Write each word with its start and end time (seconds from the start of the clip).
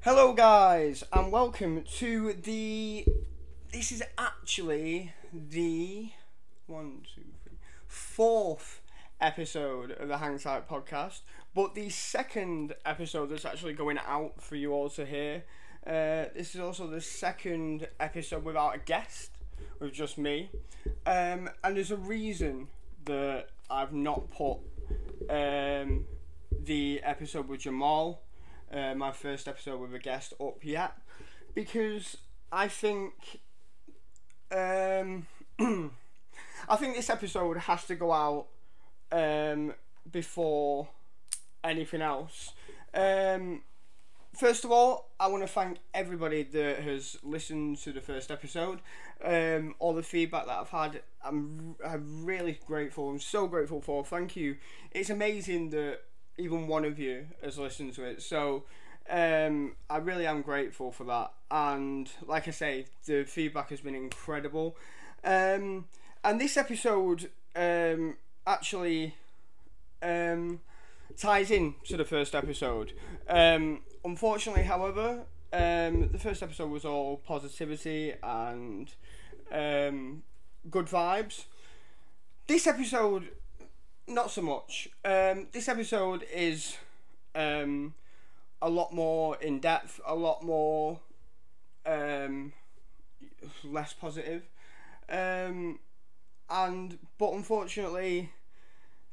Hello, 0.00 0.32
guys, 0.32 1.04
and 1.12 1.30
welcome 1.30 1.82
to 1.96 2.32
the. 2.32 3.04
This 3.70 3.92
is 3.92 4.02
actually 4.16 5.12
the 5.32 6.12
one, 6.66 7.02
two, 7.14 7.24
three, 7.44 7.58
fourth 7.86 8.80
episode 9.20 9.90
of 9.90 10.08
the 10.08 10.16
Hang 10.16 10.38
Tight 10.38 10.66
podcast, 10.66 11.20
but 11.54 11.74
the 11.74 11.90
second 11.90 12.74
episode 12.86 13.26
that's 13.26 13.44
actually 13.44 13.74
going 13.74 13.98
out 13.98 14.40
for 14.40 14.56
you 14.56 14.72
all 14.72 14.88
to 14.90 15.04
hear. 15.04 15.44
Uh, 15.86 16.32
this 16.34 16.54
is 16.54 16.60
also 16.60 16.86
the 16.86 17.02
second 17.02 17.86
episode 18.00 18.44
without 18.44 18.74
a 18.74 18.78
guest, 18.78 19.32
with 19.78 19.92
just 19.92 20.16
me, 20.16 20.48
um, 21.04 21.50
and 21.62 21.76
there's 21.76 21.90
a 21.90 21.98
reason 21.98 22.68
that 23.04 23.48
I've 23.68 23.92
not 23.92 24.30
put 24.30 24.58
um, 25.28 26.06
the 26.64 27.02
episode 27.02 27.48
with 27.48 27.60
Jamal 27.60 28.22
uh, 28.72 28.94
my 28.94 29.12
first 29.12 29.48
episode 29.48 29.80
with 29.80 29.94
a 29.94 29.98
guest 29.98 30.34
up 30.40 30.58
yet 30.62 30.92
because 31.54 32.16
I 32.52 32.68
think 32.68 33.40
um, 34.50 35.26
I 35.58 36.76
think 36.76 36.96
this 36.96 37.10
episode 37.10 37.56
has 37.58 37.84
to 37.86 37.94
go 37.94 38.12
out 38.12 38.46
um, 39.12 39.74
before 40.10 40.88
anything 41.64 42.02
else. 42.02 42.52
Um, 42.94 43.62
first 44.36 44.64
of 44.64 44.70
all, 44.70 45.10
I 45.18 45.26
want 45.28 45.42
to 45.42 45.48
thank 45.48 45.78
everybody 45.94 46.42
that 46.42 46.80
has 46.80 47.16
listened 47.22 47.78
to 47.78 47.92
the 47.92 48.00
first 48.00 48.30
episode. 48.30 48.80
Um, 49.24 49.74
all 49.78 49.94
the 49.94 50.02
feedback 50.02 50.46
that 50.46 50.58
I've 50.58 50.68
had, 50.68 51.02
I'm 51.24 51.76
I'm 51.84 52.24
really 52.24 52.60
grateful. 52.66 53.10
I'm 53.10 53.20
so 53.20 53.46
grateful 53.46 53.80
for. 53.80 54.04
Thank 54.04 54.36
you. 54.36 54.56
It's 54.92 55.10
amazing 55.10 55.70
that 55.70 56.00
even 56.38 56.66
one 56.66 56.84
of 56.84 56.98
you 56.98 57.26
has 57.42 57.58
listened 57.58 57.94
to 57.94 58.04
it. 58.04 58.22
So 58.22 58.64
um, 59.08 59.76
I 59.88 59.98
really 59.98 60.26
am 60.26 60.42
grateful 60.42 60.92
for 60.92 61.04
that. 61.04 61.32
And 61.50 62.10
like 62.26 62.48
I 62.48 62.50
say, 62.50 62.86
the 63.06 63.24
feedback 63.24 63.70
has 63.70 63.80
been 63.80 63.94
incredible. 63.94 64.76
Um, 65.24 65.86
and 66.24 66.40
this 66.40 66.56
episode 66.56 67.30
um, 67.54 68.16
actually 68.46 69.14
um, 70.02 70.60
ties 71.16 71.50
in 71.50 71.74
to 71.84 71.96
the 71.96 72.04
first 72.04 72.34
episode. 72.34 72.92
Um, 73.28 73.80
unfortunately, 74.04 74.64
however, 74.64 75.24
um, 75.52 76.10
the 76.10 76.18
first 76.18 76.42
episode 76.42 76.70
was 76.70 76.84
all 76.84 77.16
positivity 77.18 78.14
and 78.22 78.92
um, 79.50 80.22
good 80.70 80.86
vibes. 80.86 81.44
This 82.46 82.66
episode 82.66 83.28
not 84.06 84.30
so 84.30 84.42
much. 84.42 84.88
Um, 85.04 85.48
this 85.52 85.68
episode 85.68 86.24
is 86.32 86.76
um, 87.34 87.94
a 88.62 88.68
lot 88.68 88.92
more 88.92 89.36
in 89.36 89.60
depth, 89.60 90.00
a 90.06 90.14
lot 90.14 90.42
more 90.42 91.00
um, 91.84 92.52
less 93.64 93.92
positive, 93.92 94.42
um, 95.08 95.78
and 96.48 96.98
but 97.18 97.32
unfortunately, 97.32 98.32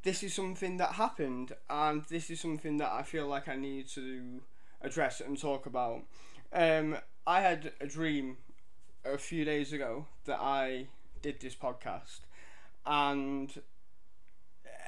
this 0.04 0.24
is 0.24 0.34
something 0.34 0.78
that 0.78 0.94
happened, 0.94 1.54
and 1.70 2.04
this 2.06 2.30
is 2.30 2.40
something 2.40 2.78
that 2.78 2.92
I 2.92 3.04
feel 3.04 3.28
like 3.28 3.48
I 3.48 3.56
need 3.56 3.88
to 3.90 4.42
address 4.82 5.22
and 5.22 5.40
talk 5.40 5.66
about. 5.66 6.04
Um, 6.52 6.98
I 7.26 7.42
had 7.42 7.72
a 7.82 7.88
dream 7.88 8.38
a 9.06 9.18
few 9.18 9.44
days 9.46 9.74
ago 9.74 10.06
that 10.26 10.40
I 10.40 10.88
did 11.22 11.40
this 11.40 11.56
podcast, 11.56 12.22
and 12.86 13.62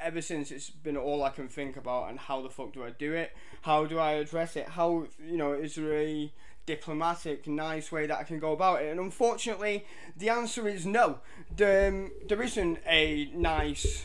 ever 0.02 0.22
since 0.22 0.52
it's 0.52 0.70
been 0.70 0.98
all 0.98 1.24
I 1.24 1.30
can 1.30 1.48
think 1.48 1.78
about 1.78 2.10
and 2.10 2.20
how 2.20 2.42
the 2.42 2.50
fuck 2.50 2.74
do 2.74 2.84
I 2.84 2.92
do 2.92 3.14
it? 3.14 3.36
How 3.62 3.86
do 3.86 4.00
I 4.00 4.14
address 4.14 4.56
it? 4.56 4.70
How 4.70 5.08
you 5.24 5.38
know 5.38 5.54
is 5.54 5.76
there 5.76 5.94
a 5.94 6.32
diplomatic, 6.66 7.48
nice 7.48 7.92
way 7.92 8.08
that 8.08 8.18
I 8.18 8.24
can 8.24 8.40
go 8.40 8.54
about 8.54 8.82
it? 8.82 8.90
And 8.90 9.00
unfortunately, 9.00 9.86
the 10.18 10.30
answer 10.30 10.68
is 10.68 10.86
no. 10.86 11.20
The, 11.56 11.88
um, 11.88 12.12
there 12.28 12.42
isn't 12.42 12.80
a 12.88 13.30
nice, 13.34 14.04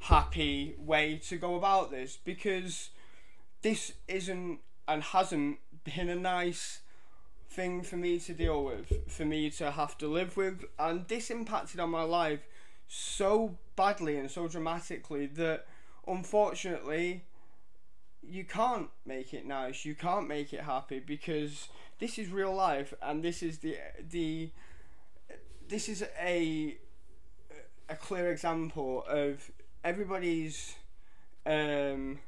happy 0.00 0.74
way 0.78 1.20
to 1.28 1.36
go 1.36 1.54
about 1.54 1.90
this 1.90 2.18
because 2.22 2.90
this 3.62 3.92
isn't 4.08 4.60
and 4.88 5.02
hasn't 5.02 5.58
been 5.84 6.08
a 6.08 6.16
nice 6.16 6.80
thing 7.48 7.82
for 7.82 7.96
me 7.96 8.18
to 8.18 8.32
deal 8.32 8.64
with, 8.64 9.10
for 9.10 9.24
me 9.24 9.50
to 9.50 9.70
have 9.70 9.96
to 9.98 10.08
live 10.08 10.36
with, 10.36 10.64
and 10.78 11.06
this 11.08 11.30
impacted 11.30 11.78
on 11.80 11.90
my 11.90 12.02
life 12.02 12.40
so 12.94 13.56
badly 13.74 14.18
and 14.18 14.30
so 14.30 14.46
dramatically 14.46 15.24
that 15.24 15.64
unfortunately 16.06 17.24
you 18.22 18.44
can't 18.44 18.90
make 19.06 19.32
it 19.32 19.46
nice 19.46 19.86
you 19.86 19.94
can't 19.94 20.28
make 20.28 20.52
it 20.52 20.60
happy 20.60 21.00
because 21.00 21.68
this 22.00 22.18
is 22.18 22.28
real 22.28 22.54
life 22.54 22.92
and 23.00 23.24
this 23.24 23.42
is 23.42 23.60
the 23.60 23.78
the 24.10 24.50
this 25.68 25.88
is 25.88 26.04
a 26.20 26.76
a 27.88 27.96
clear 27.96 28.30
example 28.30 29.04
of 29.08 29.50
everybody's 29.82 30.74
um 31.46 32.18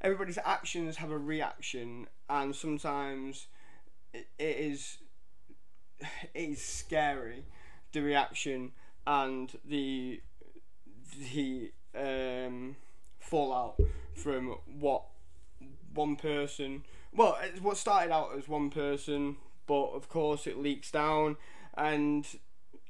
everybody's 0.00 0.38
actions 0.44 0.94
have 0.98 1.10
a 1.10 1.18
reaction 1.18 2.06
and 2.30 2.54
sometimes 2.54 3.48
it, 4.14 4.28
it 4.38 4.56
is 4.58 4.98
it 6.00 6.50
is 6.50 6.64
scary 6.64 7.44
the 7.90 8.00
reaction 8.00 8.70
and 9.08 9.58
the 9.64 10.20
the 11.32 11.72
um, 11.96 12.76
fallout 13.18 13.80
from 14.14 14.54
what 14.78 15.02
one 15.94 16.14
person 16.14 16.84
well 17.14 17.36
it's 17.42 17.60
what 17.60 17.76
started 17.76 18.12
out 18.12 18.36
as 18.36 18.46
one 18.46 18.70
person 18.70 19.36
but 19.66 19.86
of 19.94 20.08
course 20.08 20.46
it 20.46 20.58
leaks 20.58 20.90
down 20.90 21.36
and 21.76 22.38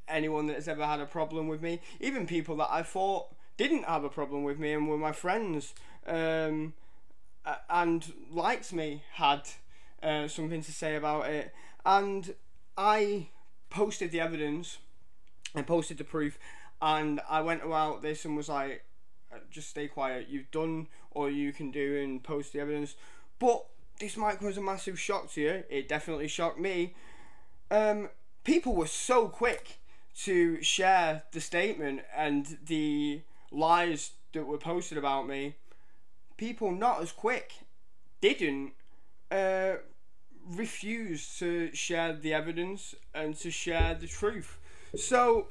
anyone 0.08 0.46
that 0.46 0.56
has 0.56 0.66
ever 0.66 0.84
had 0.84 1.00
a 1.00 1.06
problem 1.06 1.46
with 1.46 1.62
me 1.62 1.80
even 2.00 2.26
people 2.26 2.56
that 2.56 2.68
i 2.70 2.82
thought 2.82 3.28
didn't 3.56 3.84
have 3.84 4.04
a 4.04 4.08
problem 4.08 4.42
with 4.42 4.58
me 4.58 4.72
and 4.72 4.88
were 4.88 4.98
my 4.98 5.12
friends 5.12 5.74
um, 6.06 6.74
and 7.70 8.12
liked 8.30 8.72
me 8.72 9.02
had 9.14 9.42
uh, 10.02 10.28
something 10.28 10.62
to 10.62 10.72
say 10.72 10.96
about 10.96 11.26
it. 11.28 11.52
And 11.84 12.34
i 12.76 13.28
posted 13.70 14.12
the 14.12 14.20
evidence 14.20 14.78
I 15.54 15.62
posted 15.62 15.98
the 15.98 16.04
proof, 16.04 16.38
and 16.80 17.20
I 17.28 17.40
went 17.40 17.64
about 17.64 18.02
this 18.02 18.24
and 18.24 18.36
was 18.36 18.48
like, 18.48 18.84
uh, 19.32 19.38
just 19.50 19.70
stay 19.70 19.88
quiet. 19.88 20.28
You've 20.28 20.50
done 20.50 20.88
all 21.12 21.30
you 21.30 21.52
can 21.52 21.70
do 21.70 22.00
and 22.02 22.22
post 22.22 22.52
the 22.52 22.60
evidence. 22.60 22.94
But 23.38 23.64
this 24.00 24.16
might 24.16 24.42
as 24.42 24.56
a 24.56 24.62
massive 24.62 24.98
shock 24.98 25.30
to 25.32 25.40
you. 25.40 25.64
It 25.68 25.88
definitely 25.88 26.28
shocked 26.28 26.58
me. 26.58 26.94
Um, 27.70 28.10
people 28.44 28.74
were 28.74 28.86
so 28.86 29.28
quick 29.28 29.78
to 30.22 30.62
share 30.62 31.22
the 31.32 31.40
statement 31.40 32.02
and 32.16 32.58
the 32.66 33.22
lies 33.50 34.12
that 34.32 34.46
were 34.46 34.58
posted 34.58 34.98
about 34.98 35.26
me. 35.26 35.56
People 36.36 36.72
not 36.72 37.00
as 37.02 37.12
quick 37.12 37.52
didn't 38.20 38.72
uh, 39.30 39.74
refuse 40.46 41.38
to 41.38 41.74
share 41.74 42.12
the 42.12 42.32
evidence 42.32 42.94
and 43.14 43.36
to 43.36 43.50
share 43.50 43.94
the 43.94 44.06
truth. 44.06 44.57
So, 44.96 45.48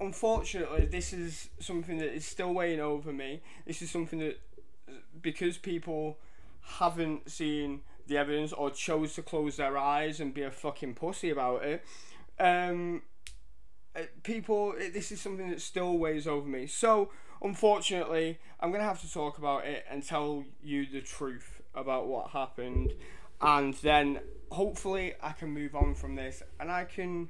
unfortunately, 0.00 0.86
this 0.86 1.12
is 1.12 1.48
something 1.60 1.98
that 1.98 2.14
is 2.14 2.24
still 2.26 2.52
weighing 2.52 2.80
over 2.80 3.12
me. 3.12 3.42
This 3.66 3.82
is 3.82 3.90
something 3.90 4.18
that, 4.18 4.40
because 5.20 5.58
people 5.58 6.18
haven't 6.62 7.30
seen 7.30 7.82
the 8.06 8.16
evidence 8.18 8.52
or 8.52 8.70
chose 8.70 9.14
to 9.14 9.22
close 9.22 9.56
their 9.56 9.76
eyes 9.76 10.20
and 10.20 10.32
be 10.32 10.42
a 10.42 10.50
fucking 10.50 10.94
pussy 10.94 11.30
about 11.30 11.64
it, 11.64 11.84
um, 12.38 13.02
uh, 13.96 14.02
people, 14.22 14.74
this 14.92 15.10
is 15.10 15.20
something 15.20 15.50
that 15.50 15.60
still 15.60 15.98
weighs 15.98 16.26
over 16.26 16.46
me. 16.46 16.66
So, 16.66 17.10
unfortunately, 17.42 18.38
I'm 18.60 18.70
gonna 18.70 18.84
have 18.84 19.00
to 19.02 19.12
talk 19.12 19.38
about 19.38 19.64
it 19.66 19.84
and 19.90 20.02
tell 20.02 20.44
you 20.62 20.86
the 20.86 21.00
truth 21.00 21.60
about 21.74 22.06
what 22.06 22.30
happened, 22.30 22.94
and 23.40 23.74
then 23.74 24.20
hopefully 24.50 25.14
I 25.22 25.32
can 25.32 25.50
move 25.50 25.74
on 25.74 25.94
from 25.94 26.14
this 26.14 26.42
and 26.58 26.70
I 26.70 26.84
can 26.84 27.28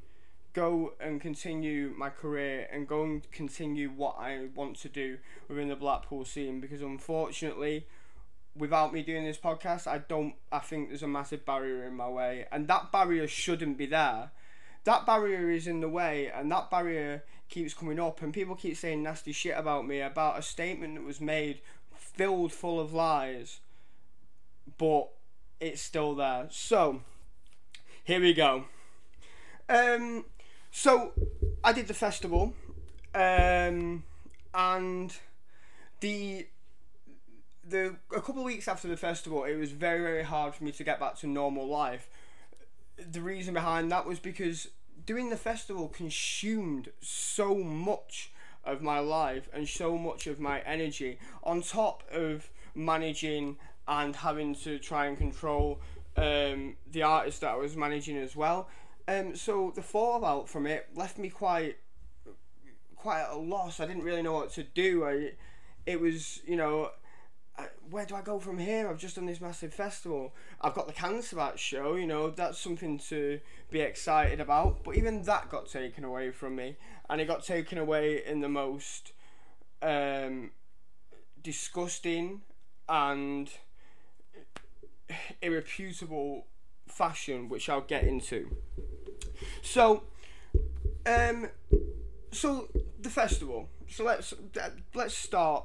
go 0.53 0.95
and 1.01 1.21
continue 1.21 1.93
my 1.97 2.11
career 2.11 2.67
and 2.73 2.89
go 2.89 3.03
and 3.03 3.31
continue 3.31 3.91
what 3.91 4.17
I 4.19 4.47
want 4.55 4.77
to 4.81 4.89
do 4.89 5.19
within 5.49 5.69
the 5.69 5.77
Blackpool 5.77 6.25
scene 6.25 6.61
because 6.61 6.83
unfortunately 6.83 7.87
without 8.57 8.93
me 8.93 9.03
doing 9.03 9.25
this 9.25 9.39
podcast 9.39 9.87
I 9.87 9.99
don't 9.99 10.35
I 10.51 10.59
think 10.59 10.89
there's 10.89 11.03
a 11.03 11.09
massive 11.09 11.45
barrier 11.45 11.85
in 11.85 11.95
my 11.95 12.09
way 12.09 12.47
and 12.51 12.67
that 12.69 12.91
barrier 12.91 13.29
shouldn't 13.29 13.79
be 13.79 13.87
there. 13.87 14.31
That 14.85 15.07
barrier 15.07 15.51
is 15.51 15.67
in 15.67 15.81
the 15.81 15.89
way 15.89 16.31
and 16.35 16.51
that 16.51 16.71
barrier 16.71 17.25
keeps 17.49 17.75
coming 17.75 18.01
up 18.01 18.23
and 18.23 18.33
people 18.33 18.55
keep 18.55 18.77
saying 18.77 19.03
nasty 19.03 19.33
shit 19.33 19.57
about 19.57 19.87
me 19.87 20.01
about 20.01 20.39
a 20.39 20.43
statement 20.43 20.95
that 20.95 21.05
was 21.05 21.21
made 21.21 21.61
filled 21.95 22.53
full 22.53 22.81
of 22.81 22.93
lies 22.93 23.61
but 24.77 25.09
it's 25.61 25.83
still 25.83 26.15
there. 26.15 26.47
So 26.51 27.03
here 28.05 28.21
we 28.21 28.33
go. 28.33 28.65
Um 29.69 30.25
so 30.79 31.11
I 31.65 31.73
did 31.73 31.89
the 31.89 31.95
festival, 31.95 32.55
um, 33.13 34.05
and 34.55 35.13
the 35.99 36.47
the 37.69 37.97
a 38.15 38.21
couple 38.21 38.39
of 38.39 38.45
weeks 38.45 38.69
after 38.69 38.87
the 38.87 38.97
festival, 38.97 39.43
it 39.43 39.57
was 39.57 39.73
very 39.73 40.01
very 40.03 40.23
hard 40.23 40.55
for 40.55 40.63
me 40.63 40.71
to 40.71 40.85
get 40.85 41.01
back 41.01 41.17
to 41.17 41.27
normal 41.27 41.67
life. 41.67 42.09
The 42.97 43.21
reason 43.21 43.55
behind 43.55 43.91
that 43.91 44.07
was 44.07 44.21
because 44.21 44.69
doing 45.05 45.31
the 45.31 45.37
festival 45.37 45.89
consumed 45.89 46.93
so 47.01 47.57
much 47.57 48.31
of 48.65 48.81
my 48.81 49.01
life 49.01 49.49
and 49.53 49.69
so 49.69 49.99
much 49.99 50.29
of 50.29 50.39
my 50.39 50.61
energy 50.61 51.19
on 51.43 51.61
top 51.61 52.05
of 52.13 52.51
managing 52.77 53.57
and 53.89 54.15
having 54.15 54.55
to 54.55 54.79
try 54.79 55.07
and 55.07 55.19
control 55.19 55.81
um, 56.17 56.77
the 56.93 57.03
artist 57.03 57.41
that 57.41 57.51
I 57.51 57.57
was 57.57 57.77
managing 57.77 58.17
as 58.17 58.37
well. 58.37 58.69
Um, 59.09 59.35
so 59.35 59.73
the 59.75 59.83
fallout 59.83 60.49
from 60.49 60.67
it 60.67 60.89
left 60.95 61.19
me 61.19 61.31
quite 61.31 61.79
quite 62.95 63.23
at 63.23 63.31
a 63.31 63.37
loss. 63.37 63.81
I 63.81 63.87
didn't 63.87 64.03
really 64.03 64.23
know 64.23 64.35
what 64.35 64.51
to 64.53 64.63
do. 64.63 65.05
I, 65.05 65.33
it 65.87 66.01
was 66.01 66.41
you 66.47 66.57
know 66.57 66.91
where 67.91 68.05
do 68.05 68.15
I 68.15 68.21
go 68.21 68.39
from 68.39 68.59
here? 68.59 68.89
I've 68.89 68.99
just 68.99 69.17
done 69.17 69.27
this 69.27 69.41
massive 69.41 69.73
festival. 69.73 70.35
I've 70.61 70.75
got 70.75 70.87
the 70.87 70.93
Cancer 70.93 71.37
Bat 71.37 71.59
show, 71.59 71.95
you 71.95 72.07
know, 72.07 72.31
that's 72.31 72.59
something 72.59 72.99
to 73.09 73.41
be 73.71 73.81
excited 73.81 74.41
about. 74.41 74.85
But 74.85 74.97
even 74.97 75.23
that 75.23 75.49
got 75.49 75.69
taken 75.69 76.05
away 76.05 76.31
from 76.31 76.57
me. 76.57 76.77
And 77.09 77.21
it 77.21 77.27
got 77.27 77.45
taken 77.45 77.79
away 77.79 78.23
in 78.25 78.41
the 78.41 78.49
most 78.49 79.13
um, 79.81 80.51
disgusting 81.43 82.43
and 82.89 83.51
irreputable 85.43 86.45
fashion, 86.89 87.49
which 87.49 87.69
I'll 87.69 87.81
get 87.81 88.05
into. 88.05 88.57
So, 89.63 90.05
um, 91.07 91.49
so 92.33 92.69
the 93.01 93.11
festival. 93.11 93.69
So 93.89 94.05
let's 94.05 94.35
let's 94.95 95.15
start 95.15 95.65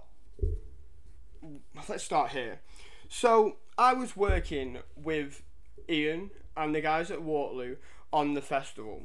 let's 1.88 2.04
start 2.04 2.32
here. 2.32 2.62
So 3.10 3.58
I 3.78 3.94
was 3.94 4.16
working 4.16 4.80
with 4.96 5.44
Ian 5.90 6.32
and 6.56 6.74
the 6.74 6.82
guys 6.82 7.12
at 7.12 7.22
Waterloo 7.22 7.76
on 8.12 8.34
the 8.34 8.42
festival. 8.42 9.04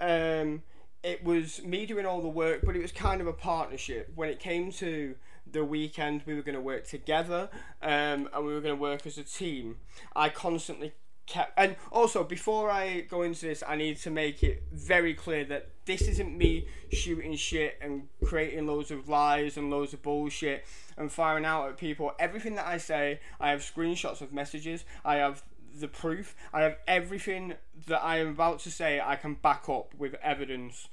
Um, 0.00 0.62
it 1.02 1.24
was 1.24 1.62
me 1.64 1.86
doing 1.86 2.06
all 2.06 2.20
the 2.20 2.28
work, 2.28 2.60
but 2.64 2.76
it 2.76 2.82
was 2.82 2.92
kind 2.92 3.20
of 3.20 3.26
a 3.26 3.32
partnership. 3.32 4.12
When 4.14 4.28
it 4.28 4.38
came 4.38 4.70
to 4.72 5.16
the 5.50 5.64
weekend, 5.64 6.22
we 6.26 6.34
were 6.34 6.42
going 6.42 6.54
to 6.54 6.60
work 6.60 6.86
together 6.86 7.48
um, 7.82 8.28
and 8.32 8.46
we 8.46 8.52
were 8.52 8.60
going 8.60 8.74
to 8.76 8.80
work 8.80 9.06
as 9.06 9.18
a 9.18 9.24
team. 9.24 9.76
I 10.14 10.28
constantly 10.28 10.92
kept 11.26 11.52
and 11.56 11.76
also 11.92 12.24
before 12.24 12.70
I 12.70 13.02
go 13.02 13.22
into 13.22 13.46
this 13.46 13.62
I 13.66 13.76
need 13.76 13.96
to 13.98 14.10
make 14.10 14.42
it 14.42 14.64
very 14.72 15.14
clear 15.14 15.44
that 15.44 15.68
this 15.84 16.02
isn't 16.02 16.36
me 16.36 16.66
shooting 16.92 17.34
shit 17.36 17.78
and 17.80 18.08
creating 18.24 18.66
loads 18.66 18.90
of 18.90 19.08
lies 19.08 19.56
and 19.56 19.70
loads 19.70 19.92
of 19.92 20.02
bullshit 20.02 20.64
and 20.96 21.10
firing 21.10 21.44
out 21.44 21.68
at 21.68 21.76
people. 21.76 22.12
Everything 22.18 22.54
that 22.54 22.66
I 22.66 22.78
say, 22.78 23.20
I 23.40 23.50
have 23.50 23.60
screenshots 23.60 24.20
of 24.20 24.32
messages, 24.32 24.84
I 25.04 25.16
have 25.16 25.42
the 25.78 25.88
proof, 25.88 26.36
I 26.52 26.62
have 26.62 26.76
everything 26.86 27.54
that 27.86 28.02
I 28.02 28.18
am 28.18 28.28
about 28.28 28.60
to 28.60 28.70
say 28.70 29.00
I 29.00 29.16
can 29.16 29.34
back 29.34 29.68
up 29.68 29.94
with 29.96 30.14
evidence. 30.22 30.88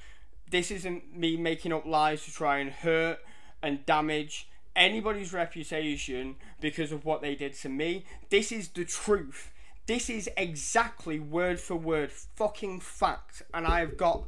This 0.50 0.72
isn't 0.72 1.16
me 1.16 1.38
making 1.38 1.74
up 1.74 1.86
lies 1.86 2.25
to 2.25 2.32
try 2.32 2.58
and 2.58 2.72
hurt 2.72 3.20
and 3.62 3.86
damage 3.86 4.50
anybody's 4.75 5.34
reputation 5.34 6.38
because 6.62 6.92
of 6.92 7.06
what 7.06 7.22
they 7.22 7.36
did 7.36 7.54
to 7.54 7.70
me. 7.70 8.06
This 8.30 8.52
is 8.52 8.70
the 8.70 8.86
truth 8.86 9.52
this 9.89 10.07
is 10.07 10.30
exactly 10.38 11.19
word 11.19 11.59
for 11.59 11.75
word 11.75 12.12
fucking 12.12 12.80
fact, 12.80 13.41
and 13.56 13.65
I 13.65 13.80
have 13.80 13.97
got 13.97 14.21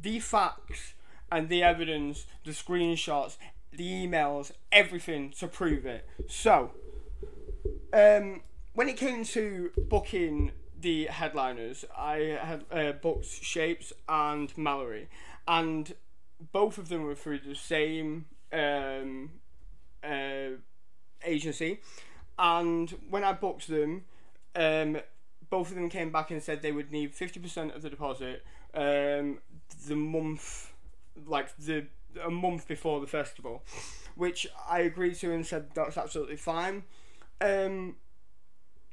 the 0.00 0.18
facts 0.18 0.94
and 1.30 1.50
the 1.50 1.62
evidence, 1.62 2.24
the 2.42 2.52
screenshots, 2.52 3.36
the 3.70 3.84
emails, 3.84 4.52
everything 4.72 5.30
to 5.32 5.46
prove 5.46 5.84
it. 5.84 6.08
So, 6.26 6.70
um, 7.92 8.40
when 8.72 8.88
it 8.88 8.96
came 8.96 9.24
to 9.24 9.72
booking 9.76 10.52
the 10.80 11.04
headliners, 11.04 11.84
I 11.94 12.38
had 12.40 12.64
uh, 12.72 12.92
booked 12.92 13.26
Shapes 13.26 13.92
and 14.08 14.56
Mallory, 14.56 15.10
and 15.46 15.94
both 16.50 16.78
of 16.78 16.88
them 16.88 17.02
were 17.02 17.14
through 17.14 17.40
the 17.40 17.54
same 17.54 18.24
um, 18.54 19.32
uh, 20.02 20.56
agency. 21.22 21.80
And 22.38 22.88
when 23.10 23.22
I 23.22 23.34
booked 23.34 23.68
them, 23.68 24.04
um, 24.54 24.98
both 25.50 25.70
of 25.70 25.76
them 25.76 25.88
came 25.88 26.10
back 26.10 26.30
and 26.30 26.42
said 26.42 26.62
they 26.62 26.72
would 26.72 26.90
need 26.90 27.14
50% 27.14 27.74
of 27.74 27.82
the 27.82 27.90
deposit 27.90 28.44
um, 28.74 29.38
the 29.86 29.96
month, 29.96 30.72
like 31.26 31.56
the 31.56 31.86
a 32.22 32.30
month 32.30 32.68
before 32.68 33.00
the 33.00 33.06
festival, 33.06 33.62
which 34.14 34.46
I 34.68 34.80
agreed 34.80 35.16
to 35.16 35.32
and 35.32 35.46
said 35.46 35.74
that's 35.74 35.96
absolutely 35.96 36.36
fine. 36.36 36.84
Um, 37.40 37.96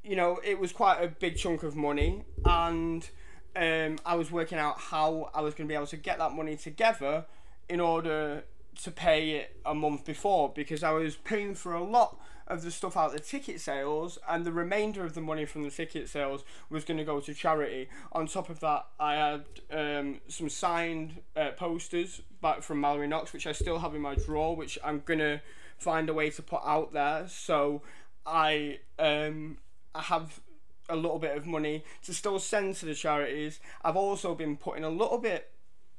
you 0.03 0.15
know, 0.15 0.39
it 0.43 0.59
was 0.59 0.71
quite 0.71 1.01
a 1.01 1.07
big 1.07 1.37
chunk 1.37 1.63
of 1.63 1.75
money, 1.75 2.23
and 2.45 3.07
um, 3.55 3.99
I 4.05 4.15
was 4.15 4.31
working 4.31 4.57
out 4.57 4.79
how 4.79 5.29
I 5.33 5.41
was 5.41 5.53
going 5.53 5.67
to 5.67 5.71
be 5.71 5.75
able 5.75 5.87
to 5.87 5.97
get 5.97 6.17
that 6.17 6.33
money 6.33 6.55
together 6.55 7.25
in 7.69 7.79
order 7.79 8.43
to 8.83 8.91
pay 8.91 9.31
it 9.31 9.55
a 9.65 9.75
month 9.75 10.05
before 10.05 10.51
because 10.55 10.83
I 10.83 10.91
was 10.91 11.15
paying 11.15 11.55
for 11.55 11.73
a 11.73 11.83
lot 11.83 12.19
of 12.51 12.61
the 12.61 12.71
stuff 12.71 12.97
out 12.97 13.13
the 13.13 13.19
ticket 13.19 13.61
sales, 13.61 14.19
and 14.29 14.45
the 14.45 14.51
remainder 14.51 15.03
of 15.03 15.15
the 15.15 15.21
money 15.21 15.45
from 15.45 15.63
the 15.63 15.71
ticket 15.71 16.09
sales 16.09 16.43
was 16.69 16.83
going 16.83 16.97
to 16.97 17.03
go 17.03 17.19
to 17.19 17.33
charity. 17.33 17.89
On 18.11 18.27
top 18.27 18.49
of 18.49 18.59
that, 18.59 18.85
I 18.99 19.13
had 19.15 19.43
um, 19.71 20.21
some 20.27 20.49
signed 20.49 21.21
uh, 21.35 21.51
posters 21.51 22.21
back 22.41 22.63
from 22.63 22.81
Mallory 22.81 23.07
Knox, 23.07 23.33
which 23.33 23.47
I 23.47 23.51
still 23.51 23.79
have 23.79 23.95
in 23.95 24.01
my 24.01 24.15
drawer, 24.15 24.55
which 24.55 24.77
I'm 24.83 25.01
gonna 25.05 25.41
find 25.77 26.09
a 26.09 26.13
way 26.13 26.29
to 26.31 26.41
put 26.41 26.61
out 26.65 26.93
there. 26.93 27.27
So 27.27 27.81
I 28.25 28.79
um, 28.99 29.57
I 29.95 30.01
have 30.01 30.41
a 30.89 30.95
little 30.95 31.19
bit 31.19 31.37
of 31.37 31.45
money 31.45 31.83
to 32.03 32.13
still 32.13 32.39
send 32.39 32.75
to 32.75 32.85
the 32.85 32.93
charities. 32.93 33.59
I've 33.83 33.95
also 33.95 34.35
been 34.35 34.57
putting 34.57 34.83
a 34.83 34.89
little 34.89 35.17
bit 35.17 35.49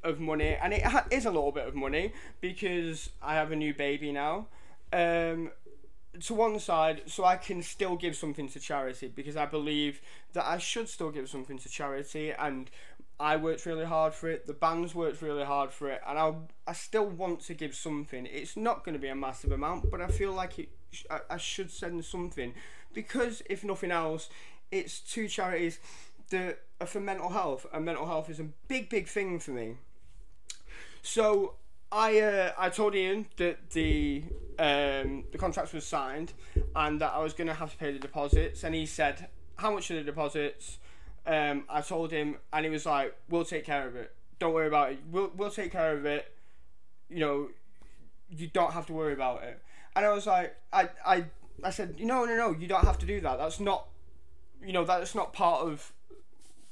of 0.04 0.20
money, 0.20 0.56
and 0.60 0.72
it 0.72 0.82
ha- 0.82 1.06
is 1.10 1.24
a 1.24 1.30
little 1.30 1.52
bit 1.52 1.66
of 1.66 1.74
money 1.74 2.12
because 2.40 3.10
I 3.22 3.34
have 3.34 3.52
a 3.52 3.56
new 3.56 3.72
baby 3.72 4.12
now. 4.12 4.48
Um, 4.92 5.52
to 6.20 6.34
one 6.34 6.58
side, 6.58 7.02
so 7.06 7.24
I 7.24 7.36
can 7.36 7.62
still 7.62 7.96
give 7.96 8.16
something 8.16 8.48
to 8.50 8.60
charity 8.60 9.08
because 9.08 9.36
I 9.36 9.46
believe 9.46 10.00
that 10.34 10.46
I 10.46 10.58
should 10.58 10.88
still 10.88 11.10
give 11.10 11.28
something 11.28 11.58
to 11.58 11.68
charity, 11.68 12.32
and 12.32 12.70
I 13.18 13.36
worked 13.36 13.64
really 13.66 13.84
hard 13.84 14.12
for 14.12 14.28
it. 14.28 14.46
The 14.46 14.52
band's 14.52 14.94
worked 14.94 15.22
really 15.22 15.44
hard 15.44 15.70
for 15.70 15.90
it, 15.90 16.00
and 16.06 16.18
I 16.18 16.34
I 16.66 16.72
still 16.72 17.08
want 17.08 17.40
to 17.42 17.54
give 17.54 17.74
something. 17.74 18.26
It's 18.26 18.56
not 18.56 18.84
going 18.84 18.94
to 18.94 18.98
be 18.98 19.08
a 19.08 19.14
massive 19.14 19.52
amount, 19.52 19.90
but 19.90 20.00
I 20.00 20.08
feel 20.08 20.32
like 20.32 20.58
it. 20.58 20.68
I, 21.10 21.20
I 21.30 21.36
should 21.38 21.70
send 21.70 22.04
something 22.04 22.52
because 22.92 23.42
if 23.48 23.64
nothing 23.64 23.90
else, 23.90 24.28
it's 24.70 25.00
two 25.00 25.26
charities 25.28 25.78
that 26.28 26.58
are 26.80 26.86
for 26.86 27.00
mental 27.00 27.30
health, 27.30 27.66
and 27.72 27.84
mental 27.84 28.06
health 28.06 28.28
is 28.28 28.40
a 28.40 28.48
big 28.68 28.90
big 28.90 29.08
thing 29.08 29.38
for 29.38 29.52
me. 29.52 29.76
So 31.02 31.54
I 31.92 32.20
uh, 32.20 32.52
I 32.56 32.70
told 32.70 32.94
Ian 32.94 33.26
that 33.36 33.70
the 33.70 34.24
um, 34.58 35.24
the 35.30 35.38
contract 35.38 35.74
was 35.74 35.86
signed 35.86 36.32
and 36.74 37.00
that 37.02 37.12
I 37.12 37.18
was 37.18 37.34
going 37.34 37.48
to 37.48 37.54
have 37.54 37.70
to 37.70 37.76
pay 37.76 37.92
the 37.92 37.98
deposits, 37.98 38.64
and 38.64 38.74
he 38.74 38.86
said 38.86 39.28
how 39.56 39.72
much 39.72 39.90
are 39.90 39.94
the 39.96 40.02
deposits. 40.02 40.78
Um, 41.26 41.64
I 41.68 41.82
told 41.82 42.10
him, 42.10 42.36
and 42.52 42.64
he 42.64 42.70
was 42.70 42.86
like, 42.86 43.14
"We'll 43.28 43.44
take 43.44 43.64
care 43.66 43.86
of 43.86 43.94
it. 43.94 44.14
Don't 44.38 44.54
worry 44.54 44.68
about 44.68 44.92
it. 44.92 45.00
We'll 45.10 45.30
we'll 45.36 45.50
take 45.50 45.70
care 45.70 45.94
of 45.94 46.06
it. 46.06 46.34
You 47.10 47.20
know, 47.20 47.48
you 48.30 48.48
don't 48.48 48.72
have 48.72 48.86
to 48.86 48.94
worry 48.94 49.12
about 49.12 49.42
it." 49.44 49.62
And 49.94 50.06
I 50.06 50.12
was 50.12 50.26
like, 50.26 50.56
I 50.72 50.88
I 51.04 51.24
I 51.62 51.70
said, 51.70 52.00
"No, 52.00 52.24
no, 52.24 52.36
no. 52.36 52.52
You 52.52 52.66
don't 52.68 52.84
have 52.84 52.98
to 53.00 53.06
do 53.06 53.20
that. 53.20 53.36
That's 53.36 53.60
not, 53.60 53.88
you 54.64 54.72
know, 54.72 54.84
that's 54.84 55.14
not 55.14 55.34
part 55.34 55.66
of, 55.66 55.92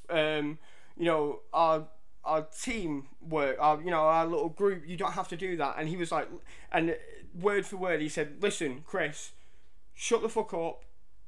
um, 0.09 0.59
you 0.97 1.05
know, 1.05 1.41
our." 1.53 1.85
Our 2.25 2.43
team 2.43 3.09
work, 3.21 3.57
our 3.59 3.81
you 3.81 3.91
know 3.91 4.01
our 4.01 4.27
little 4.27 4.49
group. 4.49 4.83
You 4.87 4.97
don't 4.97 5.13
have 5.13 5.29
to 5.29 5.37
do 5.37 5.57
that." 5.57 5.77
And 5.79 5.89
he 5.89 5.97
was 5.97 6.13
like, 6.13 6.29
and 6.73 6.97
word 7.41 7.67
for 7.67 7.77
word, 7.77 8.01
he 8.01 8.09
said, 8.09 8.37
"Listen, 8.41 8.83
Chris, 8.87 9.33
shut 9.95 10.23
the 10.23 10.29
fuck 10.29 10.53
up. 10.55 10.83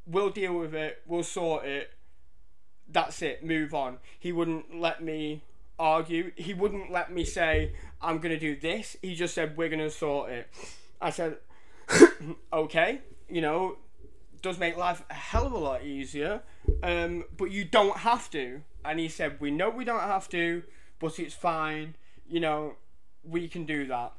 We'll 0.06 0.30
deal 0.30 0.54
with 0.54 0.74
it. 0.74 1.02
We'll 1.06 1.22
sort 1.22 1.64
it. 1.64 1.90
That's 2.88 3.22
it. 3.22 3.44
Move 3.44 3.74
on." 3.74 3.98
He 4.18 4.32
wouldn't 4.32 4.78
let 4.78 5.02
me 5.02 5.42
argue. 5.78 6.32
He 6.36 6.54
wouldn't 6.54 6.90
let 6.90 7.12
me 7.12 7.24
say, 7.24 7.72
"I'm 8.00 8.18
gonna 8.18 8.38
do 8.38 8.56
this." 8.56 8.96
He 9.02 9.14
just 9.14 9.34
said, 9.34 9.56
"We're 9.56 9.68
gonna 9.68 9.90
sort 9.90 10.30
it." 10.30 10.48
I 11.00 11.10
said, 11.10 11.38
"Okay, 12.52 13.00
you 13.28 13.40
know." 13.40 13.78
Does 14.42 14.58
make 14.58 14.76
life 14.76 15.04
a 15.08 15.14
hell 15.14 15.46
of 15.46 15.52
a 15.52 15.56
lot 15.56 15.84
easier, 15.84 16.42
um, 16.82 17.22
but 17.36 17.52
you 17.52 17.64
don't 17.64 17.98
have 17.98 18.28
to. 18.32 18.62
And 18.84 18.98
he 18.98 19.08
said, 19.08 19.38
"We 19.38 19.52
know 19.52 19.70
we 19.70 19.84
don't 19.84 20.00
have 20.00 20.28
to 20.30 20.64
but 21.02 21.18
it's 21.18 21.34
fine. 21.34 21.96
You 22.26 22.40
know, 22.40 22.76
we 23.22 23.48
can 23.48 23.66
do 23.66 23.86
that. 23.88 24.12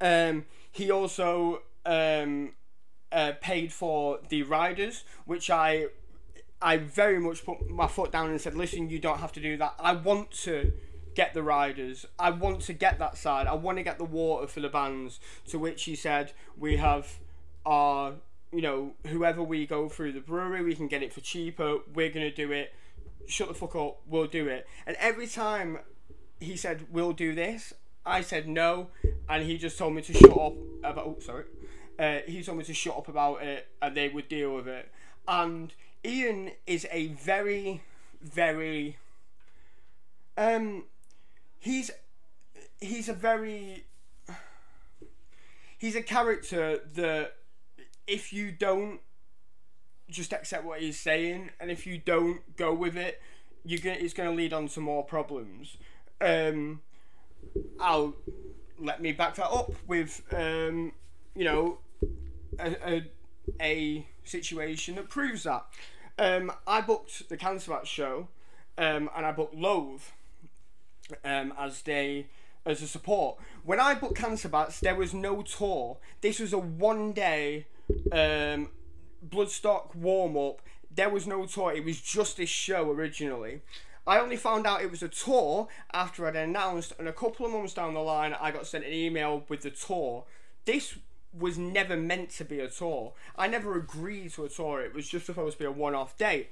Um, 0.00 0.46
he 0.72 0.90
also 0.90 1.62
um, 1.84 2.52
uh, 3.12 3.32
paid 3.42 3.72
for 3.72 4.20
the 4.30 4.44
riders, 4.44 5.04
which 5.26 5.50
I 5.50 5.88
I 6.62 6.76
very 6.76 7.18
much 7.18 7.44
put 7.44 7.68
my 7.68 7.88
foot 7.88 8.12
down 8.12 8.30
and 8.30 8.40
said, 8.40 8.54
listen, 8.54 8.88
you 8.88 8.98
don't 8.98 9.18
have 9.18 9.32
to 9.32 9.40
do 9.40 9.56
that. 9.56 9.74
I 9.80 9.94
want 9.94 10.30
to 10.42 10.72
get 11.14 11.34
the 11.34 11.42
riders. 11.42 12.06
I 12.18 12.30
want 12.30 12.60
to 12.62 12.72
get 12.72 12.98
that 12.98 13.16
side. 13.16 13.46
I 13.46 13.54
want 13.54 13.78
to 13.78 13.82
get 13.82 13.98
the 13.98 14.04
water 14.04 14.46
for 14.46 14.60
the 14.60 14.68
bands. 14.68 15.20
To 15.48 15.58
which 15.58 15.84
he 15.84 15.96
said, 15.96 16.32
we 16.56 16.76
have 16.76 17.18
our, 17.66 18.14
you 18.52 18.62
know 18.62 18.92
whoever 19.06 19.42
we 19.42 19.66
go 19.66 19.88
through 19.88 20.12
the 20.12 20.20
brewery, 20.20 20.62
we 20.62 20.74
can 20.74 20.86
get 20.86 21.02
it 21.02 21.12
for 21.12 21.20
cheaper. 21.20 21.78
We're 21.92 22.10
gonna 22.10 22.30
do 22.30 22.52
it. 22.52 22.72
Shut 23.30 23.48
the 23.48 23.54
fuck 23.54 23.76
up. 23.76 24.00
We'll 24.06 24.26
do 24.26 24.48
it. 24.48 24.66
And 24.86 24.96
every 24.98 25.26
time 25.26 25.78
he 26.40 26.56
said 26.56 26.86
we'll 26.90 27.12
do 27.12 27.34
this, 27.34 27.72
I 28.04 28.22
said 28.22 28.48
no, 28.48 28.88
and 29.28 29.44
he 29.44 29.56
just 29.56 29.78
told 29.78 29.94
me 29.94 30.02
to 30.02 30.12
shut 30.12 30.36
up 30.36 30.54
about. 30.82 31.06
Oh, 31.06 31.16
sorry. 31.20 31.44
Uh, 31.98 32.18
he 32.26 32.42
told 32.42 32.58
me 32.58 32.64
to 32.64 32.74
shut 32.74 32.96
up 32.96 33.08
about 33.08 33.42
it, 33.42 33.68
and 33.80 33.96
they 33.96 34.08
would 34.08 34.28
deal 34.28 34.54
with 34.54 34.66
it. 34.66 34.90
And 35.28 35.72
Ian 36.04 36.52
is 36.66 36.86
a 36.90 37.08
very, 37.08 37.82
very. 38.20 38.96
Um, 40.36 40.84
he's 41.58 41.90
he's 42.80 43.08
a 43.08 43.12
very 43.12 43.84
he's 45.80 45.96
a 45.96 46.02
character 46.02 46.80
that 46.94 47.36
if 48.06 48.32
you 48.32 48.52
don't 48.52 49.00
just 50.10 50.32
accept 50.32 50.64
what 50.64 50.80
he's 50.80 50.98
saying 50.98 51.50
and 51.60 51.70
if 51.70 51.86
you 51.86 51.98
don't 51.98 52.56
go 52.56 52.72
with 52.72 52.96
it 52.96 53.20
you're 53.64 53.80
gonna 53.80 53.96
it's 53.96 54.14
gonna 54.14 54.32
lead 54.32 54.52
on 54.52 54.68
to 54.68 54.80
more 54.80 55.04
problems 55.04 55.76
um 56.20 56.80
i'll 57.80 58.14
let 58.78 59.00
me 59.00 59.12
back 59.12 59.34
that 59.34 59.50
up 59.50 59.72
with 59.86 60.22
um 60.32 60.92
you 61.34 61.44
know 61.44 61.78
a, 62.58 62.92
a, 62.92 63.10
a 63.60 64.06
situation 64.24 64.94
that 64.94 65.08
proves 65.08 65.44
that 65.44 65.64
um 66.18 66.52
i 66.66 66.80
booked 66.80 67.28
the 67.28 67.36
cancer 67.36 67.70
Bat 67.70 67.86
show 67.86 68.28
um 68.78 69.10
and 69.16 69.26
i 69.26 69.32
booked 69.32 69.54
loathe 69.54 70.02
um 71.24 71.52
as 71.58 71.82
they 71.82 72.26
as 72.66 72.82
a 72.82 72.86
support. 72.86 73.38
When 73.64 73.80
I 73.80 73.94
booked 73.94 74.16
Cancer 74.16 74.48
Bats, 74.48 74.80
there 74.80 74.94
was 74.94 75.14
no 75.14 75.42
tour. 75.42 75.98
This 76.20 76.40
was 76.40 76.52
a 76.52 76.58
one 76.58 77.12
day 77.12 77.66
um, 78.12 78.68
Bloodstock 79.28 79.94
warm 79.94 80.36
up. 80.36 80.62
There 80.90 81.10
was 81.10 81.26
no 81.26 81.46
tour. 81.46 81.72
It 81.72 81.84
was 81.84 82.00
just 82.00 82.36
this 82.36 82.48
show 82.48 82.90
originally. 82.90 83.62
I 84.06 84.18
only 84.18 84.36
found 84.36 84.66
out 84.66 84.82
it 84.82 84.90
was 84.90 85.02
a 85.02 85.08
tour 85.08 85.68
after 85.92 86.26
I'd 86.26 86.36
announced, 86.36 86.94
and 86.98 87.06
a 87.06 87.12
couple 87.12 87.46
of 87.46 87.52
months 87.52 87.74
down 87.74 87.94
the 87.94 88.00
line, 88.00 88.34
I 88.40 88.50
got 88.50 88.66
sent 88.66 88.84
an 88.84 88.92
email 88.92 89.44
with 89.48 89.60
the 89.62 89.70
tour. 89.70 90.24
This 90.64 90.98
was 91.32 91.58
never 91.58 91.96
meant 91.96 92.30
to 92.30 92.44
be 92.44 92.58
a 92.58 92.68
tour. 92.68 93.12
I 93.36 93.46
never 93.46 93.76
agreed 93.76 94.32
to 94.32 94.44
a 94.44 94.48
tour. 94.48 94.80
It 94.80 94.94
was 94.94 95.08
just 95.08 95.26
supposed 95.26 95.58
to 95.58 95.58
be 95.60 95.66
a 95.66 95.70
one-off 95.70 96.18
date, 96.18 96.50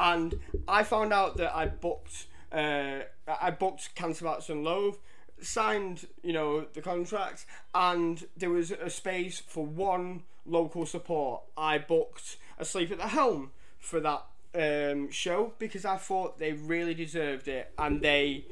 and 0.00 0.40
I 0.66 0.82
found 0.82 1.12
out 1.12 1.36
that 1.36 1.54
I 1.54 1.66
booked. 1.66 2.26
Uh, 2.50 3.00
I 3.28 3.50
booked 3.50 3.94
Cancer 3.94 4.24
Bats 4.24 4.48
and 4.48 4.64
Loathe 4.64 4.96
signed, 5.40 6.06
you 6.22 6.32
know, 6.32 6.66
the 6.72 6.80
contract, 6.80 7.46
and 7.74 8.26
there 8.36 8.50
was 8.50 8.70
a 8.70 8.90
space 8.90 9.40
for 9.46 9.64
one 9.64 10.22
local 10.46 10.86
support. 10.86 11.42
I 11.56 11.78
booked 11.78 12.36
Asleep 12.58 12.90
at 12.92 12.98
the 12.98 13.08
Helm 13.08 13.50
for 13.78 14.00
that 14.00 14.24
um, 14.54 15.10
show 15.10 15.52
because 15.58 15.84
I 15.84 15.96
thought 15.96 16.38
they 16.38 16.52
really 16.52 16.94
deserved 16.94 17.48
it, 17.48 17.72
and 17.78 18.00
they, 18.00 18.44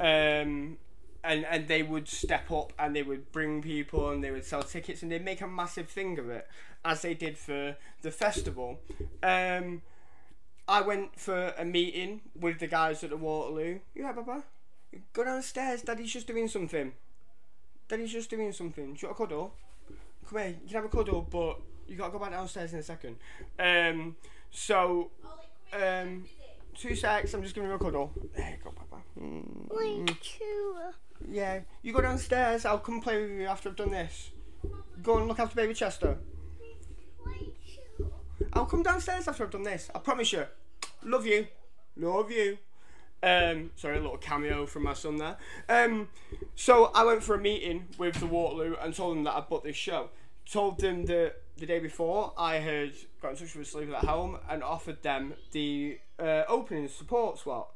um, 0.00 0.78
and 1.24 1.44
and 1.48 1.68
they 1.68 1.82
would 1.82 2.08
step 2.08 2.50
up 2.50 2.72
and 2.78 2.96
they 2.96 3.02
would 3.02 3.30
bring 3.32 3.62
people 3.62 4.10
and 4.10 4.22
they 4.22 4.30
would 4.30 4.44
sell 4.44 4.62
tickets 4.62 5.02
and 5.02 5.12
they'd 5.12 5.24
make 5.24 5.40
a 5.40 5.46
massive 5.46 5.88
thing 5.88 6.18
of 6.18 6.28
it, 6.28 6.48
as 6.84 7.02
they 7.02 7.14
did 7.14 7.38
for 7.38 7.76
the 8.02 8.10
festival. 8.10 8.80
Um, 9.22 9.82
I 10.68 10.80
went 10.80 11.18
for 11.18 11.54
a 11.58 11.64
meeting 11.64 12.22
with 12.38 12.58
the 12.58 12.66
guys 12.66 13.02
at 13.04 13.10
the 13.10 13.16
Waterloo. 13.16 13.80
You 13.94 14.02
Yeah, 14.02 14.12
Baba. 14.12 14.44
Go 15.12 15.24
downstairs. 15.24 15.82
Daddy's 15.82 16.12
just 16.12 16.26
doing 16.26 16.48
something. 16.48 16.92
Daddy's 17.88 18.12
just 18.12 18.30
doing 18.30 18.52
something. 18.52 18.94
Do 18.94 18.98
you 19.02 19.08
want 19.08 19.20
a 19.20 19.22
cuddle? 19.22 19.54
Come 20.32 20.40
here. 20.40 20.50
You 20.62 20.68
can 20.68 20.76
have 20.76 20.84
a 20.86 20.88
cuddle, 20.88 21.28
but 21.30 21.60
you 21.86 21.96
gotta 21.96 22.10
go 22.10 22.18
back 22.18 22.30
downstairs 22.30 22.72
in 22.72 22.78
a 22.78 22.82
second. 22.82 23.16
Um. 23.58 24.16
So. 24.50 25.10
Um. 25.72 26.24
Two 26.74 26.96
secs. 26.96 27.34
I'm 27.34 27.42
just 27.42 27.54
giving 27.54 27.68
you 27.68 27.76
a 27.76 27.78
cuddle. 27.78 28.12
There 28.34 28.48
you 28.48 28.56
go, 28.64 28.70
Papa. 28.70 29.02
Mm. 29.20 30.16
Yeah. 31.28 31.60
You 31.82 31.92
go 31.92 32.00
downstairs. 32.00 32.64
I'll 32.64 32.78
come 32.78 33.02
play 33.02 33.20
with 33.20 33.30
you 33.32 33.46
after 33.46 33.68
I've 33.68 33.76
done 33.76 33.90
this. 33.90 34.30
Go 35.02 35.18
and 35.18 35.28
look 35.28 35.38
after 35.38 35.54
baby 35.54 35.74
Chester. 35.74 36.16
I'll 38.54 38.66
come 38.66 38.82
downstairs 38.82 39.28
after 39.28 39.44
I've 39.44 39.50
done 39.50 39.64
this. 39.64 39.90
I 39.94 39.98
promise 39.98 40.32
you. 40.32 40.46
Love 41.04 41.26
you. 41.26 41.46
Love 41.96 42.30
you. 42.30 42.56
Um, 43.22 43.70
sorry, 43.76 43.98
a 43.98 44.00
little 44.00 44.16
cameo 44.16 44.66
from 44.66 44.82
my 44.82 44.94
son 44.94 45.16
there. 45.16 45.36
Um, 45.68 46.08
so 46.56 46.90
I 46.94 47.04
went 47.04 47.22
for 47.22 47.34
a 47.34 47.38
meeting 47.38 47.86
with 47.98 48.16
the 48.16 48.26
Waterloo 48.26 48.74
and 48.80 48.94
told 48.94 49.16
them 49.16 49.24
that 49.24 49.34
I 49.34 49.40
bought 49.40 49.62
this 49.62 49.76
show. 49.76 50.08
Told 50.50 50.80
them 50.80 51.06
that 51.06 51.34
the 51.56 51.66
day 51.66 51.78
before 51.78 52.32
I 52.36 52.56
had 52.56 52.92
got 53.20 53.32
in 53.32 53.36
touch 53.36 53.54
with 53.54 53.68
Sleep 53.68 53.90
at 53.90 54.04
Home 54.04 54.38
and 54.48 54.62
offered 54.62 55.02
them 55.02 55.34
the 55.52 55.98
uh, 56.18 56.42
opening 56.48 56.88
support 56.88 57.38
slot. 57.38 57.68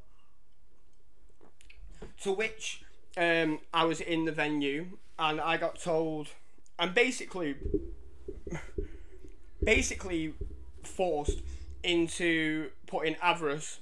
To 2.23 2.33
which 2.33 2.83
um, 3.17 3.61
I 3.73 3.85
was 3.85 4.01
in 4.01 4.25
the 4.25 4.33
venue 4.33 4.99
and 5.19 5.41
I 5.41 5.57
got 5.57 5.81
told, 5.81 6.29
and 6.79 6.95
basically, 6.95 7.57
basically 9.63 10.35
forced 10.83 11.41
into 11.83 12.71
putting 12.87 13.17
Avarice 13.23 13.79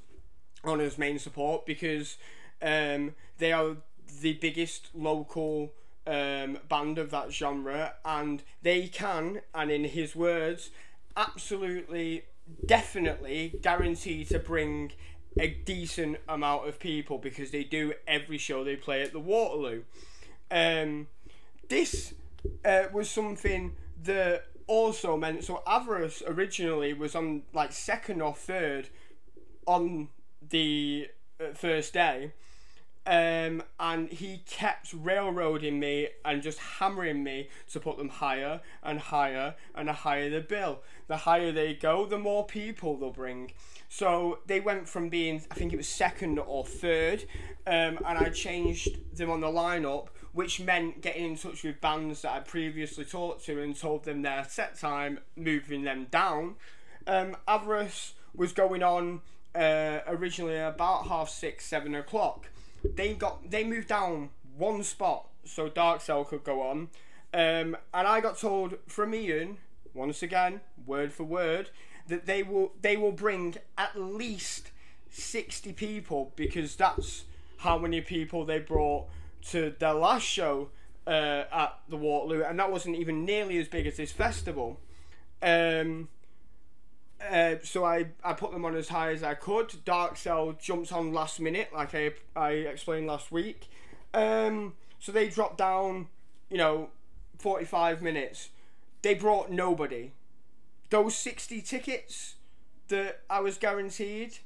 on 0.63 0.81
as 0.81 0.99
main 0.99 1.19
support 1.19 1.67
because 1.67 2.17
um, 2.63 3.15
they 3.39 3.53
are 3.53 3.77
the 4.21 4.35
biggest 4.35 4.91
local 4.95 5.73
um, 6.07 6.59
band 6.69 6.99
of 6.99 7.11
that 7.11 7.33
genre 7.33 7.95
and 8.05 8.43
they 8.63 8.89
can, 8.89 9.41
and 9.55 9.71
in 9.71 9.85
his 9.85 10.15
words, 10.15 10.71
absolutely, 11.17 12.25
definitely 12.67 13.59
guarantee 13.63 14.25
to 14.27 14.39
bring 14.39 14.93
a 15.39 15.49
decent 15.49 16.19
amount 16.29 16.69
of 16.69 16.79
people 16.79 17.19
because 17.19 17.51
they 17.51 17.65
do 17.65 17.93
every 18.07 18.39
show 18.39 18.63
they 18.63 18.77
play 18.77 19.03
at 19.03 19.13
the 19.13 19.21
Waterloo. 19.21 19.83
Um, 20.51 21.09
this 21.69 22.15
uh, 22.65 22.85
was 22.93 23.11
something 23.11 23.75
that 24.05 24.45
also 24.67 25.17
meant 25.17 25.45
so 25.45 25.63
Avarice 25.67 26.23
originally 26.27 26.95
was 26.95 27.15
on 27.15 27.43
like 27.53 27.73
second 27.73 28.23
or 28.23 28.35
third 28.35 28.89
on 29.67 30.09
the 30.49 31.09
uh, 31.41 31.53
first 31.55 31.93
day. 31.95 32.33
Um, 33.07 33.63
and 33.79 34.09
he 34.09 34.43
kept 34.47 34.95
railroading 34.95 35.79
me 35.79 36.09
and 36.25 36.43
just 36.43 36.59
hammering 36.59 37.23
me 37.23 37.51
to 37.71 37.79
put 37.79 37.99
them 37.99 38.09
higher 38.09 38.63
and 38.83 38.99
higher 38.99 39.57
and 39.75 39.91
higher 39.91 40.31
the 40.31 40.41
bill. 40.41 40.81
The 41.07 41.19
higher 41.19 41.53
they 41.53 41.75
go, 41.75 42.07
the 42.07 42.19
more 42.19 42.47
people 42.47 42.97
they'll 42.97 43.11
bring. 43.11 43.53
So 43.91 44.39
they 44.47 44.59
went 44.59 44.89
from 44.89 45.11
being, 45.11 45.43
I 45.51 45.55
think 45.55 45.73
it 45.73 45.77
was 45.77 45.87
second 45.87 46.39
or 46.39 46.65
third, 46.65 47.25
um, 47.67 47.99
and 48.07 48.19
I 48.19 48.31
changed 48.31 49.17
them 49.17 49.31
on 49.31 49.41
the 49.41 49.49
lineup, 49.49 50.09
which 50.33 50.61
meant 50.61 51.03
getting 51.03 51.27
in 51.27 51.37
touch 51.37 51.63
with 51.63 51.81
bands 51.81 52.23
that 52.23 52.33
I 52.33 52.41
previously 52.41 53.05
talked 53.05 53.45
to 53.45 53.63
and 53.63 53.79
told 53.79 54.05
them 54.05 54.23
their 54.23 54.45
set 54.49 54.79
time, 54.79 55.21
moving 55.37 55.85
them 55.85 56.07
down. 56.11 56.57
Um, 57.07 57.37
Avarice 57.47 58.15
was 58.35 58.53
going 58.53 58.83
on 58.83 59.21
uh, 59.55 60.01
originally 60.07 60.59
about 60.59 61.07
half 61.07 61.29
six, 61.29 61.67
seven 61.67 61.95
o'clock. 61.95 62.49
They 62.85 63.15
got 63.15 63.51
they 63.51 63.65
moved 63.65 63.89
down 63.89 64.31
one 64.57 64.83
spot 64.83 65.29
so 65.45 65.69
Dark 65.69 66.01
Cell 66.01 66.25
could 66.25 66.45
go 66.45 66.63
on, 66.63 66.89
um, 67.33 67.77
and 67.93 68.07
I 68.09 68.21
got 68.21 68.39
told 68.39 68.79
from 68.87 69.15
Ian 69.15 69.59
once 69.95 70.23
again, 70.23 70.61
word 70.85 71.13
for 71.13 71.23
word, 71.25 71.71
that 72.09 72.27
they 72.27 72.43
will 72.43 72.73
they 72.83 72.97
will 72.97 73.13
bring 73.13 73.57
at 73.79 73.99
least 73.99 74.71
sixty 75.09 75.73
people 75.73 76.33
because 76.37 76.77
that's 76.77 77.25
how 77.59 77.79
many 77.79 78.01
people 78.01 78.45
they 78.45 78.59
brought 78.59 79.07
to 79.51 79.75
their 79.79 79.95
last 79.95 80.25
show 80.25 80.69
uh, 81.07 81.45
at 81.53 81.79
the 81.89 81.97
Waterloo, 81.97 82.43
and 82.43 82.59
that 82.59 82.71
wasn't 82.71 82.97
even 82.97 83.25
nearly 83.25 83.59
as 83.59 83.69
big 83.69 83.87
as 83.87 83.97
this 83.97 84.13
festival. 84.13 84.81
Um, 85.43 86.09
uh, 87.31 87.57
so 87.63 87.85
I, 87.85 88.07
I 88.23 88.33
put 88.33 88.53
them 88.53 88.65
on 88.65 88.75
as 88.77 88.89
high 88.89 89.13
as 89.13 89.23
I 89.23 89.35
could. 89.35 89.85
Dark 89.85 90.17
Cell 90.17 90.57
jumped 90.61 90.93
on 90.93 91.13
last 91.13 91.41
minute, 91.41 91.71
like 91.73 91.95
I, 91.95 92.13
I 92.37 92.51
explained 92.51 93.07
last 93.07 93.33
week. 93.33 93.69
Um, 94.13 94.75
so 94.99 95.13
they 95.13 95.29
dropped 95.29 95.59
down, 95.59 96.09
you 96.51 96.59
know, 96.59 96.91
45 97.39 98.03
minutes. 98.03 98.51
They 99.03 99.15
brought 99.15 99.51
nobody. 99.51 100.13
Those 100.91 101.15
60 101.17 101.61
tickets 101.63 102.37
that 102.89 103.21
I 103.29 103.41
was 103.41 103.59
guaranteed, 103.59 104.39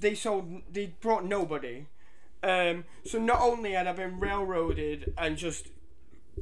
they 0.00 0.14
sold, 0.14 0.62
they 0.72 0.86
brought 1.00 1.24
nobody. 1.24 1.86
Um, 2.42 2.84
so 3.04 3.18
not 3.18 3.40
only 3.40 3.72
had 3.72 3.86
I 3.86 3.92
been 3.92 4.20
railroaded 4.20 5.14
and 5.16 5.36
just 5.36 5.68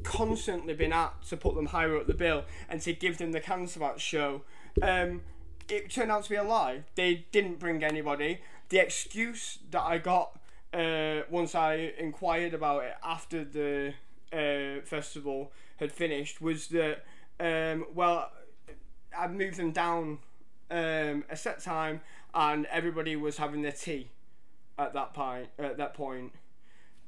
constantly 0.03 0.73
been 0.73 0.91
at 0.91 1.21
to 1.29 1.37
put 1.37 1.55
them 1.55 1.67
higher 1.67 1.95
up 1.97 2.07
the 2.07 2.13
bill 2.13 2.43
and 2.69 2.81
to 2.81 2.93
give 2.93 3.17
them 3.17 3.31
the 3.31 3.39
Cancer 3.39 3.79
Bat 3.79 4.01
show, 4.01 4.41
um, 4.81 5.21
it 5.69 5.89
turned 5.89 6.11
out 6.11 6.23
to 6.23 6.29
be 6.29 6.35
a 6.35 6.43
lie. 6.43 6.83
They 6.95 7.25
didn't 7.31 7.59
bring 7.59 7.83
anybody. 7.83 8.41
The 8.69 8.79
excuse 8.79 9.59
that 9.71 9.81
I 9.81 9.97
got 9.97 10.39
uh, 10.73 11.21
once 11.29 11.55
I 11.55 11.93
inquired 11.97 12.53
about 12.53 12.83
it 12.83 12.95
after 13.03 13.43
the 13.43 13.93
uh, 14.33 14.81
festival 14.85 15.51
had 15.77 15.91
finished 15.91 16.41
was 16.41 16.67
that, 16.67 17.05
um, 17.39 17.85
well, 17.93 18.31
I'd 19.17 19.33
moved 19.33 19.57
them 19.57 19.71
down 19.71 20.19
um, 20.69 21.23
a 21.29 21.35
set 21.35 21.59
time, 21.61 22.01
and 22.33 22.65
everybody 22.67 23.15
was 23.15 23.37
having 23.37 23.61
their 23.61 23.71
tea 23.71 24.09
at 24.77 24.93
that 24.93 25.13
point. 25.13 25.47
At 25.57 25.77
that 25.77 25.93
point, 25.93 26.33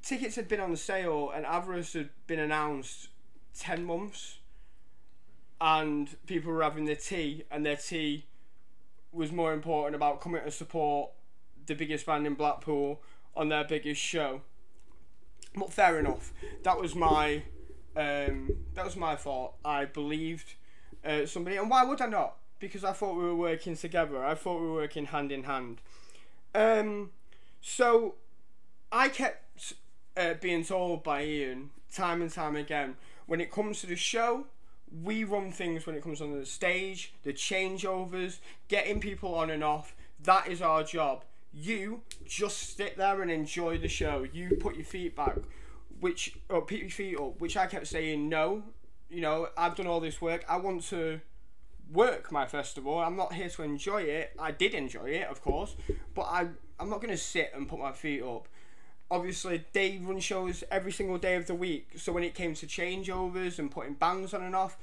tickets 0.02 0.36
had 0.36 0.48
been 0.48 0.60
on 0.62 0.76
sale, 0.76 1.32
and 1.34 1.46
Avarice 1.46 1.94
had 1.94 2.10
been 2.28 2.40
announced 2.40 3.10
ten 3.58 3.84
months, 3.84 4.38
and 5.60 6.16
people 6.28 6.54
were 6.54 6.64
having 6.64 6.86
their 6.86 6.96
tea, 6.96 7.44
and 7.52 7.66
their 7.66 7.76
tea 7.76 8.26
was 9.12 9.32
more 9.32 9.54
important 9.54 9.96
about 9.96 10.22
coming 10.22 10.44
to 10.44 10.52
support 10.52 11.12
the 11.66 11.76
biggest 11.76 12.06
band 12.06 12.26
in 12.28 12.34
Blackpool 12.36 13.02
on 13.36 13.50
their 13.50 13.64
biggest 13.64 14.02
show. 14.02 14.42
But 15.56 15.74
fair 15.74 16.00
enough. 16.00 16.34
That 16.64 16.80
was 16.80 16.96
my 16.96 17.44
um, 17.96 18.52
that 18.76 18.86
was 18.86 18.96
my 18.96 19.16
fault. 19.16 19.56
I 19.66 19.86
believed 19.86 20.54
uh, 21.04 21.26
somebody, 21.26 21.58
and 21.58 21.70
why 21.70 21.84
would 21.84 22.02
I 22.02 22.08
not? 22.08 22.36
Because 22.60 22.84
I 22.84 22.94
thought 22.94 23.16
we 23.16 23.24
were 23.24 23.36
working 23.36 23.76
together. 23.76 24.24
I 24.24 24.36
thought 24.36 24.62
we 24.62 24.68
were 24.68 24.74
working 24.74 25.06
hand 25.06 25.32
in 25.32 25.44
hand. 25.44 25.82
Um, 26.54 27.12
so 27.62 28.16
I 28.92 29.10
kept 29.10 29.74
uh, 30.16 30.36
being 30.36 30.64
told 30.64 31.04
by 31.04 31.24
Ian 31.24 31.72
time 31.94 32.22
and 32.22 32.32
time 32.32 32.56
again 32.56 32.98
when 33.26 33.42
it 33.42 33.52
comes 33.52 33.82
to 33.82 33.88
the 33.88 33.96
show, 33.96 34.46
we 35.04 35.24
run 35.24 35.52
things 35.52 35.86
when 35.86 35.96
it 35.96 36.04
comes 36.04 36.22
on 36.22 36.38
the 36.38 36.46
stage, 36.46 37.14
the 37.24 37.34
changeovers, 37.34 38.40
getting 38.68 39.00
people 39.00 39.36
on 39.36 39.50
and 39.50 39.64
off. 39.64 39.96
That 40.24 40.48
is 40.48 40.62
our 40.62 40.84
job. 40.84 41.24
You 41.54 42.02
just 42.26 42.78
sit 42.78 42.98
there 42.98 43.22
and 43.22 43.32
enjoy 43.32 43.78
the 43.78 43.88
show. 43.88 44.26
You 44.32 44.58
put 44.60 44.76
your 44.76 44.86
feet 44.86 45.16
back, 45.16 45.38
which 46.00 46.38
or 46.50 46.62
put 46.62 46.78
your 46.78 46.90
feet 46.90 47.18
up, 47.20 47.40
which 47.40 47.58
I 47.58 47.68
kept 47.68 47.88
saying 47.88 48.30
no. 48.30 48.64
You 49.10 49.22
know, 49.22 49.50
I've 49.58 49.76
done 49.76 49.88
all 49.88 50.00
this 50.00 50.22
work. 50.22 50.44
I 50.48 50.58
want 50.58 50.84
to 50.90 51.22
work 51.92 52.32
my 52.32 52.46
festival. 52.46 53.00
I'm 53.00 53.16
not 53.16 53.34
here 53.34 53.50
to 53.50 53.64
enjoy 53.64 54.04
it. 54.04 54.34
I 54.38 54.52
did 54.52 54.74
enjoy 54.74 55.06
it, 55.06 55.28
of 55.28 55.42
course, 55.42 55.76
but 56.14 56.24
I 56.24 56.48
I'm 56.80 56.90
not 56.90 57.02
going 57.02 57.14
to 57.14 57.18
sit 57.18 57.52
and 57.56 57.68
put 57.68 57.80
my 57.80 57.92
feet 57.92 58.22
up. 58.22 58.48
Obviously, 59.10 59.64
they 59.72 60.00
run 60.04 60.20
shows 60.20 60.64
every 60.70 60.92
single 60.92 61.18
day 61.18 61.36
of 61.36 61.48
the 61.48 61.56
week. 61.56 61.92
So 61.96 62.12
when 62.12 62.24
it 62.24 62.36
came 62.36 62.54
to 62.56 62.68
changeovers 62.68 63.58
and 63.58 63.72
putting 63.72 63.94
bands 63.94 64.34
on 64.34 64.42
and 64.44 64.56
off, 64.56 64.78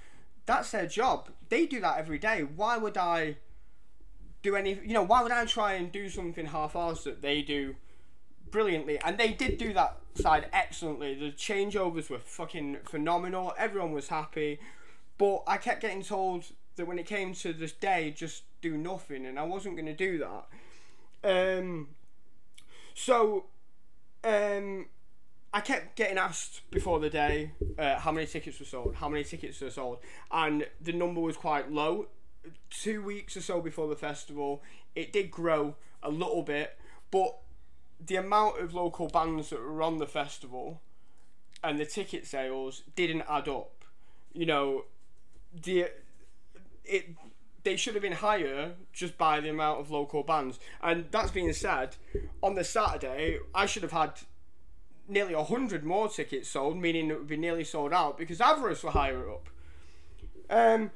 that's 0.46 0.70
their 0.70 0.86
job. 0.86 1.30
They 1.48 1.66
do 1.66 1.80
that 1.80 1.98
every 1.98 2.18
day. 2.18 2.42
Why 2.42 2.78
would 2.78 2.96
I 2.96 3.36
do 4.42 4.56
any? 4.56 4.78
You 4.84 4.94
know, 4.94 5.02
why 5.02 5.22
would 5.22 5.32
I 5.32 5.44
try 5.44 5.74
and 5.74 5.92
do 5.92 6.08
something 6.08 6.46
half-assed 6.46 7.04
that 7.04 7.22
they 7.22 7.42
do 7.42 7.76
brilliantly? 8.50 8.98
And 8.98 9.18
they 9.18 9.32
did 9.32 9.58
do 9.58 9.72
that 9.74 9.98
side 10.14 10.48
excellently. 10.52 11.14
The 11.14 11.32
changeovers 11.32 12.08
were 12.08 12.18
fucking 12.18 12.78
phenomenal. 12.84 13.52
Everyone 13.58 13.92
was 13.92 14.08
happy, 14.08 14.58
but 15.18 15.42
I 15.46 15.56
kept 15.58 15.82
getting 15.82 16.02
told 16.02 16.46
that 16.76 16.86
when 16.86 16.98
it 16.98 17.06
came 17.06 17.34
to 17.34 17.52
this 17.52 17.72
day, 17.72 18.10
just 18.16 18.42
do 18.60 18.76
nothing, 18.76 19.26
and 19.26 19.38
I 19.38 19.44
wasn't 19.44 19.76
going 19.76 19.86
to 19.86 19.94
do 19.94 20.18
that. 20.18 21.58
Um, 21.58 21.88
so, 22.94 23.46
um, 24.24 24.86
I 25.52 25.60
kept 25.60 25.96
getting 25.96 26.18
asked 26.18 26.62
before 26.70 26.98
the 26.98 27.10
day 27.10 27.52
uh, 27.78 27.98
how 27.98 28.10
many 28.10 28.26
tickets 28.26 28.58
were 28.58 28.66
sold, 28.66 28.96
how 28.96 29.08
many 29.08 29.24
tickets 29.24 29.60
were 29.60 29.70
sold, 29.70 29.98
and 30.32 30.66
the 30.80 30.92
number 30.92 31.20
was 31.20 31.36
quite 31.36 31.70
low. 31.70 32.08
Two 32.68 33.02
weeks 33.02 33.36
or 33.36 33.40
so 33.40 33.60
before 33.60 33.88
the 33.88 33.96
festival, 33.96 34.62
it 34.94 35.12
did 35.12 35.30
grow 35.30 35.76
a 36.02 36.10
little 36.10 36.42
bit, 36.42 36.78
but 37.10 37.38
the 38.04 38.16
amount 38.16 38.60
of 38.60 38.74
local 38.74 39.08
bands 39.08 39.50
that 39.50 39.60
were 39.60 39.82
on 39.82 39.98
the 39.98 40.06
festival 40.06 40.82
and 41.62 41.78
the 41.78 41.86
ticket 41.86 42.26
sales 42.26 42.82
didn't 42.94 43.24
add 43.28 43.48
up. 43.48 43.84
You 44.32 44.46
know, 44.46 44.84
the 45.52 45.86
it 46.84 47.16
they 47.64 47.76
should 47.76 47.94
have 47.94 48.02
been 48.02 48.12
higher 48.12 48.74
just 48.92 49.18
by 49.18 49.40
the 49.40 49.48
amount 49.48 49.80
of 49.80 49.90
local 49.90 50.22
bands. 50.22 50.58
And 50.82 51.06
that's 51.10 51.30
being 51.30 51.52
said, 51.52 51.96
on 52.42 52.54
the 52.54 52.64
Saturday, 52.64 53.38
I 53.54 53.66
should 53.66 53.82
have 53.82 53.92
had 53.92 54.12
nearly 55.08 55.34
100 55.34 55.84
more 55.84 56.08
tickets 56.08 56.48
sold, 56.48 56.76
meaning 56.76 57.10
it 57.10 57.18
would 57.18 57.26
be 57.26 57.36
nearly 57.36 57.64
sold 57.64 57.92
out 57.92 58.18
because 58.18 58.40
Avarice 58.40 58.82
were 58.84 58.90
higher 58.90 59.30
up. 59.30 59.48
Um, 60.50 60.90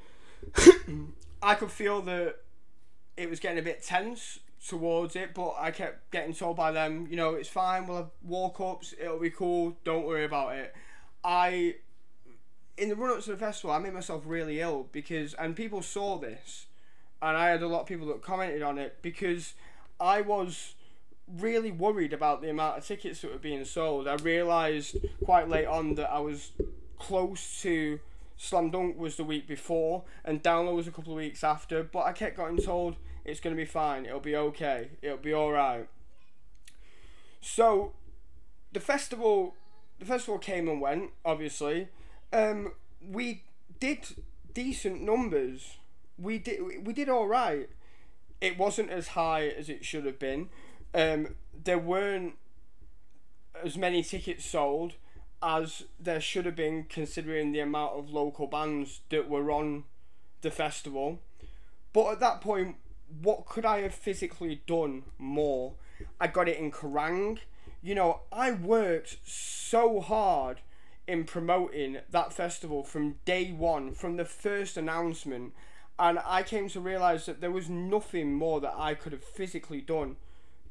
I 1.42 1.54
could 1.54 1.70
feel 1.70 2.02
that 2.02 2.37
it 3.16 3.28
was 3.28 3.40
getting 3.40 3.59
a 3.59 3.62
bit 3.62 3.83
tense 3.83 4.38
towards 4.66 5.16
it, 5.16 5.35
but 5.35 5.54
I 5.59 5.70
kept 5.70 6.11
getting 6.11 6.35
told 6.35 6.57
by 6.57 6.72
them, 6.72 7.07
you 7.11 7.16
know, 7.16 7.35
it's 7.35 7.48
fine, 7.48 7.87
we'll 7.87 7.96
have 7.96 8.11
walk 8.22 8.61
ups, 8.61 8.94
it'll 9.00 9.18
be 9.18 9.31
cool, 9.31 9.76
don't 9.85 10.04
worry 10.04 10.24
about 10.24 10.54
it. 10.57 10.74
I 11.24 11.76
in 12.79 12.88
the 12.88 12.97
run 12.97 13.11
up 13.11 13.23
to 13.25 13.31
the 13.33 13.37
festival, 13.37 13.73
I 13.73 13.79
made 13.79 13.93
myself 13.93 14.23
really 14.25 14.61
ill 14.61 14.88
because, 14.93 15.35
and 15.35 15.57
people 15.57 15.83
saw 15.83 16.17
this, 16.17 16.67
and 17.21 17.37
I 17.37 17.49
had 17.49 17.62
a 17.62 17.69
lot 17.69 17.81
of 17.81 17.87
people 17.87 18.07
that 18.07 18.23
commented 18.23 18.62
on 18.62 18.79
it 18.79 18.99
because 19.03 19.55
I 20.01 20.21
was 20.21 20.75
really 21.37 21.73
worried 21.73 22.12
about 22.12 22.41
the 22.41 22.49
amount 22.49 22.79
of 22.79 22.87
tickets 22.87 23.21
that 23.21 23.33
were 23.33 23.38
being 23.38 23.64
sold. 23.64 24.07
I 24.07 24.14
realised 24.14 24.97
quite 25.25 25.49
late 25.49 25.67
on 25.67 25.97
that 25.97 26.11
I 26.11 26.21
was 26.21 26.53
close 26.99 27.61
to 27.62 27.99
Slam 28.37 28.71
Dunk 28.71 28.97
was 28.97 29.17
the 29.17 29.25
week 29.25 29.49
before, 29.49 30.05
and 30.25 30.43
Download 30.43 30.77
was 30.77 30.87
a 30.87 30.93
couple 30.93 31.12
of 31.12 31.19
weeks 31.19 31.43
after, 31.43 31.83
but 31.83 32.07
I 32.07 32.12
kept 32.12 32.37
getting 32.37 32.59
told 32.59 32.95
it's 33.25 33.41
going 33.41 33.55
to 33.55 33.61
be 33.61 33.67
fine, 33.67 34.07
it'll 34.07 34.21
be 34.21 34.37
okay, 34.37 34.91
it'll 35.03 35.19
be 35.19 35.35
alright. 35.35 35.88
So, 37.41 37.93
the 38.73 38.81
festival, 38.81 39.57
the 39.99 40.05
festival 40.05 40.38
came 40.38 40.69
and 40.69 40.81
went, 40.81 41.11
obviously 41.25 41.88
um, 42.33 42.73
we 43.01 43.43
did 43.81 44.07
decent 44.53 45.03
numbers. 45.03 45.77
We 46.19 46.38
did 46.38 46.87
we 46.87 46.93
did 46.93 47.09
all 47.09 47.27
right. 47.27 47.69
It 48.41 48.59
wasn't 48.59 48.91
as 48.91 49.09
high 49.09 49.49
as 49.49 49.69
it 49.69 49.85
should 49.85 50.05
have 50.05 50.19
been. 50.19 50.49
Um, 50.95 51.35
there 51.64 51.79
weren't 51.79 52.35
as 53.62 53.77
many 53.77 54.03
tickets 54.03 54.45
sold 54.45 54.95
as 55.43 55.85
there 56.01 56.21
should 56.21 56.47
have 56.47 56.57
been, 56.57 56.85
considering 56.85 57.53
the 57.53 57.61
amount 57.61 57.93
of 57.93 58.11
local 58.11 58.47
bands 58.47 59.01
that 59.11 59.29
were 59.29 59.51
on 59.51 59.85
the 60.41 60.51
festival. 60.51 61.21
But 61.93 62.12
at 62.12 62.21
that 62.21 62.41
point, 62.41 62.77
what 63.23 63.47
could 63.47 63.64
I 63.64 63.81
have 63.83 63.95
physically 63.95 64.62
done 64.67 65.05
more? 65.17 65.75
I 66.21 66.27
got 66.27 66.49
it 66.49 66.59
in 66.59 66.71
Kerrang. 66.71 67.38
You 67.83 67.95
know, 67.95 68.21
I 68.33 68.53
worked 68.53 69.19
so 69.25 70.01
hard 70.01 70.61
in 71.09 71.25
promoting 71.25 71.99
that 72.11 72.33
festival 72.35 72.85
from 72.85 73.16
day 73.25 73.51
one, 73.51 73.94
from 73.94 74.16
the 74.16 74.27
first 74.27 74.77
announcement. 74.77 75.55
And 75.99 76.21
I 76.25 76.42
came 76.42 76.68
to 76.68 76.81
realise 76.81 77.27
that 77.27 77.40
there 77.40 77.51
was 77.51 77.68
nothing 77.68 78.35
more 78.35 78.61
that 78.61 78.75
I 78.77 78.94
could 78.94 79.12
have 79.12 79.25
physically 79.25 79.81
done 79.81 80.16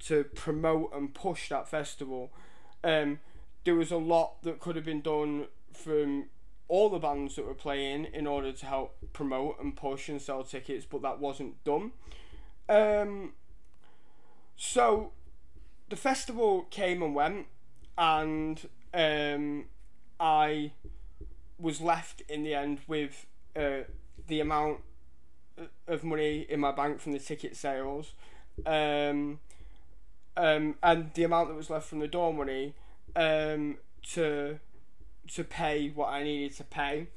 to 0.05 0.23
promote 0.23 0.93
and 0.93 1.13
push 1.13 1.49
that 1.49 1.67
festival. 1.67 2.31
Um, 2.83 3.19
there 3.65 3.75
was 3.75 3.91
a 3.91 3.97
lot 3.97 4.43
that 4.43 4.59
could 4.59 4.75
have 4.75 4.85
been 4.85 5.01
done 5.01 5.47
from 5.73 6.25
all 6.67 6.89
the 6.89 6.99
bands 6.99 7.35
that 7.35 7.45
were 7.45 7.55
playing 7.55 8.05
in 8.05 8.27
order 8.27 8.51
to 8.51 8.65
help 8.65 8.95
promote 9.13 9.59
and 9.59 9.75
push 9.75 10.07
and 10.07 10.21
sell 10.21 10.43
tickets, 10.43 10.85
but 10.85 11.01
that 11.01 11.19
wasn't 11.19 11.61
done. 11.63 11.91
Um, 12.69 13.33
so 14.55 15.13
the 15.89 15.95
festival 15.95 16.67
came 16.69 17.01
and 17.01 17.15
went, 17.15 17.47
and 17.97 18.69
um, 18.93 19.65
I 20.19 20.71
was 21.59 21.81
left 21.81 22.21
in 22.29 22.43
the 22.43 22.53
end 22.53 22.79
with 22.87 23.25
uh, 23.55 23.83
the 24.27 24.39
amount 24.39 24.79
of 25.87 26.03
money 26.03 26.45
in 26.49 26.59
my 26.59 26.71
bank 26.71 26.99
from 26.99 27.13
the 27.13 27.19
ticket 27.19 27.55
sales, 27.55 28.13
um, 28.65 29.39
um, 30.35 30.75
and 30.83 31.11
the 31.13 31.23
amount 31.23 31.49
that 31.49 31.55
was 31.55 31.69
left 31.69 31.87
from 31.87 31.99
the 31.99 32.07
door 32.07 32.33
money 32.33 32.75
um, 33.15 33.77
to 34.13 34.59
to 35.27 35.43
pay 35.43 35.89
what 35.89 36.09
I 36.09 36.23
needed 36.23 36.55
to 36.57 36.63
pay. 36.63 37.07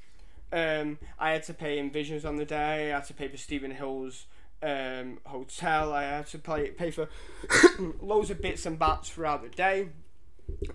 Um, 0.53 0.99
I 1.19 1.31
had 1.31 1.45
to 1.45 1.55
pay 1.55 1.79
Envisions 1.79 2.25
on 2.25 2.37
the 2.37 2.45
day. 2.45 2.93
I 2.93 2.97
had 2.97 3.05
to 3.05 3.15
pay 3.15 3.29
for 3.29 3.37
Stephen 3.37 3.71
Hill's 3.71 4.27
um, 4.63 5.19
hotel. 5.25 5.93
I 5.93 6.03
had 6.03 6.27
to 6.29 6.39
pay 6.39 6.71
pay 6.71 6.91
for 6.91 7.09
loads 8.01 8.31
of 8.31 8.41
bits 8.41 8.67
and 8.67 8.79
bats 8.79 9.11
throughout 9.11 9.43
the 9.43 9.49
day. 9.49 9.89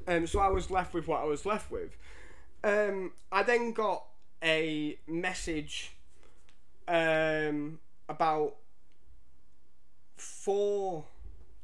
Um, 0.08 0.28
so 0.28 0.40
I 0.40 0.48
was 0.48 0.72
left 0.72 0.94
with 0.94 1.08
what 1.08 1.22
I 1.22 1.26
was 1.26 1.46
left 1.46 1.70
with. 1.70 1.98
Um, 2.66 3.12
I 3.32 3.44
then 3.44 3.74
got 3.74 4.06
a 4.44 4.98
message 5.06 5.96
um, 6.88 7.78
about 8.10 8.56
four 10.18 11.06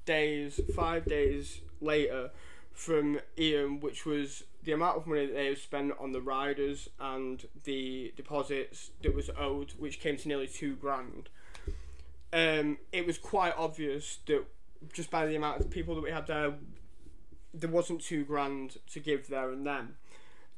days, 0.06 0.60
five 0.76 1.06
days 1.06 1.62
later 1.82 2.30
from 2.72 3.20
Ian, 3.36 3.80
which 3.80 4.06
was 4.06 4.44
the 4.64 4.74
amount 4.74 4.98
of 4.98 5.08
money 5.08 5.26
that 5.26 5.34
they 5.34 5.48
had 5.48 5.58
spent 5.58 5.94
on 6.00 6.12
the 6.12 6.22
riders 6.22 6.88
and 7.00 7.48
the 7.64 8.14
deposits 8.16 8.92
that 9.02 9.16
was 9.16 9.32
owed, 9.40 9.72
which 9.80 10.00
came 10.00 10.18
to 10.18 10.28
nearly 10.28 10.48
two 10.48 10.76
grand. 10.76 11.30
Um, 12.32 12.78
it 12.92 13.08
was 13.08 13.18
quite 13.18 13.56
obvious 13.58 14.20
that 14.28 14.46
just 14.94 15.10
by 15.10 15.26
the 15.26 15.36
amount 15.36 15.62
of 15.62 15.72
people 15.72 15.96
that 15.96 16.04
we 16.04 16.12
had 16.12 16.28
there, 16.28 16.54
there 17.56 17.72
wasn't 17.72 18.02
two 18.02 18.24
grand 18.24 18.78
to 18.92 19.00
give 19.00 19.30
there 19.30 19.50
and 19.50 19.66
then. 19.66 19.96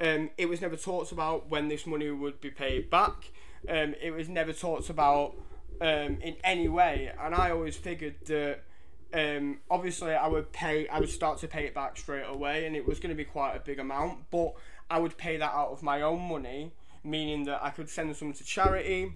Um, 0.01 0.31
it 0.37 0.47
was 0.47 0.61
never 0.61 0.75
talked 0.75 1.11
about 1.11 1.49
when 1.49 1.67
this 1.67 1.85
money 1.85 2.09
would 2.09 2.41
be 2.41 2.49
paid 2.49 2.89
back. 2.89 3.31
Um, 3.69 3.95
it 4.01 4.11
was 4.11 4.27
never 4.27 4.51
talked 4.51 4.89
about 4.89 5.35
um, 5.81 6.17
in 6.21 6.35
any 6.43 6.67
way, 6.67 7.11
and 7.19 7.33
I 7.33 7.51
always 7.51 7.75
figured 7.75 8.15
that. 8.27 8.63
Um, 9.15 9.59
obviously, 9.69 10.13
I 10.13 10.27
would 10.27 10.51
pay. 10.51 10.87
I 10.87 10.99
would 10.99 11.09
start 11.09 11.37
to 11.39 11.47
pay 11.47 11.65
it 11.65 11.75
back 11.75 11.97
straight 11.97 12.25
away, 12.27 12.65
and 12.65 12.75
it 12.75 12.87
was 12.87 12.99
going 12.99 13.11
to 13.11 13.15
be 13.15 13.25
quite 13.25 13.55
a 13.55 13.59
big 13.59 13.77
amount. 13.77 14.31
But 14.31 14.53
I 14.89 14.99
would 14.99 15.17
pay 15.17 15.37
that 15.37 15.53
out 15.53 15.69
of 15.69 15.83
my 15.83 16.01
own 16.01 16.21
money, 16.21 16.71
meaning 17.03 17.43
that 17.43 17.63
I 17.63 17.69
could 17.69 17.89
send 17.89 18.15
some 18.15 18.33
to 18.33 18.43
charity. 18.43 19.13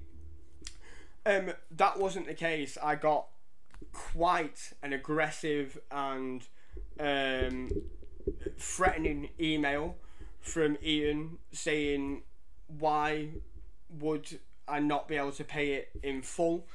Um, 1.26 1.52
that 1.72 2.00
wasn't 2.00 2.28
the 2.28 2.36
case. 2.36 2.78
I 2.82 2.96
got 2.96 3.26
quite 3.92 4.74
an 4.82 4.94
aggressive 4.94 5.80
and 5.92 6.48
um, 7.00 7.70
threatening 8.58 9.30
email 9.40 9.96
from 10.48 10.78
Ian 10.84 11.38
saying 11.52 12.24
why 12.80 13.30
would 14.00 14.40
I 14.68 14.80
not 14.80 15.08
be 15.08 15.16
able 15.16 15.32
to 15.34 15.44
pay 15.44 15.74
it 15.74 15.90
in 16.04 16.22
full? 16.22 16.68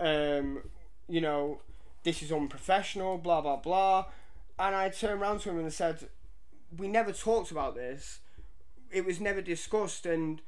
Um, 0.00 0.62
you 1.08 1.20
know, 1.20 1.60
this 2.02 2.22
is 2.22 2.32
unprofessional, 2.32 3.18
blah 3.18 3.40
blah 3.40 3.56
blah. 3.56 4.06
And 4.58 4.74
I 4.74 4.88
turned 4.90 5.20
around 5.20 5.40
to 5.40 5.50
him 5.50 5.58
and 5.58 5.72
said, 5.72 6.08
"We 6.76 6.88
never 6.88 7.12
talked 7.12 7.50
about 7.50 7.74
this. 7.74 8.20
It 8.90 9.04
was 9.04 9.20
never 9.20 9.40
discussed, 9.40 10.06
and 10.06 10.40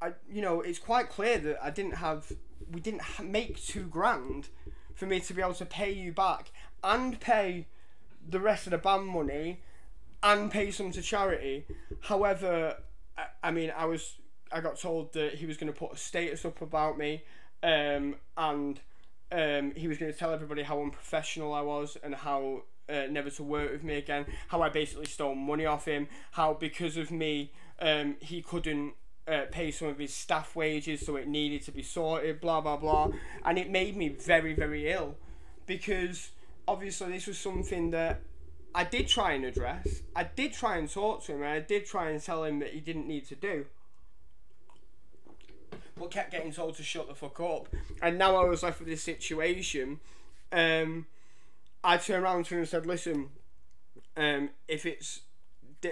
I, 0.00 0.12
you 0.30 0.42
know, 0.42 0.60
it's 0.60 0.78
quite 0.78 1.08
clear 1.08 1.38
that 1.38 1.62
I 1.62 1.70
didn't 1.70 1.96
have, 1.96 2.32
we 2.70 2.80
didn't 2.80 3.02
make 3.22 3.60
two 3.60 3.84
grand 3.84 4.48
for 4.94 5.06
me 5.06 5.20
to 5.20 5.34
be 5.34 5.42
able 5.42 5.54
to 5.54 5.66
pay 5.66 5.90
you 5.90 6.12
back 6.12 6.50
and 6.82 7.18
pay 7.18 7.66
the 8.28 8.40
rest 8.40 8.66
of 8.66 8.70
the 8.70 8.78
band 8.78 9.06
money 9.06 9.60
and 10.22 10.50
pay 10.50 10.70
some 10.70 10.90
to 10.92 11.02
charity. 11.02 11.66
However, 12.00 12.76
I, 13.16 13.48
I 13.48 13.50
mean, 13.50 13.72
I 13.76 13.84
was 13.86 14.16
I 14.50 14.60
got 14.60 14.78
told 14.78 15.12
that 15.12 15.34
he 15.34 15.46
was 15.46 15.56
going 15.56 15.72
to 15.72 15.78
put 15.78 15.92
a 15.92 15.96
status 15.96 16.44
up 16.44 16.62
about 16.62 16.98
me, 16.98 17.22
um, 17.62 18.16
and 18.36 18.80
um, 19.30 19.72
he 19.76 19.88
was 19.88 19.98
going 19.98 20.12
to 20.12 20.18
tell 20.18 20.32
everybody 20.32 20.62
how 20.62 20.80
unprofessional 20.82 21.52
I 21.52 21.60
was 21.60 21.96
and 22.02 22.14
how 22.14 22.62
uh, 22.88 23.06
never 23.10 23.30
to 23.30 23.42
work 23.42 23.70
with 23.72 23.84
me 23.84 23.96
again. 23.96 24.26
How 24.48 24.62
I 24.62 24.68
basically 24.68 25.06
stole 25.06 25.34
money 25.34 25.66
off 25.66 25.84
him. 25.84 26.08
How 26.32 26.54
because 26.54 26.96
of 26.96 27.10
me, 27.10 27.52
um, 27.80 28.16
he 28.20 28.42
couldn't. 28.42 28.94
Uh, 29.26 29.44
pay 29.52 29.70
some 29.70 29.88
of 29.88 29.98
his 29.98 30.14
staff 30.14 30.56
wages, 30.56 31.04
so 31.04 31.16
it 31.16 31.28
needed 31.28 31.62
to 31.62 31.70
be 31.70 31.82
sorted, 31.82 32.40
blah 32.40 32.62
blah 32.62 32.78
blah, 32.78 33.10
and 33.44 33.58
it 33.58 33.68
made 33.70 33.94
me 33.94 34.08
very 34.08 34.54
very 34.54 34.90
ill, 34.90 35.16
because 35.66 36.30
obviously 36.66 37.12
this 37.12 37.26
was 37.26 37.36
something 37.36 37.90
that 37.90 38.22
I 38.78 38.84
did 38.84 39.08
try 39.08 39.32
and 39.32 39.44
address. 39.44 40.02
I 40.14 40.24
did 40.24 40.52
try 40.52 40.76
and 40.76 40.88
talk 40.90 41.24
to 41.24 41.32
him, 41.32 41.42
and 41.42 41.50
I 41.50 41.60
did 41.60 41.84
try 41.84 42.10
and 42.10 42.22
tell 42.22 42.44
him 42.44 42.60
that 42.60 42.70
he 42.70 42.80
didn't 42.80 43.08
need 43.08 43.26
to 43.28 43.34
do 43.34 43.66
but 45.98 46.10
kept 46.10 46.30
getting 46.30 46.52
told 46.52 46.76
to 46.76 46.82
shut 46.82 47.08
the 47.08 47.14
fuck 47.14 47.40
up. 47.40 47.68
And 48.00 48.18
now 48.18 48.36
I 48.36 48.44
was 48.44 48.62
left 48.62 48.78
with 48.78 48.88
this 48.88 49.02
situation. 49.02 50.00
Um, 50.52 51.06
I 51.82 51.96
turned 51.96 52.24
around 52.24 52.46
to 52.46 52.54
him 52.54 52.60
and 52.60 52.68
said, 52.68 52.86
"Listen, 52.86 53.30
um, 54.16 54.50
if 54.66 54.86
it's, 54.86 55.20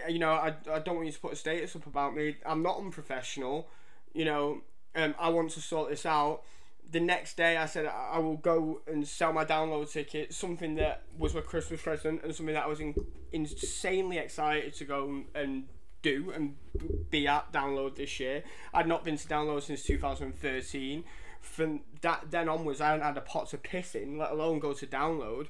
you 0.09 0.19
know, 0.19 0.33
I, 0.33 0.55
I 0.71 0.79
don't 0.79 0.97
want 0.97 1.07
you 1.07 1.13
to 1.13 1.21
put 1.21 1.33
a 1.33 1.37
status 1.37 1.77
up 1.77 1.87
about 1.87 2.15
me. 2.15 2.37
I'm 2.45 2.63
not 2.63 2.79
unprofessional. 2.79 3.69
You 4.15 4.25
know, 4.25 4.63
um, 4.95 5.15
I 5.19 5.29
want 5.29 5.51
to 5.53 5.61
sort 5.61 5.91
this 5.91 6.07
out." 6.07 6.43
The 6.91 7.01
next 7.01 7.37
day, 7.37 7.57
I 7.57 7.67
said 7.67 7.87
I 7.87 8.19
will 8.21 8.37
go 8.37 8.81
and 8.87 9.07
sell 9.07 9.33
my 9.33 9.45
download 9.45 9.91
ticket, 9.91 10.33
something 10.33 10.77
that 10.77 11.03
was 11.19 11.35
my 11.35 11.41
Christmas 11.41 11.83
present 11.83 12.23
and 12.23 12.35
something 12.35 12.55
that 12.55 12.65
I 12.65 12.69
was 12.69 12.81
in, 12.81 12.95
insanely 13.33 14.19
excited 14.19 14.75
to 14.75 14.85
go 14.85 15.25
and 15.35 15.65
do 16.03 16.31
and 16.33 16.55
be 17.11 17.27
at 17.27 17.53
download 17.53 17.97
this 17.97 18.21
year. 18.21 18.45
I'd 18.73 18.87
not 18.87 19.05
been 19.05 19.17
to 19.17 19.29
download 19.29 19.63
since 19.63 19.83
2013. 19.83 21.05
From 21.41 21.81
that 22.03 22.31
then 22.31 22.49
onwards, 22.49 22.81
I 22.81 22.91
hadn't 22.91 23.05
had 23.05 23.17
a 23.17 23.21
pot 23.21 23.49
to 23.51 23.59
piss 23.59 23.95
in, 23.95 24.19
let 24.19 24.31
alone 24.31 24.59
go 24.59 24.73
to 24.73 24.87
download. 24.87 25.49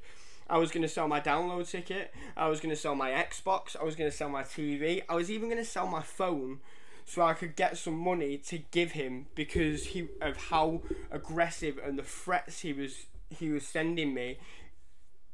I 0.49 0.59
was 0.59 0.71
going 0.71 0.83
to 0.83 0.89
sell 0.89 1.09
my 1.09 1.21
download 1.21 1.69
ticket. 1.69 2.15
I 2.37 2.49
was 2.49 2.61
going 2.61 2.75
to 2.75 2.81
sell 2.81 2.95
my 2.95 3.11
Xbox. 3.11 3.77
I 3.79 3.85
was 3.85 3.97
going 3.97 4.11
to 4.11 4.17
sell 4.17 4.29
my 4.29 4.43
TV. 4.43 5.03
I 5.09 5.15
was 5.15 5.31
even 5.31 5.49
going 5.49 5.63
to 5.63 5.69
sell 5.69 5.87
my 5.87 6.03
phone 6.03 6.61
so 7.07 7.23
I 7.23 7.35
could 7.35 7.55
get 7.55 7.79
some 7.79 7.97
money 7.97 8.37
to 8.39 8.59
give 8.59 8.93
him 8.93 9.27
because 9.37 9.87
he 9.87 10.09
of 10.21 10.37
how 10.37 10.83
aggressive 11.11 11.79
and 11.83 11.97
the 11.97 12.03
threats 12.03 12.61
he 12.61 12.73
was 12.73 13.07
he 13.31 13.49
was 13.49 13.65
sending 13.67 14.13
me 14.13 14.39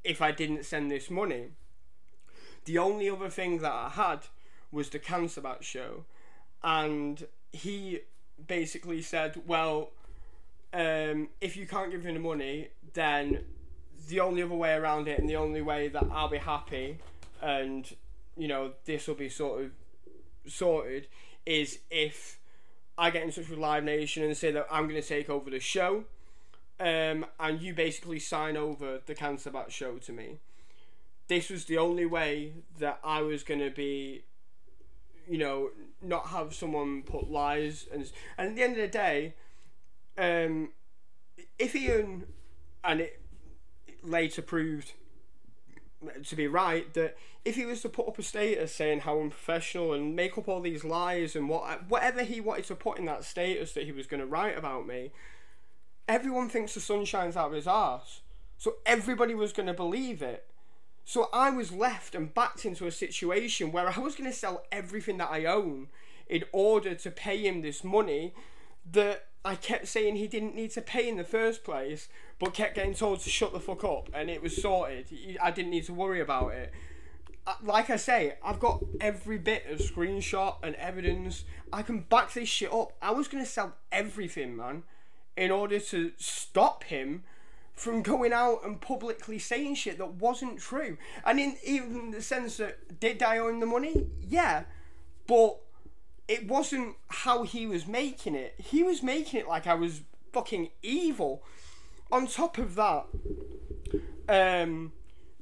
if 0.05 0.21
I 0.21 0.33
didn't 0.33 0.65
send 0.67 0.91
this 0.91 1.11
money. 1.11 1.49
The 2.67 2.79
only 2.79 3.09
other 3.09 3.31
thing 3.31 3.59
that 3.59 3.73
I 3.73 3.89
had 3.89 4.27
was 4.71 4.91
the 4.91 4.99
Cancer 4.99 5.41
Bat 5.41 5.65
show, 5.65 6.05
and 6.63 7.27
he 7.53 8.01
basically 8.47 9.01
said, 9.01 9.43
"Well, 9.47 9.93
um, 10.75 11.31
if 11.41 11.57
you 11.57 11.67
can't 11.67 11.91
give 11.91 12.05
me 12.05 12.13
the 12.13 12.19
money, 12.19 12.69
then 12.93 13.45
the 14.09 14.21
only 14.21 14.43
other 14.43 14.55
way 14.55 14.75
around 14.75 15.09
it, 15.09 15.19
and 15.19 15.29
the 15.29 15.37
only 15.37 15.63
way 15.63 15.89
that 15.89 16.05
I'll 16.13 16.29
be 16.29 16.39
happy, 16.39 16.99
and 17.41 17.91
you 18.37 18.47
know 18.47 18.73
this 18.85 19.09
will 19.09 19.15
be 19.15 19.31
sort 19.31 19.63
of 19.65 19.71
sorted, 20.47 21.09
is 21.47 21.79
if 21.91 22.39
I 22.97 23.11
get 23.11 23.23
in 23.23 23.33
touch 23.33 23.49
with 23.49 23.59
Live 23.59 23.85
Nation 23.85 24.23
and 24.23 24.37
say 24.37 24.51
that 24.53 24.67
I'm 24.71 24.89
going 24.89 25.01
to 25.01 25.07
take 25.07 25.31
over 25.31 25.51
the 25.51 25.61
show." 25.61 26.05
Um, 26.81 27.27
and 27.39 27.61
you 27.61 27.75
basically 27.75 28.19
sign 28.19 28.57
over 28.57 29.01
the 29.07 29.15
Cancer 29.15 29.51
Bat 29.51 29.71
show 29.71 29.99
to 29.99 30.13
me. 30.13 30.39
This 31.29 31.49
was 31.49 31.67
the 31.67 31.79
only 31.79 32.07
way 32.07 32.55
that 32.81 32.99
I 33.05 33.23
was 33.23 33.45
going 33.45 33.61
to 33.61 33.71
be 33.71 34.25
you 35.29 35.39
know, 35.39 35.71
not 36.01 36.29
have 36.29 36.55
someone 36.55 37.03
put 37.03 37.31
lies 37.31 37.87
and 37.93 38.11
and 38.37 38.51
at 38.51 38.57
the 38.57 38.63
end 38.63 38.73
of 38.73 38.79
the 38.79 38.89
day, 38.89 39.35
um, 40.19 40.71
if 41.59 41.75
Ian 41.75 42.27
and 42.85 43.01
it 43.01 43.21
later 44.03 44.43
proved 44.43 44.93
to 46.25 46.37
be 46.37 46.49
right 46.49 46.93
that 46.95 47.17
if 47.45 47.57
he 47.57 47.67
was 47.67 47.83
to 47.83 47.89
put 47.89 48.09
up 48.09 48.19
a 48.19 48.23
status 48.23 48.73
saying 48.73 49.01
how 49.01 49.21
unprofessional 49.21 49.93
and 49.93 50.15
make 50.15 50.39
up 50.39 50.49
all 50.49 50.61
these 50.61 50.85
lies 50.85 51.35
and 51.35 51.49
what 51.49 51.89
whatever 51.89 52.23
he 52.23 52.41
wanted 52.41 52.65
to 52.67 52.77
put 52.77 52.99
in 52.99 53.05
that 53.07 53.25
status 53.25 53.73
that 53.73 53.85
he 53.85 53.93
was 53.93 54.07
going 54.07 54.21
to 54.21 54.27
write 54.27 54.57
about 54.57 54.87
me, 54.87 55.11
everyone 56.09 56.49
thinks 56.49 56.75
the 56.75 56.81
sun 56.81 57.05
shines 57.05 57.37
out 57.37 57.49
of 57.49 57.53
his 57.53 57.67
ass. 57.67 58.21
So 58.59 58.77
everybody 58.87 59.35
was 59.35 59.53
going 59.53 59.67
to 59.67 59.75
believe 59.75 60.23
it. 60.23 60.47
So 61.05 61.29
I 61.33 61.51
was 61.51 61.73
left 61.73 62.15
and 62.15 62.33
backed 62.33 62.65
into 62.65 62.87
a 62.87 62.93
situation 62.93 63.73
where 63.73 63.89
I 63.89 63.99
was 63.99 64.15
going 64.15 64.31
to 64.31 64.37
sell 64.37 64.63
everything 64.71 65.19
that 65.19 65.31
I 65.33 65.45
own 65.47 65.89
in 66.29 66.45
order 66.53 66.95
to 66.95 67.11
pay 67.11 67.39
him 67.39 67.63
this 67.63 67.83
money 67.83 68.35
that 68.91 69.27
I 69.45 69.57
kept 69.57 69.89
saying 69.89 70.15
he 70.15 70.29
didn't 70.29 70.55
need 70.55 70.71
to 70.73 70.81
pay 70.81 71.09
in 71.09 71.17
the 71.17 71.25
first 71.25 71.65
place, 71.65 72.09
but 72.39 72.55
kept 72.55 72.77
getting 72.77 72.95
told 72.95 73.21
to 73.21 73.31
shut 73.31 73.53
the 73.53 73.59
fuck 73.59 73.83
up, 73.83 74.09
and 74.15 74.31
it 74.31 74.41
was 74.41 74.61
sorted. 74.61 75.07
I 75.43 75.51
didn't 75.51 75.73
need 75.73 75.87
to 75.87 75.95
worry 75.95 76.21
about 76.21 76.53
it. 76.53 76.73
Like 77.63 77.91
I 77.91 77.97
say, 77.97 78.35
I've 78.45 78.61
got 78.61 78.85
every 79.01 79.39
bit 79.39 79.67
of 79.69 79.81
screenshot 79.81 80.57
and 80.63 80.75
evidence. 80.77 81.45
I 81.73 81.83
can 81.83 82.01
back 82.01 82.33
this 82.33 82.49
shit 82.49 82.73
up. 82.73 82.93
I 83.03 83.11
was 83.11 83.29
gonna 83.29 83.47
sell 83.47 83.75
everything, 83.91 84.57
man, 84.57 84.85
in 85.37 85.51
order 85.51 85.81
to 85.81 86.13
stop 86.19 86.85
him 86.85 87.25
from 87.75 88.03
going 88.03 88.33
out 88.33 88.61
and 88.65 88.81
publicly 88.81 89.39
saying 89.39 89.75
shit 89.75 89.99
that 89.99 90.15
wasn't 90.15 90.61
true. 90.61 90.99
And 91.25 91.41
in 91.41 91.57
even 91.65 92.11
the 92.11 92.23
sense 92.23 92.59
that 92.59 93.01
did 93.01 93.23
I 93.23 93.39
own 93.39 93.61
the 93.61 93.67
money? 93.67 94.07
Yeah. 94.21 94.65
But 95.27 95.59
it 96.29 96.47
wasn't 96.47 96.97
how 97.09 97.43
he 97.43 97.67
was 97.67 97.87
making 97.87 98.35
it. 98.35 98.55
He 98.59 98.83
was 98.83 99.03
making 99.03 99.41
it 99.41 99.49
like 99.49 99.67
I 99.67 99.75
was 99.75 100.03
fucking 100.33 100.71
evil. 100.83 101.43
On 102.11 102.27
top 102.27 102.59
of 102.59 102.75
that, 102.75 103.07
um, 104.29 104.93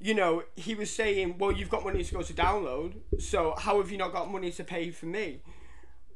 you 0.01 0.15
know, 0.15 0.45
he 0.57 0.75
was 0.75 0.91
saying, 0.91 1.37
Well, 1.39 1.53
you've 1.53 1.71
got 1.71 1.85
money 1.85 2.03
to 2.03 2.15
go 2.15 2.23
to 2.23 2.33
download, 2.33 2.95
so 3.19 3.55
how 3.59 3.79
have 3.79 3.91
you 3.91 3.99
not 3.99 4.13
got 4.13 4.31
money 4.31 4.51
to 4.53 4.65
pay 4.65 4.91
for 4.91 5.07
me? 5.07 5.41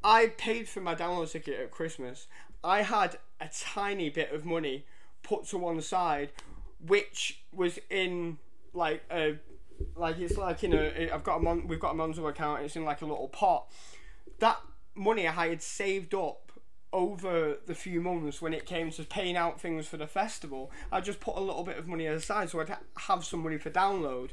I 0.02 0.28
paid 0.38 0.68
for 0.68 0.80
my 0.80 0.94
download 0.94 1.30
ticket 1.30 1.60
at 1.60 1.70
Christmas. 1.70 2.26
I 2.62 2.82
had 2.82 3.18
a 3.40 3.48
tiny 3.48 4.08
bit 4.10 4.32
of 4.32 4.44
money 4.44 4.86
put 5.22 5.44
to 5.46 5.58
one 5.58 5.80
side, 5.80 6.32
which 6.86 7.42
was 7.52 7.78
in 7.90 8.38
like 8.72 9.02
a 9.10 9.36
like 9.96 10.18
it's 10.18 10.36
like 10.36 10.64
in 10.64 10.72
a 10.72 11.10
I've 11.10 11.24
got 11.24 11.36
a 11.36 11.40
mon- 11.40 11.66
we've 11.66 11.80
got 11.80 11.94
a 11.94 11.98
Monzo 11.98 12.28
account. 12.28 12.62
It's 12.62 12.76
in 12.76 12.84
like 12.84 13.02
a 13.02 13.06
little 13.06 13.28
pot. 13.28 13.70
That 14.38 14.58
money 14.94 15.26
I 15.28 15.48
had 15.48 15.62
saved 15.62 16.14
up 16.14 16.43
over 16.94 17.58
the 17.66 17.74
few 17.74 18.00
months 18.00 18.40
when 18.40 18.54
it 18.54 18.64
came 18.64 18.90
to 18.92 19.02
paying 19.02 19.36
out 19.36 19.60
things 19.60 19.86
for 19.86 19.96
the 19.96 20.06
festival. 20.06 20.70
I 20.92 21.00
just 21.00 21.20
put 21.20 21.36
a 21.36 21.40
little 21.40 21.64
bit 21.64 21.76
of 21.76 21.88
money 21.88 22.06
aside 22.06 22.48
so 22.48 22.60
I'd 22.60 22.74
have 22.96 23.24
some 23.24 23.42
money 23.42 23.58
for 23.58 23.68
download. 23.68 24.30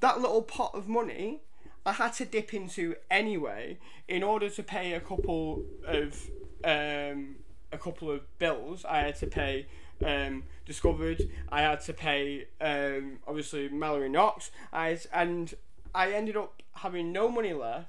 That 0.00 0.20
little 0.20 0.42
pot 0.42 0.72
of 0.74 0.86
money 0.86 1.40
I 1.86 1.92
had 1.92 2.12
to 2.14 2.24
dip 2.24 2.54
into 2.54 2.96
anyway 3.10 3.78
in 4.06 4.22
order 4.22 4.48
to 4.48 4.62
pay 4.62 4.92
a 4.92 5.00
couple 5.00 5.64
of 5.86 6.30
um, 6.62 7.36
a 7.72 7.78
couple 7.78 8.10
of 8.10 8.38
bills. 8.38 8.84
I 8.84 9.00
had 9.00 9.16
to 9.16 9.26
pay 9.26 9.66
um, 10.04 10.44
discovered. 10.64 11.28
I 11.50 11.62
had 11.62 11.80
to 11.82 11.92
pay 11.92 12.46
um, 12.60 13.18
obviously 13.26 13.68
Mallory 13.68 14.08
Knox. 14.08 14.50
I 14.72 14.98
and 15.12 15.54
I 15.94 16.12
ended 16.12 16.36
up 16.36 16.62
having 16.76 17.12
no 17.12 17.28
money 17.28 17.52
left 17.52 17.88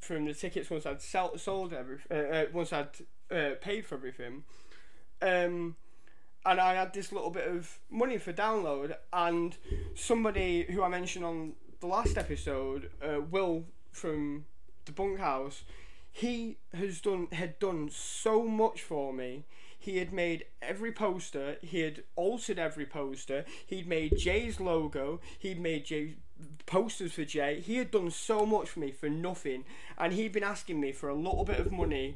from 0.00 0.26
the 0.26 0.34
tickets 0.34 0.70
once 0.70 0.86
I'd 0.86 1.02
sell, 1.02 1.36
sold 1.38 1.72
every 1.72 1.98
uh, 2.10 2.14
uh, 2.14 2.44
once 2.52 2.72
I'd 2.72 2.88
uh, 3.30 3.50
paid 3.60 3.86
for 3.86 3.96
everything. 3.96 4.44
Um, 5.22 5.76
and 6.44 6.60
I 6.60 6.74
had 6.74 6.92
this 6.92 7.10
little 7.10 7.30
bit 7.30 7.48
of 7.48 7.78
money 7.90 8.18
for 8.18 8.32
download, 8.32 8.94
and 9.12 9.56
somebody 9.94 10.66
who 10.70 10.82
I 10.82 10.88
mentioned 10.88 11.24
on 11.24 11.54
the 11.80 11.86
last 11.86 12.16
episode, 12.16 12.90
uh, 13.02 13.20
Will 13.20 13.64
from 13.90 14.44
the 14.84 14.92
bunkhouse, 14.92 15.64
he 16.12 16.58
has 16.72 17.00
done 17.00 17.28
had 17.32 17.58
done 17.58 17.90
so 17.90 18.44
much 18.44 18.82
for 18.82 19.12
me. 19.12 19.44
He 19.78 19.98
had 19.98 20.12
made 20.12 20.46
every 20.62 20.90
poster. 20.90 21.56
He 21.62 21.80
had 21.80 22.02
altered 22.16 22.58
every 22.58 22.86
poster. 22.86 23.44
He'd 23.66 23.86
made 23.86 24.16
Jay's 24.16 24.58
logo. 24.58 25.20
He'd 25.38 25.60
made 25.60 25.84
Jay 25.84 26.16
posters 26.66 27.12
for 27.12 27.24
Jay. 27.24 27.60
He 27.60 27.76
had 27.76 27.90
done 27.90 28.10
so 28.10 28.44
much 28.44 28.68
for 28.68 28.80
me 28.80 28.90
for 28.90 29.08
nothing, 29.08 29.64
and 29.98 30.12
he'd 30.12 30.32
been 30.32 30.42
asking 30.42 30.80
me 30.80 30.92
for 30.92 31.08
a 31.08 31.14
little 31.14 31.44
bit 31.44 31.60
of 31.60 31.72
money 31.72 32.14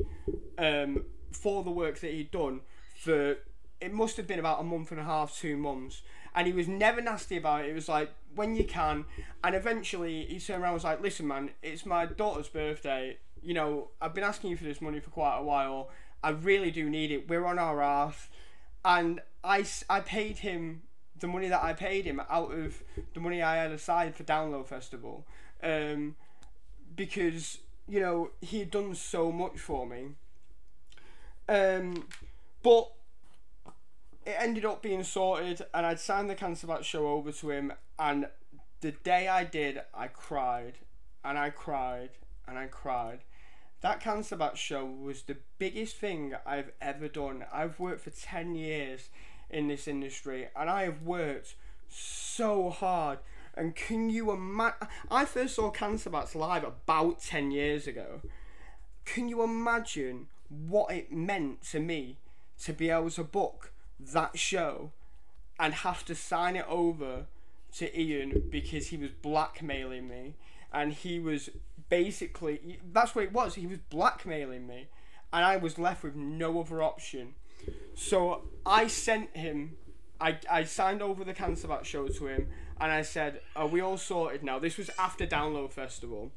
um, 0.59 1.05
for 1.33 1.63
the 1.63 1.71
work 1.71 2.01
that 2.01 2.11
he'd 2.11 2.31
done 2.31 2.61
for. 2.97 3.37
It 3.81 3.95
must 3.95 4.19
have 4.19 4.27
been 4.27 4.39
about 4.39 4.61
a 4.61 4.65
month 4.65 4.91
and 4.91 5.01
a 5.01 5.05
half, 5.05 5.35
two 5.35 5.57
months, 5.57 6.03
and 6.35 6.47
he 6.47 6.53
was 6.53 6.69
never 6.69 7.01
nasty 7.01 7.39
about 7.39 7.65
it. 7.65 7.71
It 7.71 7.75
was 7.75 7.89
like 7.89 8.11
when 8.35 8.55
you 8.55 8.65
can, 8.65 9.07
and 9.43 9.55
eventually 9.55 10.27
he 10.27 10.39
turned 10.39 10.63
around 10.63 10.73
and 10.73 10.75
was 10.75 10.85
like, 10.85 11.01
"Listen, 11.01 11.27
man, 11.27 11.51
it's 11.63 11.87
my 11.87 12.07
daughter's 12.07 12.49
birthday. 12.49 13.19
You 13.43 13.55
know, 13.55 13.89
I've 14.03 14.15
been 14.15 14.25
asking 14.25 14.51
you 14.51 14.57
for 14.57 14.65
this 14.65 14.83
money 14.83 15.01
for 15.01 15.11
quite 15.11 15.39
a 15.39 15.43
while. 15.43 15.89
I 16.23 16.31
really 16.31 16.71
do 16.71 16.91
need 16.91 17.11
it. 17.11 17.29
We're 17.29 17.47
on 17.47 17.59
our 17.59 17.81
ass." 17.83 18.29
And 18.85 19.21
I, 19.45 19.65
I 19.89 20.01
paid 20.01 20.39
him 20.39 20.83
the 21.21 21.29
money 21.29 21.49
that 21.49 21.63
I 21.63 21.73
paid 21.73 22.05
him 22.05 22.21
out 22.29 22.53
of 22.53 22.83
the 23.15 23.21
money 23.21 23.43
I 23.43 23.57
had 23.57 23.71
aside 23.71 24.15
for 24.15 24.25
Download 24.25 24.67
Festival, 24.67 25.27
um, 25.63 26.17
because 26.97 27.59
you 27.89 28.01
know 28.01 28.31
he 28.41 28.61
had 28.61 28.71
done 28.71 28.95
so 28.95 29.31
much 29.31 29.59
for 29.59 29.87
me. 29.87 30.17
Um, 31.49 32.07
but 32.63 32.91
it 34.25 34.37
ended 34.39 34.65
up 34.65 34.83
being 34.83 35.03
sorted, 35.05 35.63
and 35.75 35.87
I'd 35.87 36.01
signed 36.01 36.31
the 36.31 36.35
Cancer 36.35 36.67
Bat 36.67 36.85
show 36.85 37.09
over 37.09 37.33
to 37.33 37.51
him, 37.51 37.73
and 37.99 38.29
the 38.81 38.93
day 38.93 39.29
I 39.29 39.45
did, 39.45 39.81
I 39.95 40.09
cried, 40.09 40.75
and 41.25 41.39
I 41.39 41.51
cried, 41.51 42.11
and 42.47 42.59
I 42.59 42.67
cried. 42.67 43.21
That 43.81 44.01
Cancer 44.01 44.37
Bat 44.37 44.59
show 44.59 44.85
was 44.85 45.23
the 45.23 45.39
biggest 45.59 45.97
thing 45.97 46.35
I've 46.45 46.71
ever 46.83 47.09
done. 47.09 47.47
I've 47.53 47.81
worked 47.81 48.03
for 48.03 48.11
10 48.11 48.55
years 48.55 49.09
in 49.51 49.69
this 49.69 49.89
industry, 49.89 50.49
and 50.57 50.71
I 50.71 50.85
have 50.85 51.03
worked 51.03 51.55
so 51.89 52.71
hard. 52.71 53.19
And 53.55 53.75
can 53.75 54.11
you 54.11 54.31
imagine? 54.31 54.89
I 55.11 55.25
first 55.25 55.57
saw 55.57 55.71
Cancer 55.71 56.11
Bats 56.11 56.35
live 56.35 56.65
about 56.65 57.21
10 57.21 57.51
years 57.51 57.87
ago. 57.87 58.21
Can 59.05 59.29
you 59.29 59.43
imagine 59.43 60.29
what 60.49 60.93
it 60.93 61.13
meant 61.13 61.63
to 61.71 61.81
me 61.81 62.17
to 62.63 62.73
be 62.73 62.91
able 62.91 63.11
to 63.11 63.25
book 63.25 63.73
that 63.99 64.39
show 64.39 64.91
and 65.59 65.75
have 65.75 66.05
to 66.07 66.15
sign 66.15 66.57
it 66.57 66.67
over 66.69 67.27
to 67.77 68.01
Ian 68.01 68.49
because 68.51 68.89
he 68.89 68.97
was 68.97 69.11
blackmailing 69.23 70.09
me 70.09 70.35
and 70.73 70.93
he 70.93 71.19
was 71.19 71.51
basically 71.89 72.79
that's 72.93 73.15
what 73.15 73.25
it 73.25 73.33
was 73.33 73.57
he 73.57 73.67
was 73.67 73.79
blackmailing 73.91 74.67
me 74.67 74.89
and 75.33 75.45
I 75.45 75.57
was 75.57 75.79
left 75.79 76.03
with 76.03 76.15
no 76.15 76.61
other 76.61 76.83
option 76.83 77.35
so 77.95 78.43
I 78.65 78.87
sent 78.87 79.37
him 79.37 79.77
I, 80.21 80.39
I 80.51 80.65
signed 80.65 81.03
over 81.03 81.25
the 81.25 81.33
Cancer 81.33 81.69
Bat 81.69 81.87
show 81.87 82.07
to 82.07 82.27
him 82.27 82.49
and 82.81 82.93
I 82.93 83.03
said 83.03 83.41
are 83.57 83.67
we 83.67 83.81
all 83.81 83.97
sorted 83.97 84.43
now? 84.43 84.59
This 84.59 84.77
was 84.77 84.91
after 84.99 85.27
Download 85.27 85.73
Festival. 85.73 86.31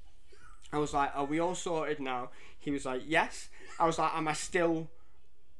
I 0.71 0.77
was 0.77 0.93
like 0.93 1.11
are 1.15 1.25
we 1.25 1.39
all 1.39 1.55
sorted 1.55 1.99
now? 1.99 2.29
He 2.57 2.71
was 2.71 2.85
like 2.85 3.03
yes. 3.05 3.49
I 3.79 3.85
was 3.85 3.99
like 3.99 4.13
am 4.15 4.27
I 4.27 4.33
still 4.33 4.89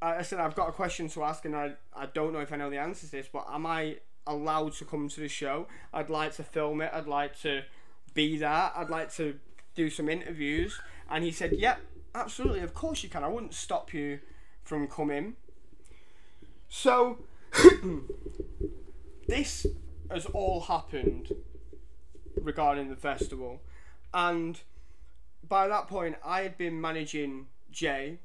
I 0.01 0.21
said 0.21 0.39
I've 0.39 0.55
got 0.55 0.69
a 0.69 0.71
question 0.71 1.09
to 1.09 1.23
ask 1.23 1.45
and 1.45 1.55
I, 1.55 1.73
I 1.95 2.07
don't 2.07 2.33
know 2.33 2.39
if 2.39 2.51
I 2.51 2.57
know 2.57 2.69
the 2.69 2.77
answer 2.77 3.05
to 3.05 3.11
this 3.11 3.29
but 3.31 3.45
am 3.51 3.65
I 3.65 3.97
allowed 4.25 4.73
to 4.73 4.85
come 4.85 5.09
to 5.09 5.19
the 5.19 5.27
show? 5.27 5.67
I'd 5.93 6.09
like 6.09 6.33
to 6.35 6.43
film 6.43 6.81
it. 6.81 6.91
I'd 6.93 7.07
like 7.07 7.39
to 7.41 7.63
be 8.13 8.37
there. 8.37 8.71
I'd 8.75 8.89
like 8.89 9.13
to 9.15 9.39
do 9.75 9.89
some 9.89 10.07
interviews. 10.07 10.79
And 11.09 11.23
he 11.25 11.31
said 11.31 11.53
yep 11.53 11.79
absolutely. 12.15 12.61
Of 12.61 12.73
course 12.73 13.03
you 13.03 13.09
can. 13.09 13.23
I 13.23 13.27
wouldn't 13.27 13.53
stop 13.53 13.93
you 13.93 14.19
from 14.63 14.87
coming 14.87 15.35
so 16.75 17.19
this 19.27 19.67
has 20.09 20.25
all 20.25 20.61
happened 20.61 21.31
regarding 22.41 22.89
the 22.89 22.95
festival. 22.95 23.61
And 24.11 24.59
by 25.47 25.67
that 25.67 25.87
point 25.87 26.15
I 26.25 26.41
had 26.41 26.57
been 26.57 26.81
managing 26.81 27.45
Jay 27.71 28.17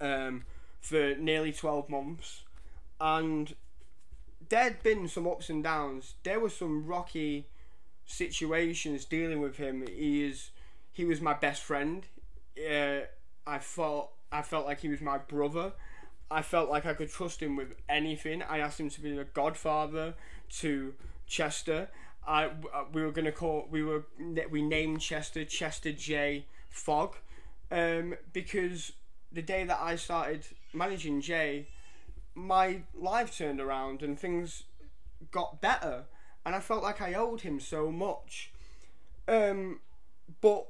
um, 0.00 0.46
for 0.80 1.16
nearly 1.16 1.52
12 1.52 1.90
months. 1.90 2.44
And 2.98 3.54
there'd 4.48 4.82
been 4.82 5.06
some 5.06 5.26
ups 5.26 5.50
and 5.50 5.62
downs. 5.62 6.14
There 6.22 6.40
were 6.40 6.48
some 6.48 6.86
rocky 6.86 7.48
situations 8.06 9.04
dealing 9.04 9.42
with 9.42 9.58
him. 9.58 9.86
He 9.86 10.24
is 10.24 10.50
he 10.92 11.04
was 11.04 11.20
my 11.20 11.34
best 11.34 11.62
friend. 11.62 12.06
Uh, 12.56 13.00
i 13.46 13.58
felt 13.58 14.12
i 14.32 14.40
felt 14.40 14.64
like 14.64 14.80
he 14.80 14.88
was 14.88 15.02
my 15.02 15.18
brother 15.18 15.72
i 16.30 16.42
felt 16.42 16.70
like 16.70 16.86
i 16.86 16.94
could 16.94 17.10
trust 17.10 17.42
him 17.42 17.56
with 17.56 17.74
anything. 17.88 18.42
I 18.42 18.58
asked 18.58 18.80
him 18.80 18.90
to 18.90 19.00
be 19.00 19.14
the 19.14 19.24
godfather 19.24 20.14
to 20.60 20.94
chester. 21.26 21.88
I, 22.26 22.50
we 22.92 23.02
were 23.02 23.10
gonna 23.10 23.32
call 23.32 23.68
we 23.70 23.82
were 23.82 24.06
we 24.50 24.62
named 24.62 25.00
Chester 25.00 25.44
Chester 25.44 25.92
J. 25.92 26.46
Fogg, 26.70 27.16
um, 27.70 28.14
because 28.32 28.92
the 29.30 29.42
day 29.42 29.64
that 29.64 29.78
I 29.80 29.96
started 29.96 30.46
managing 30.72 31.20
Jay, 31.20 31.68
my 32.34 32.80
life 32.94 33.36
turned 33.36 33.60
around 33.60 34.02
and 34.02 34.18
things 34.18 34.64
got 35.30 35.60
better, 35.60 36.04
and 36.46 36.54
I 36.54 36.60
felt 36.60 36.82
like 36.82 37.00
I 37.02 37.14
owed 37.14 37.42
him 37.42 37.60
so 37.60 37.90
much. 37.90 38.52
Um, 39.28 39.80
but 40.40 40.66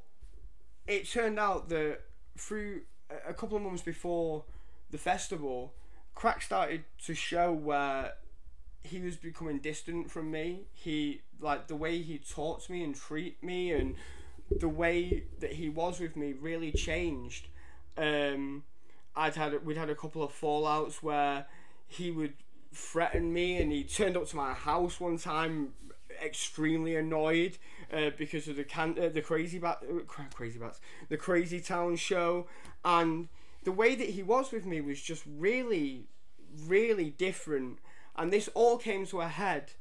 it 0.87 1.09
turned 1.09 1.38
out 1.38 1.69
that 1.69 2.01
through 2.37 2.83
a 3.27 3.33
couple 3.33 3.57
of 3.57 3.62
months 3.62 3.83
before 3.83 4.45
the 4.90 4.99
festival, 4.99 5.75
crack 6.14 6.42
started 6.42 6.85
to 7.07 7.14
show 7.14 7.53
where 7.53 8.14
he 8.83 9.01
was 9.01 9.16
becoming 9.16 9.59
distant 9.59 10.11
from 10.11 10.31
me. 10.31 10.66
He 10.73 11.23
like 11.40 11.66
the 11.66 11.77
way 11.77 12.01
he 12.03 12.18
to 12.18 12.73
me 12.73 12.85
and 12.85 12.94
treat 12.94 13.42
me 13.42 13.73
and 13.73 13.97
the 14.51 14.68
way 14.68 15.25
that 15.40 15.53
he 15.53 15.68
was 15.68 16.01
with 16.01 16.16
me 16.16 16.33
really 16.33 16.73
changed. 16.73 17.49
Um, 17.97 18.64
I'd 19.16 19.37
had 19.37 19.64
we'd 19.64 19.77
had 19.77 19.90
a 19.90 19.94
couple 19.94 20.23
of 20.23 20.33
fallouts 20.33 20.97
where 20.97 21.47
he 21.87 22.11
would 22.11 22.35
threaten 22.73 23.33
me, 23.33 23.61
and 23.61 23.70
he 23.73 23.85
turned 23.85 24.16
up 24.16 24.29
to 24.29 24.37
my 24.37 24.53
house 24.53 25.01
one 25.01 25.18
time, 25.18 25.73
extremely 26.23 26.97
annoyed 26.97 27.57
uh, 27.92 28.11
because 28.18 28.49
of 28.49 28.57
the 28.57 28.64
can 28.64 28.97
uh, 29.01 29.09
the 29.09 29.20
crazy 29.20 29.59
bat 29.59 29.79
uh, 29.88 30.01
crazy 30.33 30.59
bats 30.59 30.81
the 31.09 31.16
crazy 31.16 31.61
town 31.61 31.97
show, 31.97 32.47
and 32.85 33.29
the 33.64 33.72
way 33.72 33.94
that 33.94 34.11
he 34.11 34.22
was 34.22 34.53
with 34.53 34.66
me 34.66 34.81
was 34.81 35.00
just 35.00 35.24
really, 35.27 36.07
really 36.66 37.11
different. 37.11 37.79
And 38.16 38.33
this 38.33 38.48
all 38.55 38.79
came 38.79 39.07
to 39.07 39.20
a 39.20 39.29
head 39.29 39.72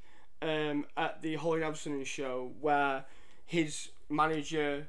um, 0.41 0.85
at 0.97 1.21
the 1.21 1.35
Holding 1.35 1.63
Absence 1.63 2.07
show 2.07 2.51
where 2.59 3.05
his 3.45 3.89
manager 4.09 4.87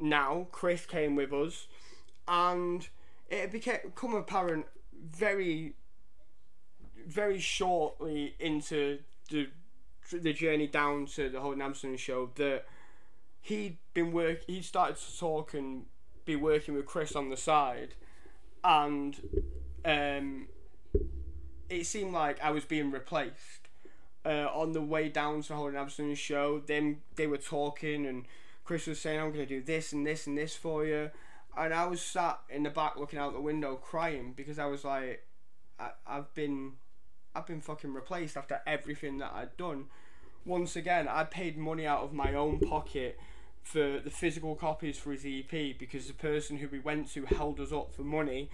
now 0.00 0.46
Chris 0.50 0.84
came 0.84 1.16
with 1.16 1.32
us, 1.32 1.66
and 2.26 2.88
it 3.30 3.52
became 3.52 3.78
apparent 4.14 4.66
very, 5.00 5.74
very 7.06 7.38
shortly 7.38 8.34
into 8.38 8.98
the 9.30 9.48
the 10.10 10.32
journey 10.32 10.66
down 10.66 11.06
to 11.06 11.30
the 11.30 11.40
Holding 11.40 11.62
Absence 11.62 12.00
show 12.00 12.30
that 12.34 12.66
he'd 13.40 13.78
been 13.94 14.12
work. 14.12 14.40
He 14.46 14.60
started 14.60 14.96
to 14.96 15.18
talk 15.18 15.54
and 15.54 15.86
be 16.24 16.36
working 16.36 16.74
with 16.74 16.86
Chris 16.86 17.16
on 17.16 17.30
the 17.30 17.36
side, 17.36 17.94
and 18.64 19.20
um, 19.84 20.48
it 21.68 21.84
seemed 21.84 22.12
like 22.12 22.42
I 22.42 22.50
was 22.50 22.64
being 22.64 22.90
replaced. 22.90 23.68
Uh, 24.24 24.48
on 24.54 24.70
the 24.70 24.80
way 24.80 25.08
down 25.08 25.42
to 25.42 25.52
Holding 25.52 25.76
Absence 25.76 26.16
show, 26.16 26.62
then 26.64 26.98
they 27.16 27.26
were 27.26 27.38
talking 27.38 28.06
and 28.06 28.24
Chris 28.64 28.86
was 28.86 29.00
saying, 29.00 29.20
"I'm 29.20 29.32
to 29.32 29.46
do 29.46 29.60
this 29.60 29.92
and 29.92 30.06
this 30.06 30.28
and 30.28 30.38
this 30.38 30.54
for 30.54 30.84
you," 30.86 31.10
and 31.56 31.74
I 31.74 31.86
was 31.86 32.00
sat 32.00 32.38
in 32.48 32.62
the 32.62 32.70
back 32.70 32.96
looking 32.96 33.18
out 33.18 33.32
the 33.32 33.40
window 33.40 33.74
crying 33.74 34.32
because 34.36 34.58
I 34.58 34.66
was 34.66 34.84
like, 34.84 35.26
I, 35.78 35.90
I've 36.06 36.32
been, 36.34 36.74
I've 37.34 37.46
been 37.46 37.60
fucking 37.60 37.92
replaced 37.92 38.36
after 38.36 38.60
everything 38.66 39.18
that 39.18 39.32
I'd 39.34 39.56
done. 39.56 39.86
Once 40.44 40.76
again, 40.76 41.08
I 41.08 41.24
paid 41.24 41.58
money 41.58 41.86
out 41.86 42.02
of 42.02 42.12
my 42.12 42.34
own 42.34 42.60
pocket 42.60 43.18
for 43.62 44.00
the 44.00 44.10
physical 44.10 44.54
copies 44.54 44.98
for 44.98 45.12
his 45.12 45.24
EP 45.24 45.78
because 45.78 46.06
the 46.06 46.14
person 46.14 46.58
who 46.58 46.68
we 46.68 46.78
went 46.78 47.10
to 47.12 47.24
held 47.26 47.60
us 47.60 47.72
up 47.72 47.94
for 47.94 48.02
money. 48.02 48.50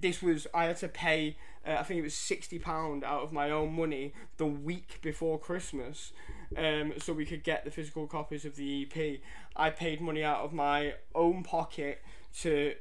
this 0.00 0.22
was 0.22 0.46
I 0.54 0.64
had 0.64 0.76
to 0.78 0.88
pay. 0.88 1.36
Uh, 1.66 1.76
I 1.78 1.82
think 1.82 1.98
it 1.98 2.02
was 2.02 2.14
sixty 2.14 2.58
pound 2.58 3.04
out 3.04 3.22
of 3.22 3.32
my 3.32 3.50
own 3.50 3.74
money 3.74 4.12
the 4.36 4.46
week 4.46 5.00
before 5.02 5.38
Christmas, 5.38 6.12
um, 6.56 6.94
so 6.98 7.12
we 7.12 7.26
could 7.26 7.44
get 7.44 7.64
the 7.64 7.70
physical 7.70 8.06
copies 8.06 8.44
of 8.44 8.56
the 8.56 8.82
EP. 8.82 9.20
I 9.56 9.70
paid 9.70 10.00
money 10.00 10.24
out 10.24 10.40
of 10.40 10.52
my 10.52 10.94
own 11.14 11.42
pocket 11.42 12.02
to 12.40 12.74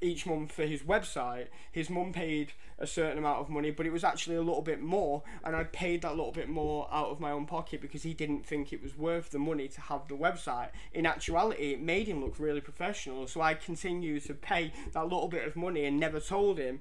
each 0.00 0.26
month 0.26 0.52
for 0.52 0.64
his 0.64 0.82
website. 0.82 1.48
His 1.70 1.90
mum 1.90 2.12
paid 2.12 2.52
a 2.78 2.86
certain 2.86 3.18
amount 3.18 3.40
of 3.40 3.48
money, 3.48 3.70
but 3.70 3.86
it 3.86 3.92
was 3.92 4.04
actually 4.04 4.36
a 4.36 4.42
little 4.42 4.62
bit 4.62 4.80
more, 4.80 5.22
and 5.44 5.54
I 5.54 5.64
paid 5.64 6.02
that 6.02 6.16
little 6.16 6.32
bit 6.32 6.48
more 6.48 6.88
out 6.90 7.08
of 7.08 7.20
my 7.20 7.30
own 7.30 7.46
pocket 7.46 7.80
because 7.80 8.02
he 8.02 8.14
didn't 8.14 8.46
think 8.46 8.72
it 8.72 8.82
was 8.82 8.96
worth 8.96 9.30
the 9.30 9.38
money 9.38 9.68
to 9.68 9.80
have 9.82 10.08
the 10.08 10.16
website. 10.16 10.70
In 10.92 11.06
actuality, 11.06 11.72
it 11.72 11.80
made 11.80 12.08
him 12.08 12.22
look 12.22 12.38
really 12.38 12.60
professional, 12.60 13.26
so 13.26 13.40
I 13.40 13.54
continued 13.54 14.24
to 14.26 14.34
pay 14.34 14.72
that 14.92 15.02
little 15.04 15.28
bit 15.28 15.46
of 15.46 15.56
money 15.56 15.84
and 15.84 16.00
never 16.00 16.20
told 16.20 16.58
him. 16.58 16.80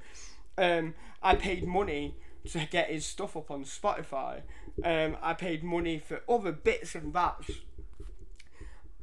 Um, 0.58 0.96
I 1.22 1.36
paid 1.36 1.68
money 1.68 2.16
to 2.52 2.66
get 2.66 2.90
his 2.90 3.06
stuff 3.06 3.36
up 3.36 3.52
on 3.52 3.64
Spotify. 3.64 4.42
Um, 4.84 5.18
I 5.22 5.34
paid 5.34 5.64
money 5.64 6.00
for 6.00 6.22
other 6.30 6.52
bits 6.52 6.96
and 6.96 7.12
bats, 7.12 7.52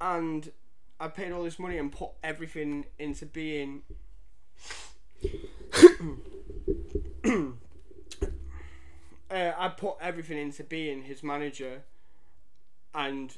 and 0.01 0.51
I 0.99 1.09
paid 1.09 1.33
all 1.33 1.45
this 1.45 1.59
money 1.59 1.79
and 1.79 1.93
put 1.93 2.11
everything 2.23 2.87
into 2.99 3.27
being. 3.27 3.83
uh, 9.31 9.53
I 9.57 9.69
put 9.77 9.97
everything 10.01 10.39
into 10.39 10.65
being 10.65 11.03
his 11.03 11.23
manager, 11.23 11.83
and 12.95 13.37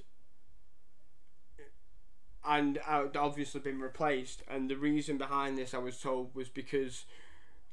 and 2.46 2.78
I'd 2.86 3.16
obviously 3.16 3.60
been 3.60 3.80
replaced. 3.80 4.42
And 4.48 4.70
the 4.70 4.76
reason 4.76 5.18
behind 5.18 5.58
this, 5.58 5.74
I 5.74 5.78
was 5.78 6.00
told, 6.00 6.34
was 6.34 6.48
because 6.48 7.04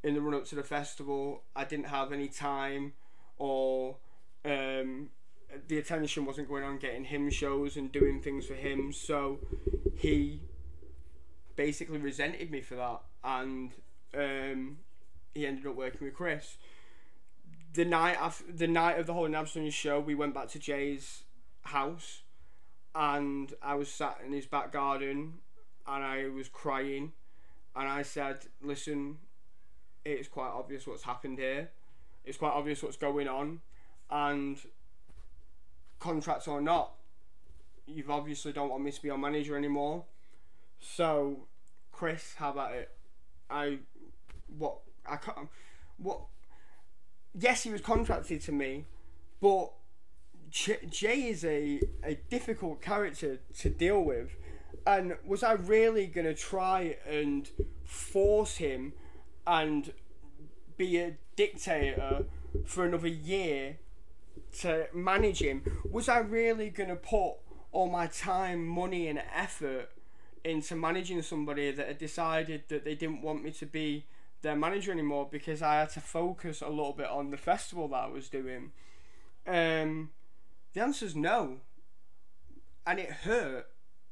in 0.03 0.13
the 0.15 0.21
run 0.21 0.33
up 0.33 0.45
to 0.45 0.55
the 0.55 0.63
festival, 0.63 1.43
I 1.55 1.63
didn't 1.63 1.87
have 1.87 2.11
any 2.11 2.27
time 2.27 2.93
or 3.37 3.97
um, 4.43 5.09
the 5.67 5.77
attention 5.77 6.25
wasn't 6.25 6.47
going 6.47 6.63
on 6.63 6.77
getting 6.77 7.05
him 7.05 7.29
shows 7.29 7.77
and 7.77 7.91
doing 7.91 8.21
things 8.21 8.45
for 8.45 8.55
him. 8.55 8.91
So 8.91 9.39
he 9.95 10.41
basically 11.55 11.97
resented 11.97 12.51
me 12.51 12.61
for 12.61 12.75
that, 12.75 13.01
and 13.23 13.71
um, 14.15 14.77
he 15.33 15.45
ended 15.45 15.65
up 15.65 15.75
working 15.75 16.05
with 16.05 16.13
Chris. 16.13 16.57
The 17.73 17.85
night 17.85 18.17
after 18.19 18.51
the 18.51 18.67
night 18.67 18.99
of 18.99 19.05
the 19.05 19.13
whole 19.13 19.27
Nabston 19.27 19.71
show, 19.71 19.99
we 19.99 20.15
went 20.15 20.33
back 20.33 20.49
to 20.49 20.59
Jay's 20.59 21.23
house, 21.61 22.21
and 22.93 23.53
I 23.61 23.75
was 23.75 23.89
sat 23.89 24.19
in 24.25 24.31
his 24.31 24.45
back 24.45 24.71
garden, 24.71 25.35
and 25.87 26.03
I 26.03 26.29
was 26.29 26.47
crying, 26.47 27.13
and 27.75 27.87
I 27.87 28.01
said, 28.03 28.39
"Listen, 28.61 29.17
it's 30.05 30.27
quite 30.27 30.51
obvious 30.51 30.87
what's 30.87 31.03
happened 31.03 31.39
here. 31.39 31.69
It's 32.23 32.37
quite 32.37 32.53
obvious 32.53 32.81
what's 32.81 32.97
going 32.97 33.27
on, 33.27 33.61
and 34.09 34.57
contracts 36.05 36.47
or 36.47 36.61
not, 36.61 36.91
you've 37.87 38.11
obviously 38.11 38.53
don't 38.53 38.69
want 38.69 38.83
me 38.83 38.91
to 38.91 39.01
be 39.01 39.07
your 39.07 39.17
manager 39.17 39.57
anymore. 39.57 40.03
So, 40.79 41.47
Chris, 41.91 42.35
how 42.37 42.51
about 42.51 42.73
it? 42.73 42.91
I, 43.49 43.79
what 44.57 44.77
I 45.05 45.15
can't, 45.17 45.49
what? 45.97 46.21
Yes, 47.33 47.63
he 47.63 47.71
was 47.71 47.81
contracted 47.81 48.41
to 48.41 48.51
me, 48.51 48.85
but 49.41 49.71
Jay 50.51 51.27
is 51.27 51.43
a 51.43 51.81
a 52.03 52.15
difficult 52.29 52.81
character 52.81 53.39
to 53.59 53.69
deal 53.69 54.01
with, 54.01 54.29
and 54.85 55.17
was 55.25 55.41
I 55.43 55.53
really 55.53 56.05
gonna 56.05 56.35
try 56.35 56.97
and 57.07 57.49
force 57.83 58.57
him 58.57 58.93
and 59.47 59.91
be 60.77 60.97
a 60.97 61.17
dictator 61.35 62.25
for 62.65 62.85
another 62.85 63.07
year 63.07 63.77
to 64.61 64.87
manage 64.93 65.41
him, 65.41 65.63
was 65.89 66.09
I 66.09 66.19
really 66.19 66.69
going 66.69 66.89
to 66.89 66.95
put 66.95 67.35
all 67.71 67.89
my 67.89 68.07
time, 68.07 68.65
money, 68.65 69.07
and 69.07 69.21
effort 69.33 69.89
into 70.43 70.75
managing 70.75 71.21
somebody 71.21 71.71
that 71.71 71.87
had 71.87 71.97
decided 71.97 72.63
that 72.69 72.85
they 72.85 72.95
didn't 72.95 73.21
want 73.21 73.43
me 73.43 73.51
to 73.51 73.65
be 73.65 74.05
their 74.45 74.55
manager 74.55 74.91
anymore 74.91 75.27
because 75.29 75.61
I 75.61 75.79
had 75.79 75.89
to 75.91 75.99
focus 75.99 76.61
a 76.61 76.69
little 76.69 76.93
bit 76.93 77.07
on 77.07 77.31
the 77.31 77.37
festival 77.37 77.87
that 77.89 78.03
I 78.03 78.07
was 78.07 78.29
doing? 78.29 78.71
Um, 79.47 80.11
the 80.73 80.81
answer 80.81 81.05
is 81.05 81.15
no. 81.15 81.57
And 82.85 82.99
it 82.99 83.09
hurt. 83.09 83.67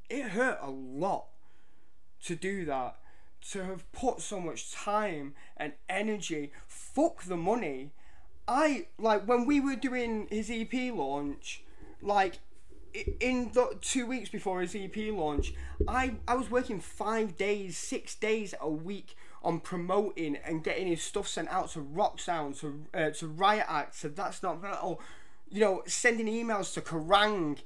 It 0.10 0.30
hurt 0.30 0.58
a 0.62 0.72
lot 0.72 1.28
to 2.26 2.36
do 2.36 2.66
that. 2.66 2.98
To 3.52 3.64
have 3.66 3.92
put 3.92 4.22
so 4.22 4.40
much 4.40 4.72
time 4.72 5.36
and 5.58 5.74
energy, 5.90 6.52
fuck 6.66 7.24
the 7.24 7.38
money, 7.38 7.92
I 8.48 8.88
like 8.98 9.26
when 9.26 9.46
we 9.46 9.60
were 9.60 9.76
doing 9.76 10.28
his 10.30 10.50
EP 10.52 10.94
launch, 10.94 11.64
like 12.02 12.40
in 13.20 13.52
the 13.54 13.78
two 13.82 14.06
weeks 14.06 14.30
before 14.30 14.62
his 14.62 14.76
EP 14.76 14.96
launch, 15.14 15.54
I 15.88 16.16
I 16.28 16.36
was 16.36 16.52
working 16.52 16.80
five 16.80 17.38
days, 17.38 17.78
six 17.78 18.16
days 18.16 18.54
a 18.60 18.70
week 18.70 19.16
on 19.44 19.60
promoting 19.60 20.38
and 20.38 20.64
getting 20.64 20.88
his 20.88 21.02
stuff 21.02 21.28
sent 21.28 21.50
out 21.50 21.72
to 21.72 21.82
Rock 21.82 22.20
Sound, 22.20 22.56
to 22.56 22.86
uh, 22.94 23.10
to 23.12 23.28
Riot 23.28 23.66
Act, 23.68 24.02
to 24.02 24.10
That's 24.10 24.44
Not 24.44 24.62
Metal, 24.62 25.02
you 25.50 25.62
know, 25.62 25.84
sending 25.86 26.28
emails 26.28 26.74
to 26.74 26.82
Kerrang. 26.82 27.60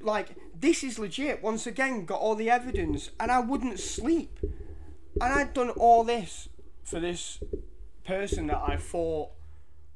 Like 0.00 0.30
this 0.58 0.82
is 0.82 0.98
legit. 0.98 1.42
Once 1.42 1.66
again, 1.66 2.04
got 2.04 2.20
all 2.20 2.34
the 2.34 2.50
evidence, 2.50 3.10
and 3.20 3.30
I 3.30 3.40
wouldn't 3.40 3.78
sleep. 3.78 4.38
And 5.20 5.30
I'd 5.32 5.52
done 5.52 5.70
all 5.70 6.04
this 6.04 6.48
for 6.82 6.98
this 6.98 7.38
person 8.04 8.46
that 8.48 8.62
I 8.66 8.76
thought 8.76 9.30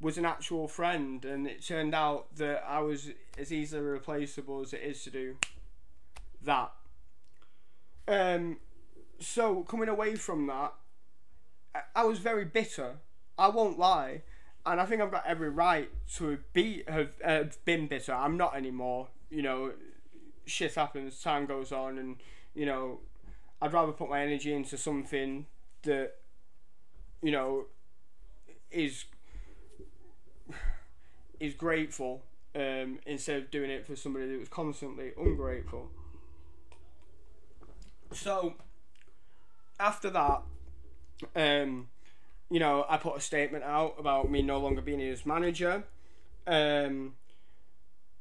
was 0.01 0.19
an 0.19 0.25
actual 0.25 0.69
friend, 0.69 1.25
and 1.25 1.47
it 1.47 1.65
turned 1.65 1.95
out 1.95 2.35
that 2.37 2.65
I 2.67 2.81
was 2.81 3.11
as 3.39 3.53
easily 3.53 3.83
replaceable 3.83 4.61
as 4.61 4.73
it 4.73 4.83
is 4.83 5.03
to 5.05 5.11
do 5.11 5.37
that. 6.45 6.73
Um, 8.07 8.59
so 9.19 9.63
coming 9.63 9.89
away 9.89 10.15
from 10.17 10.47
that, 10.47 10.75
I, 11.75 11.81
I 11.95 12.05
was 12.05 12.19
very 12.19 12.45
bitter. 12.45 12.97
I 13.39 13.49
won't 13.49 13.79
lie, 13.79 14.23
and 14.65 14.81
I 14.81 14.87
think 14.87 15.01
I've 15.01 15.11
got 15.11 15.27
every 15.27 15.49
right 15.49 15.91
to 16.17 16.39
be 16.53 16.85
have 16.89 17.65
been 17.65 17.87
bitter. 17.87 18.13
I'm 18.13 18.37
not 18.37 18.55
anymore. 18.55 19.09
You 19.31 19.43
know, 19.43 19.73
shit 20.45 20.75
happens. 20.75 21.21
Time 21.23 21.47
goes 21.47 21.73
on, 21.73 21.99
and 21.99 22.17
you 22.55 22.67
know, 22.67 23.01
I'd 23.63 23.73
rather 23.73 23.93
put 23.93 24.11
my 24.11 24.23
energy 24.23 24.53
into 24.53 24.77
something 24.77 25.47
that 25.83 26.15
you 27.23 27.33
know 27.33 27.67
is 28.71 29.05
is 31.41 31.55
grateful 31.55 32.23
um, 32.55 32.99
instead 33.07 33.37
of 33.37 33.51
doing 33.51 33.71
it 33.71 33.87
for 33.87 33.97
somebody 33.97 34.27
that 34.31 34.39
was 34.39 34.49
constantly 34.49 35.13
ungrateful. 35.19 35.91
So 38.13 38.55
after 39.79 40.11
that, 40.11 40.43
um, 41.35 41.89
you 42.51 42.61
know, 42.61 42.87
I 42.89 42.97
put 42.97 43.17
a 43.17 43.21
statement 43.21 43.65
out 43.65 43.97
about 43.99 44.31
me 44.31 44.43
no 44.43 44.59
longer 44.59 44.81
being 44.81 45.01
his 45.01 45.27
manager, 45.27 45.85
um, 46.47 47.15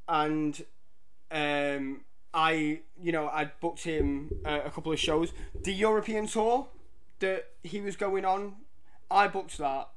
and 0.07 0.65
um, 1.31 2.01
I, 2.33 2.81
you 3.01 3.11
know, 3.11 3.27
I 3.27 3.51
booked 3.61 3.83
him 3.83 4.31
uh, 4.45 4.61
a 4.65 4.71
couple 4.71 4.91
of 4.91 4.99
shows. 4.99 5.31
The 5.63 5.73
European 5.73 6.27
tour 6.27 6.67
that 7.19 7.51
he 7.63 7.81
was 7.81 7.95
going 7.95 8.25
on, 8.25 8.55
I 9.09 9.27
booked 9.27 9.57
that. 9.59 9.89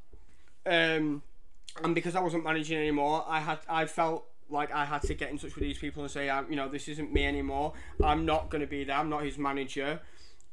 And 1.82 1.94
because 1.94 2.16
I 2.16 2.20
wasn't 2.20 2.44
managing 2.44 2.78
anymore, 2.78 3.24
I 3.28 3.40
had 3.40 3.58
I 3.68 3.86
felt 3.86 4.24
like 4.50 4.72
I 4.72 4.84
had 4.84 5.02
to 5.02 5.14
get 5.14 5.30
in 5.30 5.38
touch 5.38 5.54
with 5.54 5.62
these 5.62 5.78
people 5.78 6.02
and 6.02 6.10
say, 6.10 6.26
you 6.48 6.56
know, 6.56 6.68
this 6.68 6.88
isn't 6.88 7.12
me 7.12 7.26
anymore. 7.26 7.74
I'm 8.02 8.24
not 8.24 8.50
going 8.50 8.62
to 8.62 8.66
be 8.66 8.84
there. 8.84 8.96
I'm 8.96 9.10
not 9.10 9.22
his 9.24 9.38
manager. 9.38 10.00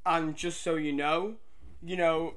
And 0.05 0.35
just 0.35 0.61
so 0.61 0.75
you 0.75 0.91
know, 0.91 1.35
you 1.81 1.95
know, 1.95 2.33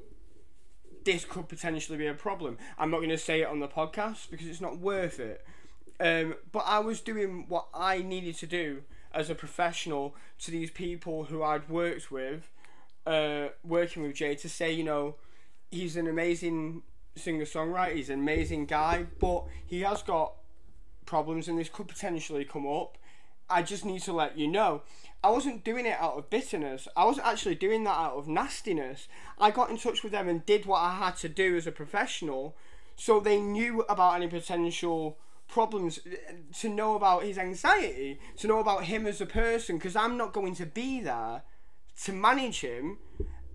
this 1.05 1.25
could 1.25 1.49
potentially 1.49 1.99
be 1.99 2.07
a 2.07 2.15
problem. 2.15 2.59
I'm 2.79 2.91
not 2.91 2.99
going 2.99 3.11
to 3.11 3.19
say 3.19 3.43
it 3.43 3.49
on 3.49 3.61
the 3.61 3.69
podcast 3.69 4.31
because 4.31 4.47
it's 4.47 4.61
not 4.61 4.79
worth 4.79 5.19
it. 5.19 5.45
Um, 6.01 6.37
but 6.53 6.65
I 6.67 6.79
was 6.79 7.01
doing 7.01 7.47
what 7.49 7.67
I 7.75 8.03
needed 8.03 8.37
to 8.37 8.47
do 8.47 8.83
as 9.13 9.31
a 9.31 9.35
professional 9.35 10.15
to 10.41 10.51
these 10.51 10.71
people 10.71 11.25
who 11.25 11.43
I'd 11.43 11.69
worked 11.69 12.11
with, 12.11 12.51
uh, 13.07 13.49
working 13.65 14.03
with 14.03 14.15
Jay 14.15 14.35
to 14.37 14.49
say, 14.49 14.73
you 14.73 14.85
know, 14.85 15.17
he's 15.71 15.97
an 15.97 16.07
amazing 16.07 16.83
singer 17.19 17.45
songwriter. 17.45 17.95
He's 17.95 18.11
an 18.11 18.21
amazing 18.21 18.67
guy, 18.67 19.07
but 19.19 19.45
he 19.67 19.83
has 19.83 20.03
got 20.03 20.35
problems, 21.07 21.49
and 21.49 21.59
this 21.59 21.69
could 21.69 21.89
potentially 21.89 22.45
come 22.45 22.67
up. 22.67 22.97
I 23.51 23.63
just 23.63 23.85
need 23.85 24.03
to 24.03 24.13
let 24.13 24.39
you 24.39 24.47
know. 24.47 24.83
I 25.25 25.31
wasn't 25.31 25.65
doing 25.65 25.87
it 25.87 25.99
out 25.99 26.19
of 26.19 26.31
bitterness. 26.31 26.87
I 26.97 27.05
wasn't 27.05 27.27
actually 27.27 27.55
doing 27.55 27.85
that 27.85 27.97
out 27.97 28.15
of 28.15 28.29
nastiness. 28.29 29.09
I 29.39 29.51
got 29.51 29.71
in 29.71 29.79
touch 29.79 30.03
with 30.03 30.13
them 30.13 30.29
and 30.29 30.45
did 30.47 30.67
what 30.67 30.81
I 30.81 30.95
had 30.95 31.17
to 31.19 31.29
do 31.29 31.57
as 31.57 31.67
a 31.67 31.73
professional, 31.73 32.55
so 32.95 33.21
they 33.21 33.41
knew 33.41 33.83
about 33.89 34.17
any 34.17 34.29
potential 34.29 35.19
problems 35.49 35.99
to 36.61 36.69
know 36.69 36.95
about 36.95 37.23
his 37.23 37.39
anxiety, 37.39 38.21
to 38.37 38.47
know 38.47 38.59
about 38.59 38.85
him 38.85 39.07
as 39.07 39.21
a 39.21 39.27
person, 39.27 39.79
because 39.79 39.97
I'm 39.97 40.19
not 40.19 40.35
going 40.35 40.55
to 40.57 40.67
be 40.67 41.01
there 41.01 41.43
to 42.05 42.13
manage 42.13 42.61
him 42.61 42.99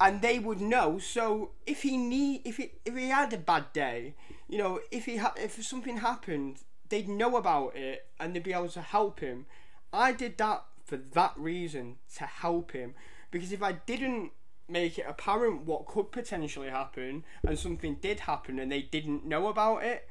and 0.04 0.22
they 0.22 0.38
would 0.38 0.60
know. 0.60 1.00
So 1.00 1.52
if 1.66 1.84
he 1.84 1.96
need, 1.96 2.42
if 2.44 2.58
he 2.58 2.72
if 2.84 2.96
he 2.96 3.08
had 3.08 3.32
a 3.32 3.38
bad 3.38 3.72
day, 3.72 4.16
you 4.50 4.58
know, 4.58 4.82
if 4.92 5.06
he 5.06 5.16
ha- 5.16 5.34
if 5.38 5.64
something 5.64 5.98
happened, 5.98 6.58
they'd 6.90 7.08
know 7.08 7.38
about 7.38 7.78
it 7.78 8.08
and 8.20 8.36
they'd 8.36 8.44
be 8.44 8.52
able 8.52 8.68
to 8.68 8.82
help 8.82 9.22
him. 9.22 9.46
I 9.94 10.12
did 10.12 10.38
that 10.40 10.66
for 10.84 10.98
that 10.98 11.34
reason 11.38 11.96
to 12.18 12.26
help 12.26 12.74
him 12.74 12.96
because 13.32 13.54
if 13.54 13.64
I 13.64 13.72
didn't 13.72 14.32
make 14.68 15.00
it 15.00 15.06
apparent 15.08 15.62
what 15.62 15.86
could 15.86 16.12
potentially 16.12 16.70
happen 16.70 17.24
and 17.48 17.58
something 17.58 17.96
did 18.02 18.22
happen 18.22 18.60
and 18.60 18.70
they 18.72 18.82
didn't 18.82 19.26
know 19.26 19.48
about 19.48 19.84
it, 19.84 20.10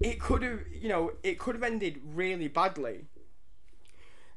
it 0.00 0.20
could 0.20 0.42
have, 0.42 0.60
you 0.70 0.90
know, 0.90 1.12
it 1.22 1.38
could 1.38 1.54
have 1.54 1.64
ended 1.64 2.02
really 2.04 2.48
badly. 2.48 3.06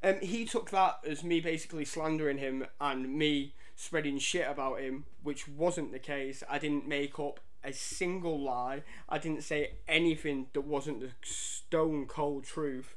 Um, 0.03 0.19
he 0.21 0.45
took 0.45 0.69
that 0.69 0.99
as 1.05 1.23
me 1.23 1.41
basically 1.41 1.83
slandering 1.83 2.37
him 2.37 2.65
and 2.79 3.13
me 3.13 3.53
spreading 3.77 4.17
shit 4.17 4.49
about 4.49 4.81
him, 4.81 5.05
which 5.23 5.47
wasn't 5.47 5.93
the 5.93 5.99
case. 5.99 6.43
I 6.49 6.57
didn't 6.57 6.87
make 6.87 7.17
up 7.19 7.39
a 7.63 7.71
single 7.71 8.39
lie. 8.39 8.81
I 9.07 9.19
didn't 9.19 9.43
say 9.43 9.73
anything 9.87 10.47
that 10.53 10.61
wasn't 10.61 10.99
the 10.99 11.11
stone 11.23 12.07
cold 12.07 12.43
truth. 12.43 12.95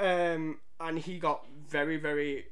Um, 0.00 0.58
and 0.80 0.98
he 0.98 1.18
got 1.18 1.46
very, 1.68 1.98
very 1.98 2.46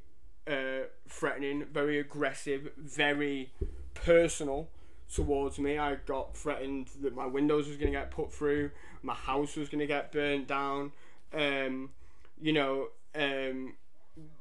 uh, 0.46 0.86
threatening, 1.09 1.64
very 1.72 1.99
aggressive, 1.99 2.70
very 2.76 3.51
personal 3.94 4.68
towards 5.12 5.59
me. 5.59 5.78
I 5.78 5.94
got 5.94 6.36
threatened 6.36 6.90
that 7.01 7.16
my 7.16 7.24
windows 7.24 7.66
was 7.66 7.78
going 7.78 7.90
to 7.92 7.99
get 7.99 8.11
put 8.11 8.30
through, 8.30 8.72
my 9.03 9.14
house 9.14 9.57
was 9.57 9.70
going 9.70 9.80
to 9.80 9.86
get 9.86 10.12
burnt 10.12 10.46
down. 10.49 10.92
Um, 11.32 11.90
you 12.38 12.53
know, 12.53 12.88
um, 13.14 13.74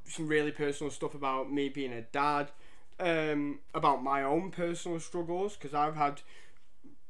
some 0.03 0.27
really 0.27 0.51
personal 0.51 0.91
stuff 0.91 1.13
about 1.15 1.51
me 1.51 1.69
being 1.69 1.93
a 1.93 2.01
dad, 2.01 2.51
um, 2.99 3.59
about 3.73 4.03
my 4.03 4.23
own 4.23 4.51
personal 4.51 4.99
struggles 4.99 5.55
because 5.55 5.73
I've 5.73 5.95
had 5.95 6.21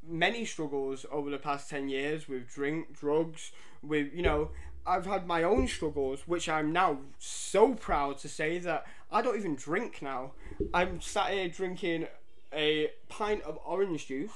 many 0.08 0.46
struggles 0.46 1.06
over 1.12 1.30
the 1.30 1.38
past 1.38 1.70
10 1.70 1.90
years 1.90 2.28
with 2.28 2.50
drink, 2.50 2.98
drugs, 2.98 3.52
with, 3.82 4.14
you 4.14 4.22
know, 4.22 4.52
I've 4.86 5.06
had 5.06 5.28
my 5.28 5.44
own 5.44 5.68
struggles, 5.68 6.28
which 6.28 6.48
I'm 6.48 6.72
now 6.72 7.00
so 7.20 7.74
proud 7.74 8.20
to 8.20 8.30
say 8.30 8.58
that 8.60 8.86
I 9.12 9.22
don't 9.22 9.38
even 9.38 9.56
drink 9.56 10.02
now. 10.02 10.32
I'm 10.74 11.02
sat 11.02 11.32
here 11.32 11.50
drinking 11.50 12.08
a 12.54 12.92
pint 13.10 13.44
of 13.44 13.60
orange 13.66 14.08
juice. 14.08 14.32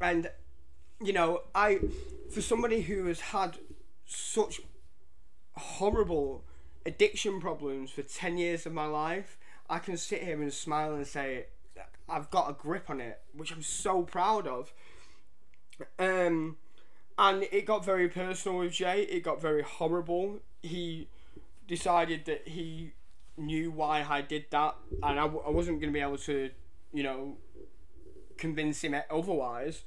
And, 0.00 0.30
you 1.00 1.12
know, 1.12 1.42
I, 1.54 1.80
for 2.30 2.40
somebody 2.40 2.82
who 2.82 3.06
has 3.06 3.20
had 3.20 3.58
such 4.06 4.60
horrible 5.56 6.44
addiction 6.86 7.40
problems 7.40 7.90
for 7.90 8.02
10 8.02 8.38
years 8.38 8.64
of 8.64 8.72
my 8.72 8.86
life, 8.86 9.36
I 9.68 9.78
can 9.78 9.96
sit 9.96 10.22
here 10.22 10.40
and 10.40 10.52
smile 10.52 10.94
and 10.94 11.06
say, 11.06 11.46
I've 12.08 12.30
got 12.30 12.48
a 12.48 12.52
grip 12.52 12.88
on 12.88 13.00
it, 13.00 13.20
which 13.34 13.52
I'm 13.52 13.62
so 13.62 14.02
proud 14.02 14.46
of. 14.46 14.72
Um, 15.98 16.56
and 17.18 17.42
it 17.50 17.66
got 17.66 17.84
very 17.84 18.08
personal 18.08 18.58
with 18.58 18.72
Jay. 18.72 19.02
It 19.02 19.22
got 19.22 19.42
very 19.42 19.62
horrible. 19.62 20.38
He 20.62 21.08
decided 21.66 22.24
that 22.26 22.48
he 22.48 22.92
knew 23.36 23.70
why 23.70 24.06
I 24.08 24.22
did 24.22 24.46
that, 24.50 24.76
and 25.02 25.18
I 25.18 25.24
w- 25.24 25.42
I 25.46 25.50
wasn't 25.50 25.80
going 25.80 25.92
to 25.92 25.96
be 25.96 26.00
able 26.00 26.18
to, 26.18 26.50
you 26.92 27.02
know, 27.02 27.36
convince 28.38 28.82
him 28.82 28.94
otherwise. 29.10 29.82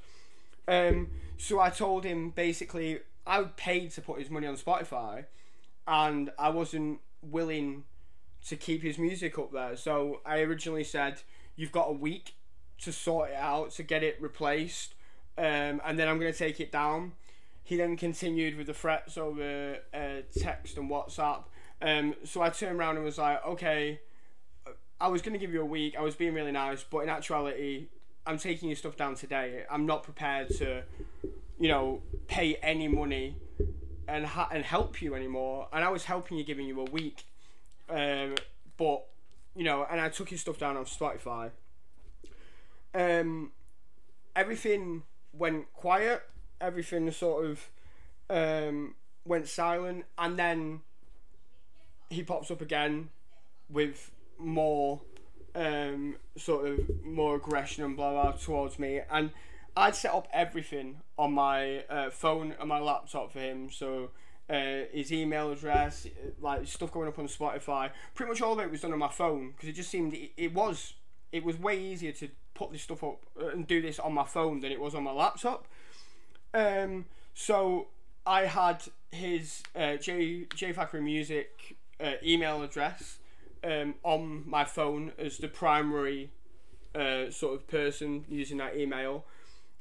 Um, 0.67 1.09
so 1.37 1.59
I 1.59 1.69
told 1.69 2.03
him 2.03 2.31
basically 2.31 2.99
I 3.25 3.43
paid 3.43 3.91
to 3.91 4.01
put 4.01 4.19
his 4.19 4.29
money 4.29 4.45
on 4.45 4.55
Spotify, 4.55 5.25
and 5.89 6.31
I 6.37 6.49
wasn't 6.49 6.99
willing 7.21 7.83
to 8.47 8.55
keep 8.55 8.83
his 8.83 8.97
music 8.97 9.37
up 9.37 9.51
there. 9.51 9.75
So 9.75 10.21
I 10.25 10.39
originally 10.39 10.85
said, 10.85 11.21
"You've 11.55 11.73
got 11.73 11.89
a 11.89 11.93
week 11.93 12.35
to 12.81 12.93
sort 12.93 13.31
it 13.31 13.35
out 13.35 13.71
to 13.71 13.83
get 13.83 14.03
it 14.03 14.21
replaced." 14.21 14.93
Um, 15.37 15.81
and 15.85 15.97
then 15.97 16.07
I'm 16.07 16.19
going 16.19 16.31
to 16.31 16.37
take 16.37 16.59
it 16.59 16.71
down. 16.71 17.13
He 17.63 17.75
then 17.77 17.97
continued 17.97 18.57
with 18.57 18.67
the 18.67 18.73
threats 18.73 19.17
over 19.17 19.77
uh, 19.93 20.21
text 20.37 20.77
and 20.77 20.89
WhatsApp. 20.89 21.43
Um, 21.81 22.15
so 22.23 22.41
I 22.41 22.49
turned 22.49 22.77
around 22.79 22.97
and 22.97 23.05
was 23.05 23.17
like, 23.17 23.45
okay, 23.45 24.01
I 24.99 25.07
was 25.07 25.21
going 25.21 25.33
to 25.33 25.39
give 25.39 25.53
you 25.53 25.61
a 25.61 25.65
week. 25.65 25.95
I 25.97 26.01
was 26.01 26.15
being 26.15 26.33
really 26.33 26.51
nice, 26.51 26.83
but 26.83 26.99
in 26.99 27.09
actuality, 27.09 27.87
I'm 28.25 28.37
taking 28.37 28.69
your 28.69 28.75
stuff 28.75 28.97
down 28.97 29.15
today. 29.15 29.63
I'm 29.71 29.85
not 29.85 30.03
prepared 30.03 30.49
to, 30.57 30.83
you 31.59 31.69
know, 31.69 32.01
pay 32.27 32.55
any 32.55 32.87
money 32.87 33.35
and 34.09 34.25
ha- 34.25 34.49
and 34.51 34.63
help 34.63 35.01
you 35.01 35.15
anymore. 35.15 35.67
And 35.71 35.83
I 35.83 35.89
was 35.89 36.05
helping 36.05 36.37
you, 36.37 36.43
giving 36.43 36.67
you 36.67 36.79
a 36.81 36.85
week. 36.85 37.25
Um, 37.89 38.35
but 38.77 39.05
you 39.55 39.63
know, 39.63 39.85
and 39.89 39.99
I 39.99 40.09
took 40.09 40.29
his 40.29 40.41
stuff 40.41 40.57
down 40.57 40.77
on 40.77 40.85
Spotify. 40.85 41.51
Um, 42.93 43.51
everything 44.35 45.03
went 45.33 45.71
quiet. 45.73 46.23
Everything 46.61 47.09
sort 47.11 47.45
of 47.45 47.69
um, 48.29 48.95
went 49.25 49.47
silent, 49.47 50.05
and 50.17 50.37
then 50.37 50.81
he 52.09 52.23
pops 52.23 52.51
up 52.51 52.61
again 52.61 53.09
with 53.69 54.11
more 54.37 55.01
um, 55.55 56.15
sort 56.37 56.67
of 56.67 57.05
more 57.05 57.35
aggression 57.35 57.83
and 57.83 57.95
blah 57.95 58.11
blah 58.11 58.31
towards 58.33 58.79
me, 58.79 59.01
and 59.09 59.31
I'd 59.75 59.95
set 59.95 60.13
up 60.13 60.27
everything 60.33 61.01
on 61.17 61.33
my 61.33 61.83
uh, 61.89 62.09
phone 62.09 62.55
and 62.59 62.69
my 62.69 62.79
laptop 62.79 63.31
for 63.31 63.39
him. 63.39 63.69
So 63.71 64.11
uh, 64.49 64.85
his 64.91 65.11
email 65.13 65.51
address, 65.51 66.07
like 66.41 66.67
stuff 66.67 66.91
going 66.91 67.07
up 67.07 67.19
on 67.19 67.27
Spotify. 67.27 67.91
Pretty 68.15 68.29
much 68.31 68.41
all 68.41 68.53
of 68.53 68.59
it 68.59 68.71
was 68.71 68.81
done 68.81 68.93
on 68.93 68.99
my 68.99 69.09
phone 69.09 69.51
because 69.51 69.69
it 69.69 69.73
just 69.73 69.89
seemed 69.89 70.13
it, 70.13 70.31
it 70.37 70.53
was 70.53 70.93
it 71.31 71.43
was 71.43 71.59
way 71.59 71.79
easier 71.79 72.11
to 72.11 72.29
put 72.55 72.71
this 72.71 72.81
stuff 72.81 73.03
up 73.03 73.19
and 73.53 73.67
do 73.67 73.81
this 73.81 73.99
on 73.99 74.13
my 74.13 74.25
phone 74.25 74.59
than 74.59 74.71
it 74.71 74.79
was 74.79 74.95
on 74.95 75.03
my 75.03 75.11
laptop. 75.11 75.67
Um, 76.53 77.05
so 77.33 77.87
I 78.25 78.45
had 78.45 78.83
his 79.11 79.63
uh, 79.75 79.97
J 79.97 80.45
J 80.55 80.73
Factory 80.73 81.01
Music 81.01 81.77
uh, 82.03 82.13
email 82.23 82.63
address 82.63 83.19
um, 83.63 83.95
on 84.03 84.43
my 84.47 84.65
phone 84.65 85.11
as 85.17 85.37
the 85.37 85.47
primary 85.47 86.31
uh, 86.95 87.29
sort 87.29 87.53
of 87.53 87.67
person 87.67 88.25
using 88.29 88.57
that 88.57 88.75
email, 88.75 89.25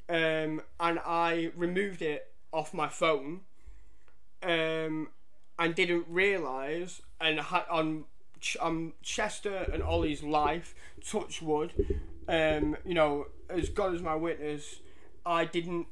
um, 0.09 0.63
and 0.81 0.99
I 1.05 1.51
removed 1.57 2.03
it 2.03 2.33
off 2.53 2.73
my 2.73 2.89
phone, 2.89 3.41
um, 4.43 5.09
and 5.59 5.75
didn't 5.75 6.07
realise 6.09 7.03
and 7.21 7.41
had 7.41 7.65
on 7.71 8.05
on 8.61 8.93
Chester 9.03 9.69
and 9.73 9.83
Ollie's 9.83 10.23
life, 10.23 10.75
touch 11.05 11.43
wood, 11.43 11.73
um, 12.29 12.77
you 12.85 12.95
know, 12.95 13.27
as 13.49 13.69
God 13.69 13.95
is 13.95 14.03
my 14.03 14.15
witness, 14.15 14.81
I 15.27 15.45
didn't 15.45 15.87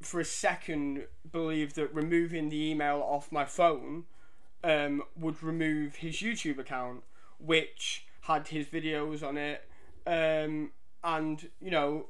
for 0.00 0.20
a 0.20 0.24
second 0.24 1.04
believe 1.32 1.74
that 1.74 1.92
removing 1.94 2.48
the 2.50 2.70
email 2.70 3.02
off 3.04 3.32
my 3.32 3.44
phone 3.44 4.04
um, 4.62 5.02
would 5.18 5.42
remove 5.42 5.96
his 5.96 6.16
YouTube 6.16 6.58
account, 6.58 7.02
which 7.38 8.06
had 8.22 8.48
his 8.48 8.66
videos 8.66 9.26
on 9.26 9.36
it. 9.36 9.64
Um, 10.06 10.70
and, 11.02 11.48
you 11.60 11.70
know, 11.70 12.06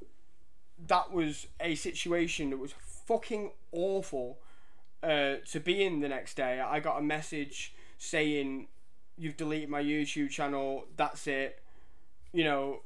that 0.87 1.12
was 1.12 1.47
a 1.61 1.74
situation 1.74 2.51
that 2.51 2.59
was 2.59 2.72
fucking 3.07 3.53
awful 3.72 4.39
uh, 5.03 5.37
to 5.51 5.61
be 5.61 5.85
in 5.85 6.01
the 6.01 6.09
next 6.09 6.35
day. 6.35 6.61
I 6.61 6.81
got 6.81 6.99
a 6.99 7.03
message 7.03 7.74
saying, 7.99 8.68
You've 9.16 9.37
deleted 9.37 9.68
my 9.68 9.83
YouTube 9.83 10.31
channel, 10.31 10.87
that's 10.97 11.26
it. 11.26 11.61
You 12.33 12.45
know, 12.45 12.81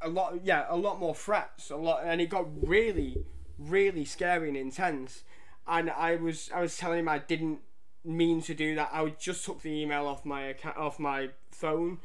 a 0.00 0.08
lot 0.08 0.34
yeah 0.42 0.66
a 0.68 0.76
lot 0.76 0.98
more 0.98 1.14
threats 1.14 1.70
a 1.70 1.76
lot 1.76 2.02
and 2.04 2.20
it 2.20 2.30
got 2.30 2.46
really 2.66 3.24
really 3.58 4.04
scary 4.04 4.48
and 4.48 4.56
intense 4.56 5.22
and 5.66 5.90
i 5.90 6.16
was 6.16 6.50
i 6.54 6.60
was 6.60 6.76
telling 6.76 7.00
him 7.00 7.08
i 7.08 7.18
didn't 7.18 7.58
mean 8.04 8.40
to 8.40 8.54
do 8.54 8.74
that 8.74 8.88
i 8.92 9.06
just 9.18 9.44
took 9.44 9.60
the 9.62 9.70
email 9.70 10.06
off 10.06 10.24
my 10.24 10.42
account 10.42 10.76
off 10.76 10.98
my 10.98 11.28
phone 11.50 11.98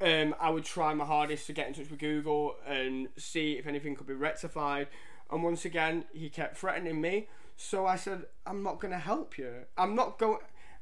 um, 0.00 0.34
i 0.40 0.50
would 0.50 0.64
try 0.64 0.92
my 0.94 1.04
hardest 1.04 1.46
to 1.46 1.52
get 1.52 1.68
in 1.68 1.74
touch 1.74 1.90
with 1.90 1.98
google 1.98 2.56
and 2.66 3.08
see 3.16 3.52
if 3.52 3.66
anything 3.66 3.94
could 3.94 4.06
be 4.06 4.14
rectified. 4.14 4.88
And 5.30 5.42
once 5.42 5.64
again 5.64 6.04
he 6.12 6.28
kept 6.28 6.56
threatening 6.56 7.00
me. 7.00 7.28
So 7.56 7.86
i 7.86 7.96
said 7.96 8.24
i'm 8.46 8.62
not 8.62 8.80
going 8.80 8.92
to 8.92 8.98
help 8.98 9.38
you. 9.38 9.64
I'm 9.76 9.94
not 9.94 10.18
going 10.18 10.38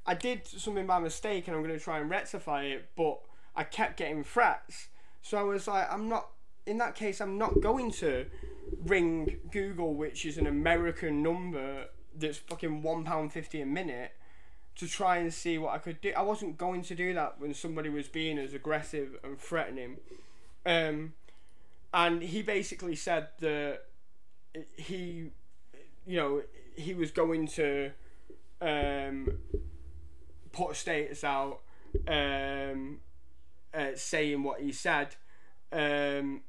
i 0.07 0.15
did 0.15 0.47
something 0.47 0.87
by 0.87 0.99
mistake 0.99 1.49
and 1.49 1.57
i'm 1.57 1.62
going 1.62 1.79
to 1.79 1.83
try 1.83 1.99
and 1.99 2.11
rectify 2.11 2.65
it 2.65 2.91
but 2.95 3.21
i 3.57 3.65
kept 3.65 3.97
getting 3.97 4.23
threats. 4.23 4.89
So 5.25 5.39
I 5.39 5.43
was 5.43 5.67
like, 5.67 5.91
I'm 5.91 6.09
not. 6.09 6.29
In 6.67 6.79
that 6.79 6.95
case, 6.95 7.21
I'm 7.21 7.39
not 7.39 7.61
going 7.62 7.91
to 7.93 8.27
ring 8.85 9.39
Google, 9.51 9.95
which 9.95 10.27
is 10.27 10.37
an 10.37 10.47
American 10.47 11.23
number 11.23 11.87
that's 12.15 12.37
fucking 12.39 12.83
one 12.83 13.05
pound 13.05 13.33
fifty 13.33 13.62
a 13.62 13.67
minute, 13.67 14.12
to 14.77 14.89
try 14.89 15.18
and 15.18 15.33
see 15.33 15.59
what 15.59 15.75
I 15.75 15.79
could 15.79 16.01
do. 16.01 16.12
I 16.16 16.22
wasn't 16.22 16.59
going 16.59 16.83
to 16.83 16.95
do 16.95 17.14
that 17.14 17.41
when 17.41 17.55
somebody 17.55 17.89
was 17.89 18.09
being 18.09 18.39
as 18.39 18.55
aggressive 18.55 19.16
and 19.22 19.39
threatening. 19.39 19.99
Um, 20.66 21.12
and 21.93 22.22
he 22.22 22.43
basically 22.43 22.97
said 22.97 23.29
that 23.41 23.83
he, 24.77 25.31
you 26.07 26.16
know, 26.16 26.43
he 26.77 26.95
was 26.95 27.12
going 27.12 27.47
to 27.49 27.93
um, 28.61 29.39
put 30.53 30.72
a 30.72 30.75
status 30.75 31.22
out 31.22 31.61
um, 32.09 32.99
uh, 33.72 33.91
saying 33.95 34.43
what 34.43 34.61
he 34.61 34.72
said. 34.72 35.14
Um, 35.72 36.43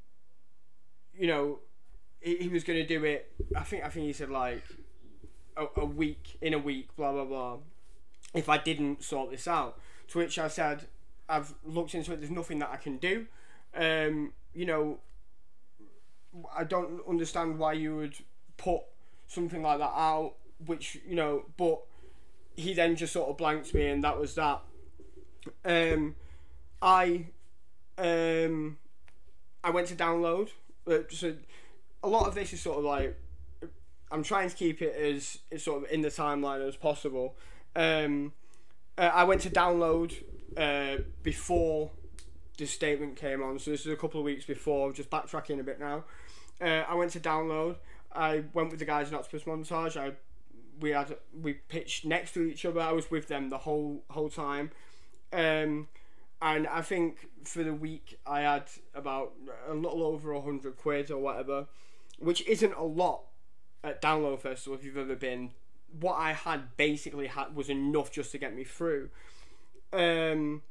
you 1.16 1.28
know, 1.28 1.60
he, 2.22 2.38
he 2.38 2.48
was 2.48 2.64
going 2.64 2.80
to 2.80 2.88
do 2.88 3.04
it. 3.06 3.32
I 3.56 3.62
think 3.62 3.84
I 3.84 3.90
think 3.90 4.08
he 4.08 4.14
said 4.14 4.30
like 4.30 4.64
a, 5.56 5.66
a 5.78 5.86
week 5.86 6.38
in 6.42 6.54
a 6.54 6.60
week, 6.60 6.96
blah 6.96 7.12
blah 7.12 7.26
blah. 7.26 7.58
If 8.34 8.50
I 8.50 8.58
didn't 8.58 9.04
sort 9.04 9.32
this 9.32 9.48
out, 9.48 9.80
to 10.10 10.18
which 10.18 10.38
I 10.38 10.48
said, 10.48 10.88
I've 11.30 11.54
looked 11.64 11.96
into 11.96 12.14
it. 12.14 12.20
There's 12.20 12.32
nothing 12.32 12.60
that 12.60 12.70
I 12.72 12.78
can 12.78 12.98
do. 12.98 13.28
Um, 13.76 14.34
you 14.54 14.66
know, 14.66 15.00
I 16.56 16.64
don't 16.64 17.02
understand 17.08 17.58
why 17.58 17.74
you 17.74 17.96
would 17.96 18.16
put 18.58 18.82
something 19.28 19.62
like 19.62 19.80
that 19.80 19.94
out. 19.96 20.34
Which 20.66 21.00
you 21.08 21.16
know, 21.16 21.46
but 21.58 21.82
he 22.56 22.74
then 22.74 22.96
just 22.96 23.14
sort 23.14 23.30
of 23.30 23.38
blanked 23.38 23.74
me, 23.74 23.88
and 23.88 24.04
that 24.04 24.20
was 24.20 24.36
that. 24.36 24.62
Um, 25.66 26.16
I 26.82 27.26
um, 27.98 28.78
I 29.64 29.70
went 29.70 29.88
to 29.88 29.96
download. 29.96 30.50
Uh, 30.88 31.00
so 31.10 31.36
a 32.04 32.08
lot 32.08 32.28
of 32.28 32.36
this 32.36 32.54
is 32.54 32.62
sort 32.62 32.78
of 32.78 32.84
like 32.86 33.18
I'm 34.12 34.24
trying 34.24 34.50
to 34.50 34.56
keep 34.56 34.82
it 34.82 34.96
as, 34.96 35.40
as 35.52 35.64
sort 35.64 35.84
of 35.84 35.92
in 35.92 36.02
the 36.02 36.10
timeline 36.10 36.66
as 36.66 36.76
possible. 36.76 37.36
Um, 37.76 38.34
uh, 38.98 39.12
I 39.14 39.24
went 39.24 39.42
to 39.42 39.50
download 39.50 40.14
uh, 40.58 41.04
before 41.24 41.92
this 42.58 42.72
statement 42.72 43.18
came 43.18 43.44
on, 43.44 43.60
so 43.60 43.72
this 43.72 43.82
is 43.82 43.92
a 43.92 43.98
couple 43.98 44.20
of 44.20 44.26
weeks 44.26 44.46
before. 44.46 44.94
Just 44.94 45.10
backtracking 45.10 45.60
a 45.60 45.64
bit 45.64 45.80
now. 45.80 46.06
Uh, 46.62 46.84
I 46.88 46.96
went 46.96 47.12
to 47.12 47.20
download. 47.20 47.76
I 48.14 48.46
went 48.54 48.70
with 48.70 48.80
the 48.80 48.86
guys 48.86 49.10
in 49.10 49.16
Octopus 49.16 49.44
Montage. 49.44 49.98
I 49.98 50.14
we 50.80 50.92
had 50.92 51.16
we 51.42 51.54
pitched 51.54 52.06
next 52.06 52.34
to 52.34 52.44
each 52.44 52.66
other. 52.66 52.80
I 52.80 52.92
was 52.92 53.12
with 53.12 53.28
them 53.28 53.50
the 53.50 53.60
whole 53.60 54.04
whole 54.10 54.30
time. 54.30 54.72
Um, 55.34 55.88
and 56.42 56.68
I 56.68 56.82
think 56.82 57.30
for 57.44 57.64
the 57.64 57.74
week 57.74 58.20
I 58.26 58.42
had 58.42 58.66
about 58.94 59.34
a 59.68 59.74
little 59.74 60.04
over 60.04 60.32
a 60.32 60.42
hundred 60.42 60.78
quid 60.78 61.12
or 61.12 61.18
whatever, 61.18 61.68
which 62.20 62.46
isn't 62.48 62.74
a 62.74 62.84
lot 62.84 63.24
at 63.84 64.02
Download 64.02 64.40
Festival 64.40 64.78
if 64.78 64.86
you've 64.86 64.98
ever 64.98 65.16
been. 65.16 65.52
What 66.00 66.16
I 66.16 66.34
had 66.34 66.76
basically 66.78 67.28
had 67.28 67.56
was 67.56 67.70
enough 67.70 68.12
just 68.12 68.32
to 68.32 68.38
get 68.38 68.56
me 68.56 68.64
through. 68.64 69.10
Um, 69.94 70.62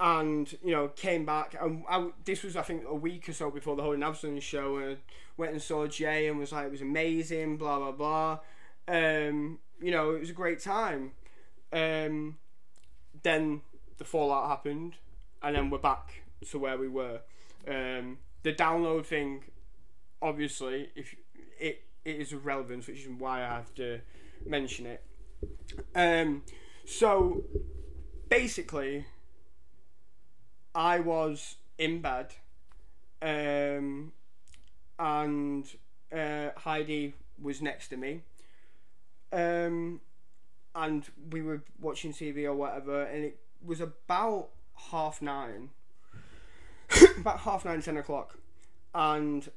and 0.00 0.52
you 0.64 0.72
know 0.72 0.88
came 0.88 1.24
back 1.24 1.54
and 1.60 1.84
I, 1.88 2.08
this 2.24 2.42
was 2.42 2.56
I 2.56 2.62
think 2.62 2.82
a 2.88 2.94
week 2.94 3.28
or 3.28 3.32
so 3.32 3.50
before 3.50 3.76
the 3.76 3.82
whole 3.82 3.96
Navson 3.96 4.42
show 4.42 4.76
and 4.78 4.96
went 5.36 5.52
and 5.52 5.62
saw 5.62 5.86
Jay 5.86 6.26
and 6.26 6.38
was 6.38 6.50
like 6.50 6.66
it 6.66 6.72
was 6.72 6.80
amazing 6.80 7.56
blah 7.56 7.78
blah 7.78 7.92
blah 7.92 8.38
um, 8.88 9.60
you 9.80 9.92
know 9.92 10.10
it 10.16 10.20
was 10.20 10.30
a 10.30 10.34
great 10.34 10.60
time 10.60 11.12
um, 11.72 12.36
then 13.22 13.62
the 13.98 14.04
fallout 14.04 14.48
happened, 14.48 14.94
and 15.42 15.56
then 15.56 15.70
we're 15.70 15.78
back 15.78 16.22
to 16.50 16.58
where 16.58 16.76
we 16.76 16.88
were. 16.88 17.20
Um, 17.66 18.18
the 18.42 18.52
download 18.52 19.06
thing, 19.06 19.44
obviously, 20.20 20.90
if 20.94 21.14
it 22.04 22.16
is 22.16 22.32
of 22.32 22.46
relevance, 22.46 22.86
which 22.86 23.00
is 23.00 23.08
why 23.08 23.42
I 23.42 23.48
have 23.48 23.74
to 23.76 24.00
mention 24.44 24.86
it. 24.86 25.02
Um, 25.94 26.42
so 26.84 27.44
basically, 28.28 29.06
I 30.74 31.00
was 31.00 31.56
in 31.78 32.00
bed, 32.00 32.32
um, 33.20 34.12
and 34.98 35.66
uh, 36.12 36.50
Heidi 36.56 37.14
was 37.40 37.62
next 37.62 37.88
to 37.88 37.96
me. 37.96 38.22
Um, 39.32 40.00
and 40.74 41.04
we 41.30 41.42
were 41.42 41.62
watching 41.80 42.12
TV 42.12 42.44
or 42.44 42.54
whatever, 42.54 43.02
and 43.04 43.24
it 43.24 43.38
was 43.64 43.80
about 43.80 44.48
half 44.90 45.20
nine, 45.22 45.70
about 47.18 47.40
half 47.40 47.64
nine, 47.64 47.82
ten 47.82 47.96
o'clock, 47.96 48.38
and 48.94 49.50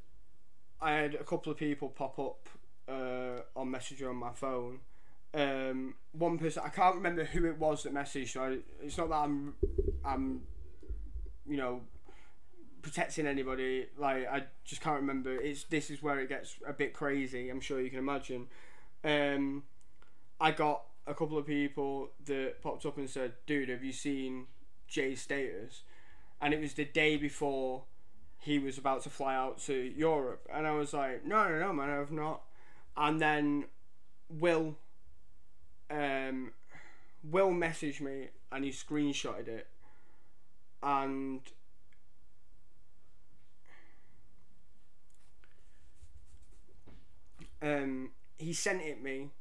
I 0.81 0.91
had 0.91 1.15
a 1.15 1.23
couple 1.23 1.51
of 1.51 1.57
people 1.57 1.89
pop 1.89 2.19
up 2.19 2.49
uh, 2.87 3.41
on 3.55 3.71
Messenger 3.71 4.09
on 4.09 4.17
my 4.17 4.31
phone. 4.33 4.79
Um, 5.33 5.95
one 6.13 6.37
person 6.37 6.63
I 6.65 6.69
can't 6.69 6.95
remember 6.95 7.25
who 7.25 7.45
it 7.45 7.57
was 7.57 7.83
that 7.83 7.93
messaged. 7.93 8.29
So 8.29 8.43
I, 8.43 8.57
it's 8.81 8.97
not 8.97 9.09
that 9.09 9.15
I'm, 9.15 9.55
I'm, 10.05 10.41
you 11.47 11.57
know, 11.57 11.81
protecting 12.81 13.27
anybody. 13.27 13.87
Like 13.97 14.27
I 14.27 14.43
just 14.63 14.81
can't 14.81 15.01
remember. 15.01 15.35
It's 15.35 15.63
this 15.63 15.89
is 15.89 16.01
where 16.01 16.19
it 16.19 16.29
gets 16.29 16.55
a 16.65 16.73
bit 16.73 16.93
crazy. 16.93 17.49
I'm 17.49 17.59
sure 17.59 17.81
you 17.81 17.89
can 17.89 17.99
imagine. 17.99 18.47
Um, 19.03 19.63
I 20.39 20.51
got 20.51 20.83
a 21.07 21.13
couple 21.13 21.37
of 21.37 21.45
people 21.45 22.09
that 22.25 22.61
popped 22.61 22.85
up 22.85 22.97
and 22.97 23.09
said, 23.09 23.33
"Dude, 23.45 23.69
have 23.69 23.83
you 23.83 23.91
seen 23.91 24.47
Jay's 24.87 25.21
status?" 25.21 25.83
And 26.41 26.53
it 26.53 26.61
was 26.61 26.73
the 26.73 26.85
day 26.85 27.17
before 27.17 27.83
he 28.45 28.59
was 28.59 28.77
about 28.77 29.01
to 29.01 29.09
fly 29.09 29.35
out 29.35 29.57
to 29.57 29.73
Europe, 29.73 30.47
and 30.53 30.67
I 30.67 30.71
was 30.73 30.93
like, 30.93 31.25
"No, 31.25 31.49
no, 31.49 31.59
no, 31.59 31.73
man, 31.73 31.89
I've 31.89 32.11
not." 32.11 32.43
And 32.95 33.19
then 33.19 33.65
Will, 34.29 34.77
um, 35.89 36.53
Will 37.23 37.49
messaged 37.49 38.01
me 38.01 38.29
and 38.51 38.63
he 38.63 38.69
screenshotted 38.69 39.47
it, 39.47 39.67
and 40.83 41.41
um, 47.63 48.11
he 48.37 48.53
sent 48.53 48.83
it 48.83 49.01
me, 49.01 49.31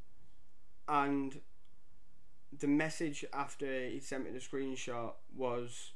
and 0.89 1.43
the 2.59 2.69
message 2.69 3.25
after 3.35 3.67
he 3.89 4.01
sent 4.01 4.25
me 4.25 4.31
the 4.31 4.39
screenshot 4.39 5.13
was 5.37 5.91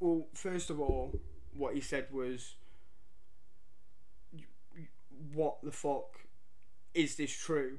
well 0.00 0.26
first 0.34 0.70
of 0.70 0.80
all 0.80 1.12
what 1.52 1.74
he 1.74 1.80
said 1.80 2.06
was 2.12 2.54
what 5.34 5.58
the 5.62 5.72
fuck? 5.72 6.20
Is 6.94 7.16
this 7.16 7.32
true? 7.32 7.78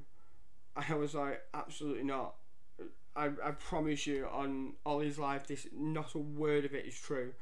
I 0.76 0.94
was 0.94 1.14
like 1.14 1.40
absolutely 1.54 2.04
not. 2.04 2.34
I, 3.16 3.26
I 3.44 3.50
promise 3.52 4.06
you 4.06 4.26
on 4.30 4.74
Ollie's 4.86 5.18
life 5.18 5.46
this 5.46 5.66
not 5.72 6.14
a 6.14 6.18
word 6.18 6.64
of 6.64 6.74
it 6.74 6.86
is 6.86 6.98
true. 6.98 7.32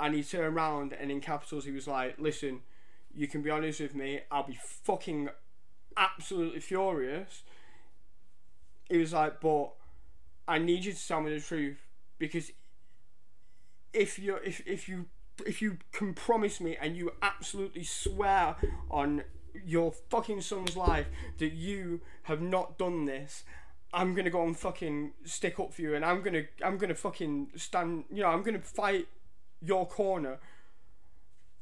And 0.00 0.14
he 0.14 0.22
turned 0.22 0.56
around 0.56 0.92
and 0.92 1.10
in 1.10 1.20
capitals 1.20 1.64
he 1.64 1.72
was 1.72 1.86
like 1.86 2.18
listen 2.18 2.60
you 3.14 3.28
can 3.28 3.42
be 3.42 3.50
honest 3.50 3.78
with 3.78 3.94
me 3.94 4.18
i'll 4.32 4.42
be 4.42 4.58
fucking 4.82 5.28
absolutely 5.96 6.60
furious. 6.60 7.42
He 8.88 8.98
was 8.98 9.12
like, 9.12 9.40
but 9.40 9.70
I 10.46 10.58
need 10.58 10.84
you 10.84 10.92
to 10.92 11.08
tell 11.08 11.20
me 11.20 11.34
the 11.34 11.40
truth 11.40 11.78
because 12.18 12.50
if 13.94 14.18
you 14.18 14.36
if 14.44 14.66
if 14.66 14.88
you 14.88 15.06
if 15.46 15.62
you 15.62 15.78
can 15.92 16.14
promise 16.14 16.60
me 16.60 16.76
and 16.80 16.96
you 16.96 17.12
absolutely 17.22 17.84
swear 17.84 18.56
on 18.90 19.24
your 19.64 19.92
fucking 20.10 20.40
son's 20.40 20.76
life 20.76 21.06
that 21.38 21.52
you 21.52 22.00
have 22.24 22.40
not 22.40 22.78
done 22.78 23.04
this, 23.04 23.44
I'm 23.92 24.14
gonna 24.14 24.30
go 24.30 24.44
and 24.44 24.56
fucking 24.56 25.12
stick 25.24 25.58
up 25.58 25.72
for 25.72 25.82
you 25.82 25.94
and 25.94 26.04
I'm 26.04 26.22
gonna 26.22 26.42
I'm 26.62 26.78
gonna 26.78 26.94
fucking 26.94 27.48
stand 27.56 28.04
you 28.10 28.22
know, 28.22 28.28
I'm 28.28 28.42
gonna 28.42 28.60
fight 28.60 29.08
your 29.60 29.86
corner. 29.86 30.38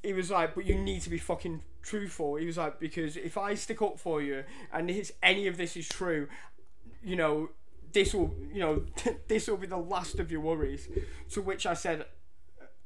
He 0.03 0.12
was 0.12 0.30
like, 0.30 0.55
but 0.55 0.66
you 0.66 0.74
need 0.74 1.03
to 1.03 1.11
be 1.11 1.18
fucking 1.18 1.62
truthful. 1.83 2.37
He 2.37 2.47
was 2.47 2.57
like, 2.57 2.80
because 2.80 3.16
if 3.16 3.39
I 3.39 3.55
stick 3.55 3.80
up 3.83 3.99
for 3.99 4.20
you 4.20 4.45
and 4.72 4.91
if 4.91 5.12
any 5.22 5.47
of 5.47 5.57
this 5.57 5.76
is 5.76 5.89
true, 5.89 6.28
you 7.05 7.14
know, 7.16 7.51
this 7.93 8.14
will, 8.14 8.35
you 8.53 8.61
know, 8.61 8.83
this 9.28 9.49
will 9.49 9.57
be 9.57 9.66
the 9.66 9.76
last 9.76 10.18
of 10.18 10.30
your 10.33 10.41
worries. 10.41 10.89
To 11.30 11.43
which 11.43 11.66
I 11.66 11.74
said, 11.74 12.05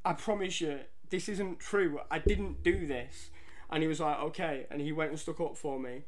I 0.07 0.15
promise 0.15 0.61
you, 0.61 0.81
this 1.11 1.29
isn't 1.29 1.61
true. 1.61 2.01
I 2.11 2.19
didn't 2.19 2.63
do 2.63 2.87
this. 2.87 3.31
And 3.71 3.83
he 3.83 3.89
was 3.89 4.01
like, 4.01 4.19
okay. 4.21 4.67
And 4.71 4.81
he 4.81 4.93
went 4.93 5.11
and 5.11 5.21
stuck 5.21 5.41
up 5.41 5.57
for 5.57 5.79
me. 5.81 6.03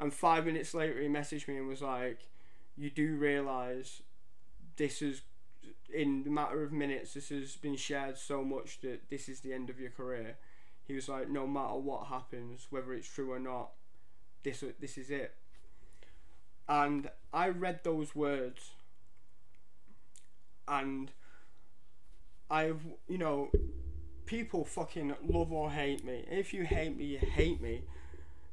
And 0.00 0.12
five 0.12 0.46
minutes 0.46 0.74
later, 0.74 1.00
he 1.00 1.08
messaged 1.08 1.48
me 1.48 1.58
and 1.58 1.68
was 1.68 1.82
like, 1.82 2.20
you 2.76 2.90
do 2.90 3.16
realise 3.16 4.02
this 4.76 5.02
is, 5.02 5.22
in 5.92 6.24
the 6.24 6.30
matter 6.30 6.62
of 6.64 6.72
minutes, 6.72 7.14
this 7.14 7.28
has 7.28 7.56
been 7.56 7.76
shared 7.76 8.18
so 8.18 8.42
much 8.44 8.80
that 8.82 9.10
this 9.10 9.28
is 9.28 9.40
the 9.40 9.52
end 9.52 9.70
of 9.70 9.78
your 9.80 9.90
career. 9.90 10.36
He 10.86 10.94
was 10.94 11.08
like, 11.08 11.30
no 11.30 11.46
matter 11.46 11.76
what 11.76 12.08
happens, 12.08 12.66
whether 12.70 12.92
it's 12.94 13.08
true 13.08 13.32
or 13.32 13.38
not, 13.38 13.70
this 14.42 14.64
this 14.80 14.98
is 14.98 15.10
it 15.10 15.34
and 16.68 17.10
I 17.32 17.48
read 17.48 17.80
those 17.84 18.14
words 18.14 18.72
and 20.66 21.10
I've 22.50 22.80
you 23.08 23.18
know 23.18 23.50
people 24.26 24.64
fucking 24.64 25.14
love 25.26 25.52
or 25.52 25.70
hate 25.70 26.04
me. 26.04 26.24
If 26.30 26.54
you 26.54 26.64
hate 26.64 26.96
me, 26.96 27.04
you 27.04 27.18
hate 27.18 27.60
me. 27.60 27.82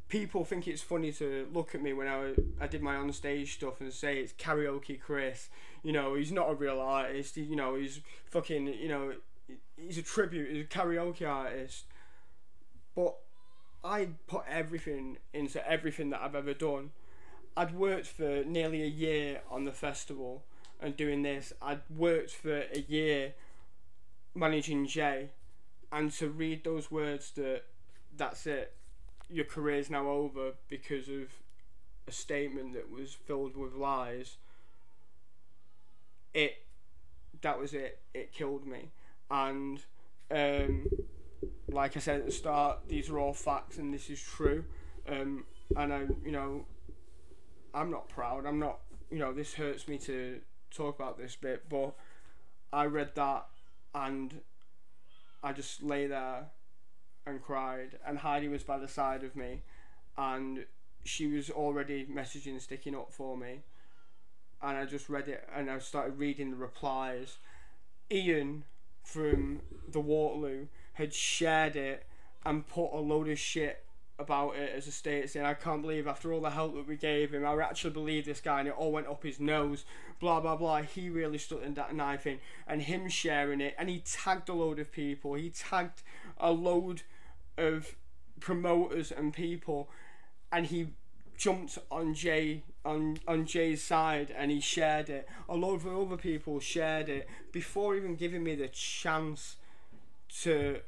People 0.09 0.43
think 0.43 0.67
it's 0.67 0.81
funny 0.81 1.11
to 1.13 1.47
look 1.53 1.73
at 1.73 1.81
me 1.81 1.93
when 1.93 2.07
I, 2.07 2.33
I 2.59 2.67
did 2.67 2.81
my 2.81 2.95
on 2.95 3.11
stage 3.13 3.53
stuff 3.53 3.79
and 3.79 3.93
say 3.93 4.17
it's 4.19 4.33
karaoke 4.33 4.99
Chris. 4.99 5.49
You 5.83 5.93
know, 5.93 6.15
he's 6.15 6.31
not 6.33 6.49
a 6.49 6.53
real 6.53 6.81
artist. 6.81 7.35
He, 7.35 7.43
you 7.43 7.55
know, 7.55 7.75
he's 7.75 8.01
fucking, 8.25 8.67
you 8.67 8.89
know, 8.89 9.13
he's 9.77 9.97
a 9.97 10.01
tribute, 10.03 10.51
he's 10.51 10.65
a 10.65 10.67
karaoke 10.67 11.27
artist. 11.27 11.85
But 12.93 13.15
I 13.83 14.09
put 14.27 14.43
everything 14.49 15.17
into 15.33 15.65
everything 15.65 16.09
that 16.09 16.21
I've 16.21 16.35
ever 16.35 16.53
done. 16.53 16.91
I'd 17.55 17.73
worked 17.73 18.07
for 18.07 18.43
nearly 18.43 18.83
a 18.83 18.87
year 18.87 19.41
on 19.49 19.63
the 19.63 19.71
festival. 19.71 20.43
and 20.81 20.97
doing 20.97 21.21
this. 21.21 21.53
I'd 21.61 21.81
worked 21.95 22.31
for 22.31 22.63
a 22.73 22.79
year 22.87 23.33
managing 24.36 24.88
Jay, 24.88 25.32
and 25.91 26.11
to 26.13 26.29
read 26.29 26.63
those 26.63 26.89
words 26.91 27.32
that 27.32 27.63
that's 28.15 28.45
it, 28.47 28.73
your 29.29 29.45
career's 29.45 29.89
now 29.89 30.07
over 30.09 30.53
because 30.69 31.07
of 31.09 31.29
a 32.07 32.11
statement 32.11 32.73
that 32.73 32.89
was 32.89 33.13
filled 33.13 33.55
with 33.57 33.73
lies. 33.73 34.38
It, 36.34 36.63
that 37.41 37.59
was 37.59 37.73
it. 37.73 37.99
It 38.13 38.32
killed 38.32 38.65
me, 38.65 38.91
and 39.29 39.84
um, 40.32 40.88
like 41.69 41.97
I 41.97 41.99
said 41.99 42.21
at 42.21 42.25
the 42.25 42.32
start, 42.32 42.79
these 42.88 43.09
are 43.09 43.19
all 43.19 43.34
facts, 43.34 43.77
and 43.77 43.93
this 43.93 44.09
is 44.09 44.21
true. 44.21 44.63
Um, 45.07 45.45
and 45.75 45.93
I, 45.93 46.01
you 46.23 46.32
know, 46.32 46.65
I'm 47.73 47.91
not 47.91 48.09
proud. 48.09 48.45
I'm 48.45 48.59
not, 48.59 48.79
you 49.09 49.19
know, 49.19 49.34
this 49.34 49.53
hurts 49.53 49.88
me 49.88 49.97
to 49.99 50.41
talk 50.71 50.95
about 50.99 51.17
this 51.17 51.36
bit, 51.36 51.69
but 51.69 51.95
I 52.73 52.86
read 52.86 53.15
that 53.15 53.45
and 53.93 54.41
I 55.43 55.53
just 55.53 55.83
lay 55.83 56.07
there 56.07 56.45
and 57.25 57.41
cried. 57.41 57.99
And 58.05 58.19
Heidi 58.19 58.47
was 58.47 58.63
by 58.63 58.77
the 58.77 58.87
side 58.87 59.23
of 59.23 59.35
me, 59.35 59.61
and 60.17 60.65
she 61.03 61.27
was 61.27 61.49
already 61.49 62.05
messaging, 62.05 62.59
sticking 62.61 62.95
up 62.95 63.11
for 63.11 63.37
me. 63.37 63.61
And 64.61 64.77
I 64.77 64.85
just 64.85 65.09
read 65.09 65.27
it 65.27 65.47
and 65.55 65.71
I 65.71 65.79
started 65.79 66.19
reading 66.19 66.51
the 66.51 66.57
replies. 66.57 67.37
Ian 68.11 68.63
from 69.03 69.61
the 69.87 69.99
Waterloo 69.99 70.67
had 70.93 71.13
shared 71.13 71.75
it 71.75 72.05
and 72.45 72.67
put 72.67 72.91
a 72.93 72.99
load 72.99 73.27
of 73.27 73.39
shit 73.39 73.83
about 74.22 74.55
it 74.55 74.72
as 74.76 74.88
a 74.88 74.91
state 74.91 75.30
saying 75.30 75.45
I 75.45 75.53
can't 75.53 75.82
believe 75.82 76.07
after 76.07 76.32
all 76.32 76.41
the 76.41 76.51
help 76.51 76.76
that 76.76 76.88
we 76.88 76.95
gave 76.95 77.34
him 77.34 77.45
I 77.45 77.55
actually 77.61 77.91
believe 77.91 78.26
this 78.26 78.39
guy 78.39 78.59
and 78.59 78.67
it 78.69 78.76
all 78.78 78.91
went 78.91 79.07
up 79.07 79.24
his 79.24 79.39
nose. 79.39 79.86
Blah 80.19 80.39
blah 80.39 80.55
blah. 80.55 80.82
He 80.84 81.09
really 81.09 81.38
stuck 81.38 81.63
in 81.63 81.74
that 81.74 81.95
knife 81.95 82.28
in 82.28 82.39
and 82.67 82.82
him 82.82 83.09
sharing 83.09 83.61
it 83.61 83.76
and 83.78 83.89
he 83.89 83.99
tagged 83.99 84.49
a 84.49 84.53
load 84.53 84.80
of 84.80 84.91
people. 84.91 85.34
He 85.34 85.49
tagged 85.49 86.03
a 86.38 86.51
load 86.51 87.01
of 87.57 87.95
promoters 88.39 89.11
and 89.11 89.34
people. 89.34 89.89
And 90.51 90.65
he 90.65 90.89
jumped 91.38 91.80
on 91.89 92.13
Jay 92.13 92.63
on 92.84 93.17
on 93.28 93.45
Jay's 93.45 93.82
side 93.84 94.34
and 94.36 94.51
he 94.51 94.59
shared 94.59 95.09
it. 95.09 95.28
A 95.47 95.55
lot 95.55 95.76
of 95.76 95.88
other 95.88 96.17
people 96.17 96.59
shared 96.59 97.09
it 97.09 97.28
before 97.51 97.95
even 97.95 98.15
giving 98.15 98.43
me 98.43 98.55
the 98.55 98.67
chance 98.67 99.55
to 100.41 100.82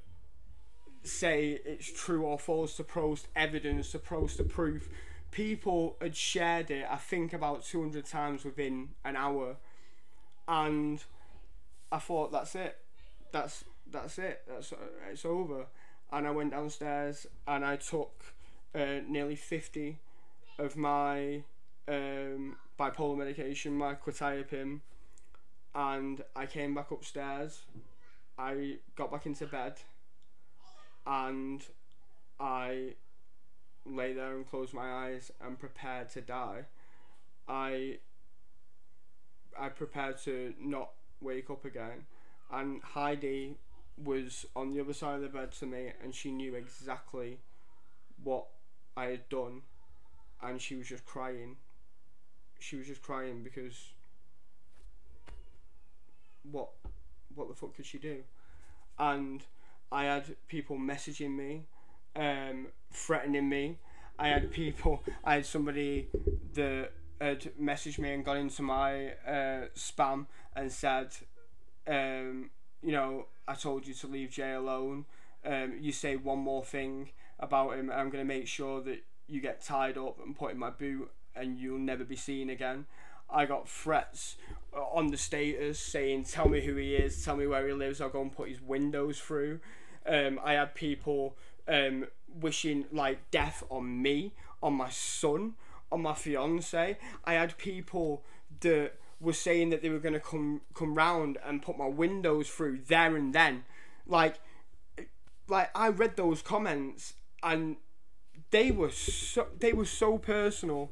say 1.03 1.59
it's 1.65 1.91
true 1.91 2.23
or 2.23 2.39
false 2.39 2.75
to 2.77 2.83
post 2.83 3.27
evidence 3.35 3.91
to 3.91 3.99
post 3.99 4.37
the 4.37 4.43
proof 4.43 4.89
people 5.33 5.97
had 5.99 6.15
shared 6.15 6.69
it 6.69 6.85
i 6.89 6.95
think 6.95 7.33
about 7.33 7.65
200 7.65 8.05
times 8.05 8.45
within 8.45 8.89
an 9.03 9.15
hour. 9.15 9.57
And 10.47 11.03
i 11.91 11.97
thought 11.97 12.31
that's 12.31 12.55
it. 12.55 12.77
That's 13.31 13.63
that's 13.89 14.17
it. 14.19 14.41
That's 14.47 14.73
it's 15.11 15.25
over. 15.25 15.65
And 16.11 16.27
i 16.27 16.31
went 16.31 16.51
downstairs 16.51 17.25
and 17.47 17.65
i 17.65 17.75
took 17.75 18.23
uh, 18.75 18.99
nearly 19.07 19.35
50 19.35 19.99
of 20.59 20.75
my 20.77 21.43
um, 21.87 22.55
bipolar 22.79 23.17
medication 23.17 23.73
my 23.73 23.95
quetiapine 23.95 24.79
and 25.75 26.23
i 26.35 26.45
came 26.45 26.75
back 26.75 26.91
upstairs. 26.91 27.61
I 28.37 28.77
got 28.95 29.11
back 29.11 29.25
into 29.25 29.45
bed 29.45 29.75
and 31.05 31.63
I 32.39 32.95
lay 33.85 34.13
there 34.13 34.35
and 34.35 34.49
closed 34.49 34.73
my 34.73 34.91
eyes 35.07 35.31
and 35.41 35.59
prepared 35.59 36.09
to 36.11 36.21
die. 36.21 36.65
I 37.47 37.99
I 39.59 39.69
prepared 39.69 40.17
to 40.23 40.53
not 40.59 40.91
wake 41.21 41.49
up 41.49 41.65
again, 41.65 42.05
and 42.51 42.81
Heidi 42.81 43.57
was 44.03 44.45
on 44.55 44.73
the 44.73 44.79
other 44.79 44.93
side 44.93 45.15
of 45.15 45.21
the 45.21 45.29
bed 45.29 45.51
to 45.53 45.65
me, 45.65 45.91
and 46.01 46.13
she 46.15 46.31
knew 46.31 46.55
exactly 46.55 47.39
what 48.23 48.47
I 48.97 49.05
had 49.05 49.29
done, 49.29 49.61
and 50.41 50.61
she 50.61 50.75
was 50.75 50.87
just 50.87 51.05
crying. 51.05 51.57
She 52.59 52.77
was 52.77 52.87
just 52.87 53.01
crying 53.01 53.43
because 53.43 53.91
what 56.49 56.69
what 57.35 57.47
the 57.47 57.55
fuck 57.55 57.75
could 57.75 57.85
she 57.85 57.97
do? 57.97 58.23
And 58.99 59.43
I 59.93 60.05
had 60.05 60.35
people 60.47 60.77
messaging 60.77 61.37
me, 61.37 61.67
um, 62.15 62.67
threatening 62.91 63.47
me. 63.47 63.77
I 64.17 64.29
had 64.29 64.51
people. 64.51 65.03
I 65.23 65.35
had 65.35 65.45
somebody 65.45 66.07
that 66.55 66.91
had 67.21 67.51
messaged 67.61 67.99
me 67.99 68.11
and 68.11 68.25
got 68.25 68.37
into 68.37 68.63
my 68.63 69.09
uh, 69.27 69.67
spam 69.75 70.25
and 70.55 70.71
said, 70.71 71.09
um, 71.87 72.49
you 72.81 72.91
know, 72.91 73.27
I 73.47 73.53
told 73.53 73.85
you 73.85 73.93
to 73.93 74.07
leave 74.07 74.31
Jay 74.31 74.53
alone. 74.53 75.05
Um, 75.45 75.77
you 75.79 75.91
say 75.91 76.15
one 76.15 76.39
more 76.39 76.63
thing 76.63 77.11
about 77.39 77.77
him, 77.77 77.91
I'm 77.91 78.09
going 78.09 78.23
to 78.23 78.33
make 78.33 78.47
sure 78.47 78.81
that 78.81 79.03
you 79.27 79.41
get 79.41 79.63
tied 79.63 79.97
up 79.97 80.17
and 80.25 80.35
put 80.35 80.53
in 80.53 80.57
my 80.57 80.69
boot, 80.71 81.11
and 81.35 81.59
you'll 81.59 81.79
never 81.79 82.03
be 82.03 82.15
seen 82.15 82.49
again. 82.49 82.85
I 83.29 83.45
got 83.45 83.67
threats 83.69 84.37
uh, 84.75 84.81
on 84.81 85.07
the 85.07 85.17
status 85.17 85.79
saying, 85.79 86.25
"Tell 86.25 86.47
me 86.47 86.61
who 86.61 86.75
he 86.75 86.95
is, 86.95 87.23
tell 87.23 87.35
me 87.35 87.47
where 87.47 87.67
he 87.67 87.73
lives. 87.73 87.99
I'll 87.99 88.09
go 88.09 88.21
and 88.21 88.35
put 88.35 88.49
his 88.49 88.61
windows 88.61 89.19
through." 89.19 89.59
Um, 90.05 90.39
I 90.43 90.53
had 90.53 90.75
people 90.75 91.35
um, 91.67 92.07
wishing 92.39 92.85
like 92.91 93.31
death 93.31 93.63
on 93.69 94.01
me, 94.01 94.33
on 94.61 94.73
my 94.73 94.89
son, 94.89 95.53
on 95.91 96.01
my 96.01 96.13
fiance. 96.13 96.97
I 97.25 97.33
had 97.33 97.57
people 97.57 98.23
that 98.61 98.93
were 99.19 99.33
saying 99.33 99.69
that 99.69 99.81
they 99.81 99.89
were 99.89 99.99
to 99.99 100.19
come 100.19 100.61
come 100.73 100.95
round 100.95 101.37
and 101.45 101.61
put 101.61 101.77
my 101.77 101.87
windows 101.87 102.49
through 102.49 102.79
there 102.87 103.15
and 103.15 103.33
then. 103.33 103.63
Like, 104.05 104.35
like 105.47 105.69
I 105.73 105.89
read 105.89 106.17
those 106.17 106.41
comments 106.41 107.13
and 107.41 107.77
they 108.51 108.71
were 108.71 108.91
so 108.91 109.47
they 109.59 109.73
were 109.73 109.85
so 109.85 110.17
personal, 110.17 110.91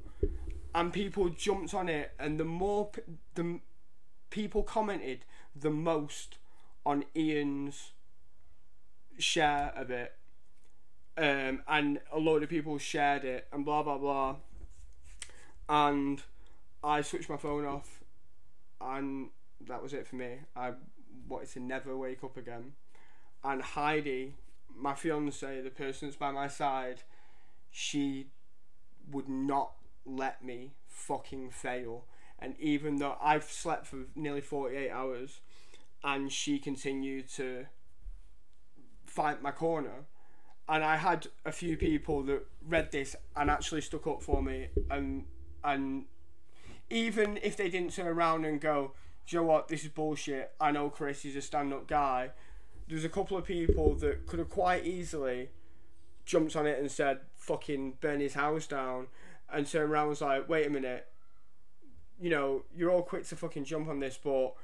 and 0.74 0.92
people 0.92 1.30
jumped 1.30 1.74
on 1.74 1.90
it. 1.90 2.14
And 2.20 2.40
the 2.40 2.46
more 2.46 2.92
the 3.36 3.60
people 4.30 4.64
commented, 4.64 5.26
the 5.56 5.70
most 5.70 6.38
on 6.86 7.06
Ian's 7.16 7.92
share 9.22 9.72
of 9.76 9.92
it, 9.92 10.14
um, 11.18 11.62
and 11.68 12.00
a 12.12 12.20
load 12.20 12.44
of 12.44 12.50
people 12.50 12.78
shared 12.78 13.24
it, 13.24 13.48
and 13.52 13.66
blah 13.66 13.84
blah 13.84 13.98
blah. 13.98 14.36
And 15.70 16.22
I 16.84 17.02
switched 17.02 17.30
my 17.30 17.38
phone 17.38 17.66
off, 17.66 18.02
and 18.80 19.30
that 19.68 19.82
was 19.82 19.94
it 19.94 20.08
for 20.08 20.16
me. 20.16 20.40
I 20.56 20.74
wanted 21.28 21.52
to 21.52 21.60
never 21.60 21.96
wake 21.96 22.24
up 22.24 22.38
again. 22.38 22.74
And 23.44 23.62
Heidi, 23.62 24.36
my 24.76 24.94
fiance, 24.94 25.62
the 25.62 25.70
person 25.70 26.08
that's 26.08 26.18
by 26.18 26.32
my 26.32 26.48
side, 26.48 27.04
she 27.72 28.28
would 29.10 29.30
not 29.30 29.74
let 30.06 30.44
me 30.44 30.72
fucking 30.88 31.50
fail. 31.52 32.06
And 32.40 32.56
even 32.60 32.98
though 32.98 33.18
I've 33.22 33.44
slept 33.44 33.88
for 33.88 34.06
nearly 34.16 34.42
48 34.42 34.90
hours, 34.90 35.40
and 36.04 36.32
she 36.32 36.58
continued 36.58 37.30
to 37.34 37.68
fight 39.12 39.42
my 39.42 39.52
corner. 39.52 40.06
And 40.70 40.86
I 40.86 40.96
had 40.96 41.28
a 41.46 41.52
few 41.52 41.76
people 41.76 42.24
that 42.24 42.46
read 42.66 42.92
this 42.92 43.16
and 43.36 43.50
actually 43.50 43.82
stuck 43.82 44.08
up 44.08 44.24
for 44.24 44.42
me, 44.42 44.70
and 44.90 45.26
and 45.64 46.06
even 46.90 47.38
if 47.44 47.58
they 47.58 47.70
didn't 47.70 47.92
turn 47.92 48.08
around 48.08 48.46
and 48.46 48.62
go, 48.62 48.94
"Do 49.28 49.36
you 49.36 49.42
know 49.42 49.48
what? 49.48 49.68
This 49.68 49.84
is 49.84 49.90
bullshit. 49.90 50.54
I 50.62 50.72
know 50.72 50.90
Chris 50.90 51.26
is 51.26 51.36
a 51.36 51.42
stand-up 51.42 51.88
guy." 51.88 52.32
There's 52.88 53.04
a 53.04 53.10
couple 53.10 53.38
of 53.38 53.44
people 53.44 53.96
that 53.96 54.28
could 54.28 54.40
have 54.40 54.50
quite 54.50 54.86
easily 54.86 55.50
jumped 56.26 56.56
on 56.56 56.66
it 56.66 56.80
and 56.80 56.90
said, 56.90 57.20
"Fucking 57.36 57.98
burn 58.00 58.22
his 58.22 58.36
house 58.36 58.66
down," 58.66 59.08
and 59.52 59.68
turned 59.68 59.92
around 59.92 60.04
and 60.04 60.10
was 60.12 60.22
like, 60.22 60.48
"Wait 60.48 60.68
a 60.68 60.70
minute, 60.70 61.08
you 62.18 62.30
know, 62.30 62.64
you're 62.74 62.92
all 62.92 63.04
quick 63.04 63.26
to 63.28 63.36
fucking 63.36 63.66
jump 63.66 63.90
on 63.90 64.00
this, 64.00 64.18
but." 64.18 64.56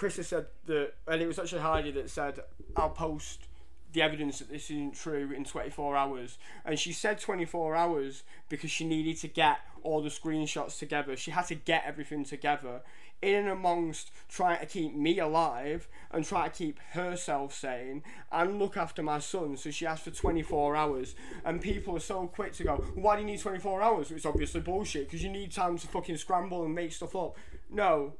Chris 0.00 0.16
has 0.16 0.28
said 0.28 0.46
that, 0.64 0.94
and 1.06 1.20
it 1.20 1.26
was 1.26 1.38
actually 1.38 1.60
Heidi 1.60 1.90
that 1.90 2.08
said, 2.08 2.40
"I'll 2.74 2.88
post 2.88 3.48
the 3.92 4.00
evidence 4.00 4.38
that 4.38 4.48
this 4.48 4.70
isn't 4.70 4.94
true 4.94 5.30
in 5.30 5.44
24 5.44 5.94
hours." 5.94 6.38
And 6.64 6.78
she 6.78 6.90
said 6.90 7.18
24 7.18 7.76
hours 7.76 8.22
because 8.48 8.70
she 8.70 8.86
needed 8.86 9.18
to 9.18 9.28
get 9.28 9.58
all 9.82 10.00
the 10.00 10.08
screenshots 10.08 10.78
together. 10.78 11.18
She 11.18 11.32
had 11.32 11.48
to 11.48 11.54
get 11.54 11.84
everything 11.84 12.24
together 12.24 12.80
in 13.20 13.34
and 13.34 13.48
amongst 13.50 14.10
trying 14.30 14.60
to 14.60 14.64
keep 14.64 14.94
me 14.94 15.18
alive 15.18 15.86
and 16.10 16.24
try 16.24 16.48
to 16.48 16.54
keep 16.56 16.78
herself 16.92 17.52
sane 17.52 18.02
and 18.32 18.58
look 18.58 18.78
after 18.78 19.02
my 19.02 19.18
son. 19.18 19.58
So 19.58 19.70
she 19.70 19.84
asked 19.84 20.04
for 20.04 20.12
24 20.12 20.76
hours, 20.76 21.14
and 21.44 21.60
people 21.60 21.94
are 21.94 22.00
so 22.00 22.26
quick 22.26 22.54
to 22.54 22.64
go, 22.64 22.76
"Why 22.94 23.16
do 23.16 23.20
you 23.20 23.26
need 23.26 23.40
24 23.40 23.82
hours?" 23.82 24.10
It's 24.10 24.24
obviously 24.24 24.62
bullshit 24.62 25.08
because 25.08 25.22
you 25.22 25.28
need 25.28 25.52
time 25.52 25.76
to 25.76 25.86
fucking 25.86 26.16
scramble 26.16 26.64
and 26.64 26.74
make 26.74 26.92
stuff 26.92 27.14
up. 27.14 27.36
No, 27.68 28.14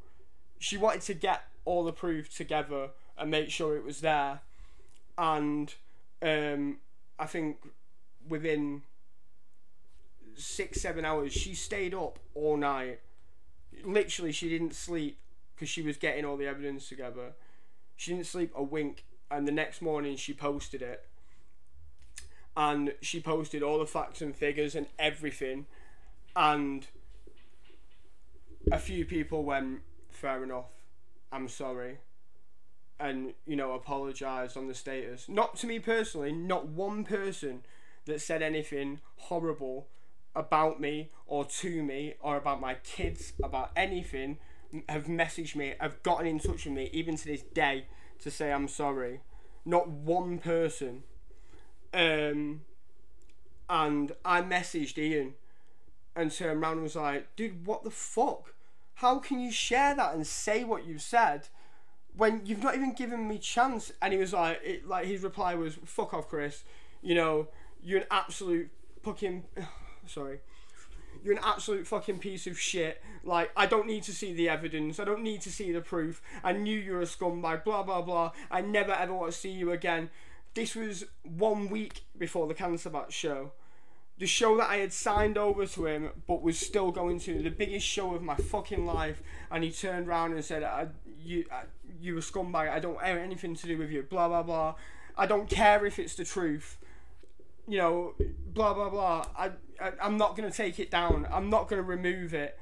she 0.58 0.76
wanted 0.76 1.00
to 1.00 1.14
get 1.14 1.44
all 1.64 1.84
the 1.84 1.92
proof 1.92 2.34
together 2.34 2.90
and 3.18 3.30
make 3.30 3.50
sure 3.50 3.76
it 3.76 3.84
was 3.84 4.00
there. 4.00 4.40
And 5.18 5.74
um, 6.22 6.78
I 7.18 7.26
think 7.26 7.58
within 8.28 8.82
six, 10.36 10.80
seven 10.80 11.04
hours, 11.04 11.32
she 11.32 11.54
stayed 11.54 11.94
up 11.94 12.18
all 12.34 12.56
night 12.56 13.00
literally, 13.84 14.32
she 14.32 14.48
didn't 14.48 14.74
sleep 14.74 15.18
because 15.54 15.68
she 15.68 15.82
was 15.82 15.96
getting 15.96 16.24
all 16.24 16.36
the 16.36 16.46
evidence 16.46 16.88
together. 16.88 17.32
She 17.96 18.12
didn't 18.12 18.26
sleep 18.26 18.52
a 18.54 18.62
wink, 18.62 19.04
and 19.30 19.46
the 19.46 19.52
next 19.52 19.82
morning 19.82 20.16
she 20.16 20.32
posted 20.32 20.82
it. 20.82 21.06
And 22.56 22.94
she 23.00 23.20
posted 23.20 23.62
all 23.62 23.78
the 23.78 23.86
facts 23.86 24.20
and 24.20 24.34
figures 24.34 24.74
and 24.74 24.86
everything, 24.98 25.66
and 26.34 26.86
a 28.72 28.78
few 28.78 29.04
people 29.04 29.44
went, 29.44 29.82
"Fair 30.08 30.42
enough, 30.42 30.70
I'm 31.32 31.48
sorry." 31.48 31.98
and 33.00 33.32
you 33.46 33.56
know 33.56 33.72
apologized 33.72 34.56
on 34.56 34.68
the 34.68 34.74
status. 34.74 35.28
Not 35.28 35.56
to 35.56 35.66
me 35.66 35.78
personally, 35.78 36.32
not 36.32 36.68
one 36.68 37.04
person 37.04 37.62
that 38.04 38.20
said 38.20 38.42
anything 38.42 39.00
horrible 39.16 39.88
about 40.36 40.80
me 40.80 41.10
or 41.26 41.44
to 41.44 41.82
me 41.82 42.14
or 42.20 42.36
about 42.36 42.60
my 42.60 42.74
kids 42.74 43.32
about 43.42 43.70
anything 43.74 44.38
have 44.88 45.06
messaged 45.06 45.56
me, 45.56 45.74
have 45.80 46.00
gotten 46.04 46.26
in 46.26 46.38
touch 46.38 46.64
with 46.64 46.74
me 46.74 46.88
even 46.92 47.16
to 47.16 47.24
this 47.24 47.42
day 47.42 47.86
to 48.20 48.30
say 48.30 48.52
I'm 48.52 48.68
sorry. 48.68 49.20
Not 49.64 49.88
one 49.88 50.38
person. 50.38 51.02
Um, 51.92 52.62
and 53.68 54.12
I 54.24 54.42
messaged 54.42 54.96
Ian 54.96 55.34
and 56.14 56.30
turned 56.30 56.62
around 56.62 56.74
and 56.74 56.82
was 56.82 56.96
like, 56.96 57.34
dude, 57.34 57.66
what 57.66 57.82
the 57.82 57.90
fuck? 57.90 58.54
How 59.00 59.18
can 59.18 59.40
you 59.40 59.50
share 59.50 59.94
that 59.94 60.14
and 60.14 60.26
say 60.26 60.62
what 60.64 60.86
you 60.86 60.98
said? 60.98 61.48
when 62.16 62.42
you've 62.44 62.62
not 62.62 62.74
even 62.74 62.92
given 62.92 63.26
me 63.28 63.38
chance? 63.38 63.92
And 64.02 64.12
he 64.12 64.18
was 64.18 64.32
like 64.32 64.60
it, 64.64 64.86
like 64.86 65.06
his 65.06 65.22
reply 65.22 65.54
was 65.54 65.78
fuck 65.84 66.14
off 66.14 66.28
chris. 66.28 66.64
You 67.02 67.14
know 67.14 67.48
you're 67.82 68.00
an 68.00 68.06
absolute 68.10 68.70
fucking 69.02 69.44
sorry. 70.06 70.40
You're 71.22 71.34
an 71.34 71.42
absolute 71.42 71.86
fucking 71.86 72.18
piece 72.18 72.46
of 72.46 72.58
shit. 72.58 73.02
Like 73.24 73.50
i 73.56 73.66
don't 73.66 73.86
need 73.86 74.02
to 74.04 74.12
see 74.12 74.32
the 74.32 74.48
evidence. 74.48 75.00
I 75.00 75.04
don't 75.04 75.22
need 75.22 75.40
to 75.42 75.50
see 75.50 75.72
the 75.72 75.80
proof. 75.80 76.22
I 76.42 76.52
knew 76.52 76.76
you 76.76 76.92
were 76.92 77.02
a 77.02 77.06
scumbag 77.06 77.64
blah 77.64 77.82
blah 77.82 78.02
blah. 78.02 78.32
I 78.50 78.60
never 78.60 78.92
ever 78.92 79.14
want 79.14 79.32
to 79.32 79.38
see 79.38 79.50
you 79.50 79.72
again. 79.72 80.10
This 80.54 80.74
was 80.74 81.04
one 81.22 81.68
week 81.68 82.04
before 82.18 82.48
the 82.48 82.54
cancer 82.54 82.90
bat 82.90 83.12
show 83.12 83.52
the 84.20 84.26
show 84.26 84.58
that 84.58 84.68
I 84.68 84.76
had 84.76 84.92
signed 84.92 85.38
over 85.38 85.64
to 85.64 85.86
him, 85.86 86.10
but 86.26 86.42
was 86.42 86.58
still 86.58 86.92
going 86.92 87.18
to 87.20 87.42
the 87.42 87.48
biggest 87.50 87.86
show 87.86 88.14
of 88.14 88.20
my 88.20 88.36
fucking 88.36 88.84
life, 88.84 89.22
and 89.50 89.64
he 89.64 89.72
turned 89.72 90.08
around 90.08 90.34
and 90.34 90.44
said, 90.44 90.62
I, 90.62 90.88
"You, 91.18 91.46
I, 91.50 91.62
you 91.98 92.18
a 92.18 92.20
scumbag. 92.20 92.68
I 92.68 92.80
don't 92.80 93.00
have 93.00 93.16
anything 93.16 93.56
to 93.56 93.66
do 93.66 93.78
with 93.78 93.90
you. 93.90 94.02
Blah 94.02 94.28
blah 94.28 94.42
blah. 94.42 94.74
I 95.16 95.24
don't 95.24 95.48
care 95.48 95.86
if 95.86 95.98
it's 95.98 96.16
the 96.16 96.24
truth. 96.24 96.76
You 97.66 97.78
know, 97.78 98.14
blah 98.52 98.74
blah 98.74 98.90
blah. 98.90 99.24
I, 99.38 99.52
I 99.80 99.92
I'm 100.02 100.18
not 100.18 100.36
gonna 100.36 100.50
take 100.50 100.78
it 100.78 100.90
down. 100.90 101.26
I'm 101.32 101.48
not 101.48 101.68
gonna 101.68 101.82
remove 101.82 102.34
it." 102.34 102.58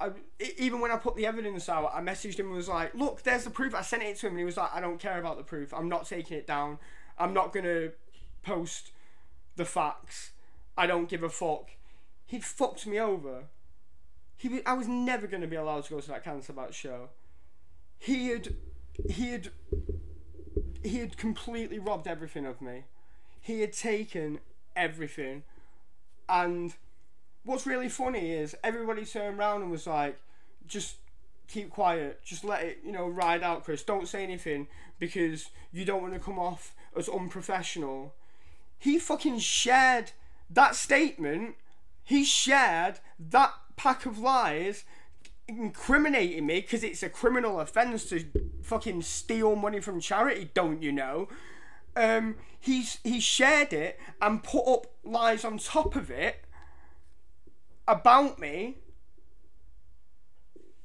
I, 0.00 0.10
even 0.56 0.80
when 0.80 0.92
I 0.92 0.96
put 0.98 1.16
the 1.16 1.26
evidence 1.26 1.68
out, 1.68 1.90
I 1.92 2.00
messaged 2.00 2.38
him 2.38 2.46
and 2.46 2.54
was 2.54 2.68
like, 2.68 2.94
"Look, 2.94 3.24
there's 3.24 3.42
the 3.42 3.50
proof." 3.50 3.74
I 3.74 3.82
sent 3.82 4.04
it 4.04 4.18
to 4.18 4.28
him, 4.28 4.34
and 4.34 4.38
he 4.38 4.44
was 4.44 4.56
like, 4.56 4.72
"I 4.72 4.80
don't 4.80 5.00
care 5.00 5.18
about 5.18 5.36
the 5.36 5.42
proof. 5.42 5.74
I'm 5.74 5.88
not 5.88 6.06
taking 6.06 6.36
it 6.36 6.46
down. 6.46 6.78
I'm 7.18 7.34
not 7.34 7.52
gonna 7.52 7.88
post 8.44 8.92
the 9.56 9.64
facts." 9.64 10.30
I 10.76 10.86
don't 10.86 11.08
give 11.08 11.22
a 11.22 11.28
fuck. 11.28 11.70
He 12.26 12.40
fucked 12.40 12.86
me 12.86 12.98
over. 12.98 13.44
He, 14.36 14.60
I 14.64 14.72
was 14.72 14.88
never 14.88 15.26
going 15.26 15.42
to 15.42 15.46
be 15.46 15.56
allowed 15.56 15.84
to 15.84 15.90
go 15.90 16.00
to 16.00 16.08
that 16.08 16.24
Cancer 16.24 16.52
Bat 16.52 16.74
show. 16.74 17.10
He 17.98 18.28
had, 18.28 18.54
he 19.08 19.30
had, 19.30 19.50
he 20.82 20.98
had 20.98 21.16
completely 21.16 21.78
robbed 21.78 22.08
everything 22.08 22.46
of 22.46 22.60
me. 22.60 22.84
He 23.40 23.60
had 23.60 23.72
taken 23.72 24.40
everything, 24.74 25.42
and 26.28 26.74
what's 27.44 27.66
really 27.66 27.88
funny 27.88 28.32
is 28.32 28.56
everybody 28.62 29.04
turned 29.04 29.38
around 29.38 29.62
and 29.62 29.70
was 29.70 29.86
like, 29.86 30.18
just 30.66 30.96
keep 31.48 31.70
quiet, 31.70 32.20
just 32.24 32.44
let 32.44 32.62
it, 32.62 32.78
you 32.84 32.92
know, 32.92 33.06
ride 33.06 33.42
out, 33.42 33.64
Chris. 33.64 33.82
Don't 33.82 34.08
say 34.08 34.22
anything 34.22 34.68
because 34.98 35.50
you 35.72 35.84
don't 35.84 36.02
want 36.02 36.14
to 36.14 36.20
come 36.20 36.38
off 36.38 36.74
as 36.96 37.08
unprofessional. 37.08 38.14
He 38.78 38.98
fucking 38.98 39.38
shared 39.40 40.12
that 40.54 40.74
statement, 40.74 41.56
he 42.02 42.24
shared 42.24 43.00
that 43.18 43.52
pack 43.76 44.06
of 44.06 44.18
lies 44.18 44.84
incriminating 45.48 46.46
me 46.46 46.60
because 46.60 46.84
it's 46.84 47.02
a 47.02 47.08
criminal 47.08 47.60
offence 47.60 48.04
to 48.06 48.24
fucking 48.62 49.02
steal 49.02 49.56
money 49.56 49.80
from 49.80 50.00
charity, 50.00 50.50
don't 50.54 50.82
you 50.82 50.92
know? 50.92 51.28
Um, 51.94 52.36
he's 52.58 52.98
he 53.04 53.20
shared 53.20 53.72
it 53.72 53.98
and 54.20 54.42
put 54.42 54.66
up 54.66 54.86
lies 55.04 55.44
on 55.44 55.58
top 55.58 55.94
of 55.94 56.10
it 56.10 56.44
about 57.86 58.38
me, 58.38 58.78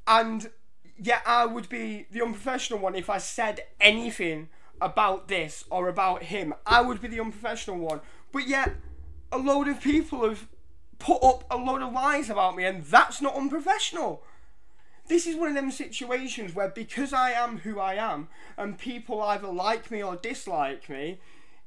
and 0.06 0.50
yet 0.98 1.22
I 1.26 1.46
would 1.46 1.70
be 1.70 2.08
the 2.12 2.22
unprofessional 2.22 2.80
one 2.80 2.96
if 2.96 3.10
I 3.10 3.20
said 3.20 3.62
anything 3.80 4.50
about 4.82 5.28
this 5.28 5.64
or 5.70 5.88
about 5.88 6.24
him. 6.24 6.54
I 6.66 6.82
would 6.82 7.02
be 7.02 7.08
the 7.08 7.22
unprofessional 7.22 7.78
one, 7.78 8.02
but 8.32 8.48
yet 8.48 8.74
a 9.32 9.38
load 9.38 9.68
of 9.68 9.82
people 9.82 10.28
have 10.28 10.48
put 11.00 11.24
up 11.24 11.44
a 11.50 11.58
load 11.58 11.82
of 11.82 11.94
lies 11.94 12.30
about 12.30 12.56
me, 12.56 12.66
and 12.66 12.84
that's 12.84 13.22
not 13.22 13.36
unprofessional. 13.36 14.24
This 15.08 15.26
is 15.26 15.38
one 15.38 15.50
of 15.50 15.56
them 15.56 15.72
situations 15.72 16.54
where 16.54 16.70
because 16.70 17.14
I 17.14 17.32
am 17.32 17.60
who 17.60 17.80
I 17.80 17.96
am, 17.96 18.28
and 18.58 18.78
people 18.78 19.22
either 19.22 19.48
like 19.48 19.90
me 19.90 20.04
or 20.04 20.16
dislike 20.16 20.90
me, 20.90 21.20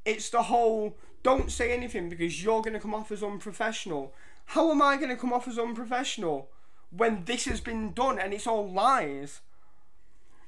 it's 0.05 0.31
the 0.31 0.45
whole 0.45 0.97
don't 1.23 1.51
say 1.51 1.73
anything 1.73 2.09
because 2.09 2.43
you're 2.43 2.63
going 2.63 2.73
to 2.73 2.81
come 2.81 2.95
off 2.95 3.13
as 3.13 3.23
unprofessional. 3.23 4.15
How 4.47 4.71
am 4.71 4.81
I 4.83 4.97
going 4.97 5.11
to 5.11 5.17
come 5.17 5.33
off 5.33 5.47
as 5.47 5.59
unprofessional 5.59 6.49
when 6.91 7.25
this 7.25 7.45
has 7.45 7.61
been 7.61 7.93
done 7.93 8.19
and 8.19 8.33
it's 8.33 8.47
all 8.47 8.71
lies? 8.71 9.41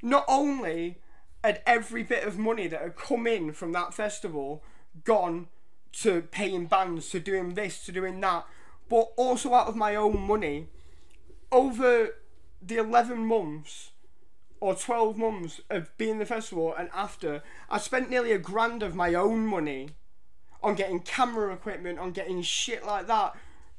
Not 0.02 0.24
only 0.28 0.98
had 1.44 1.62
every 1.66 2.02
bit 2.02 2.24
of 2.24 2.38
money 2.38 2.68
that 2.68 2.80
had 2.80 2.96
come 2.96 3.26
in 3.26 3.52
from 3.52 3.72
that 3.72 3.94
festival 3.94 4.62
gone 5.04 5.48
to 5.92 6.22
paying 6.22 6.66
bands, 6.66 7.10
to 7.10 7.20
doing 7.20 7.54
this, 7.54 7.84
to 7.84 7.92
doing 7.92 8.20
that, 8.20 8.46
but 8.88 9.08
also 9.16 9.54
out 9.54 9.68
of 9.68 9.76
my 9.76 9.94
own 9.94 10.20
money. 10.20 10.68
Over 11.50 12.16
the 12.60 12.76
11 12.78 13.18
months 13.18 13.90
or 14.60 14.74
12 14.74 15.18
months 15.18 15.60
of 15.68 15.96
being 15.98 16.18
the 16.18 16.26
festival 16.26 16.74
and 16.78 16.88
after, 16.94 17.42
I 17.68 17.78
spent 17.78 18.10
nearly 18.10 18.32
a 18.32 18.38
grand 18.38 18.82
of 18.82 18.94
my 18.94 19.14
own 19.14 19.46
money 19.46 19.90
on 20.62 20.74
getting 20.74 21.00
camera 21.00 21.52
equipment, 21.52 21.98
on 21.98 22.12
getting 22.12 22.42
shit 22.42 22.86
like 22.86 23.06
that, 23.08 23.34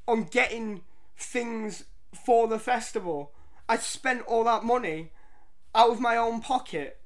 on 0.06 0.24
getting 0.24 0.82
things 1.16 1.84
for 2.12 2.46
the 2.46 2.58
festival. 2.58 3.32
I 3.68 3.78
spent 3.78 4.22
all 4.26 4.44
that 4.44 4.62
money 4.62 5.10
out 5.74 5.90
of 5.90 6.00
my 6.00 6.16
own 6.16 6.40
pocket. 6.40 7.00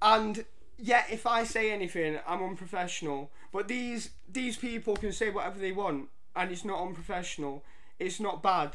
And 0.00 0.44
yeah, 0.78 1.04
if 1.10 1.26
I 1.26 1.44
say 1.44 1.70
anything, 1.72 2.18
I'm 2.26 2.42
unprofessional. 2.42 3.30
But 3.52 3.68
these 3.68 4.10
these 4.30 4.56
people 4.56 4.96
can 4.96 5.12
say 5.12 5.30
whatever 5.30 5.58
they 5.58 5.72
want, 5.72 6.08
and 6.36 6.50
it's 6.50 6.64
not 6.64 6.80
unprofessional. 6.80 7.64
It's 7.98 8.20
not 8.20 8.42
bad. 8.42 8.72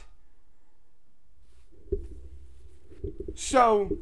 So, 3.36 3.97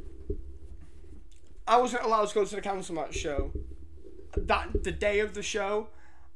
I 1.68 1.78
wasn't 1.78 2.04
allowed 2.04 2.28
to 2.28 2.36
go 2.36 2.46
to 2.46 2.56
the 2.56 2.62
Cancer 2.62 2.94
Bat 2.94 3.14
show. 3.14 3.52
That 4.36 4.84
the 4.84 4.92
day 4.92 5.20
of 5.20 5.34
the 5.34 5.44
show, 5.44 5.88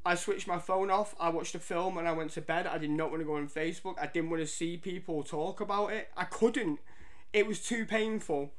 I 0.06 0.16
switched 0.16 0.48
my 0.48 0.60
phone 0.60 0.92
off. 0.92 1.16
I 1.20 1.30
watched 1.30 1.56
a 1.56 1.60
film 1.60 1.98
and 1.98 2.08
I 2.08 2.12
went 2.12 2.32
to 2.32 2.42
bed. 2.42 2.68
I 2.68 2.78
did 2.78 2.92
not 2.92 3.10
want 3.10 3.22
to 3.22 3.26
go 3.26 3.38
on 3.38 3.48
Facebook. 3.48 3.96
I 4.00 4.08
didn't 4.08 4.30
want 4.30 4.42
to 4.42 4.48
see 4.48 4.78
people 4.78 5.24
talk 5.24 5.62
about 5.62 5.92
it. 5.94 6.10
I 6.16 6.26
couldn't. 6.26 6.80
It 7.34 7.48
was 7.48 7.60
too 7.66 7.86
painful. 7.86 8.52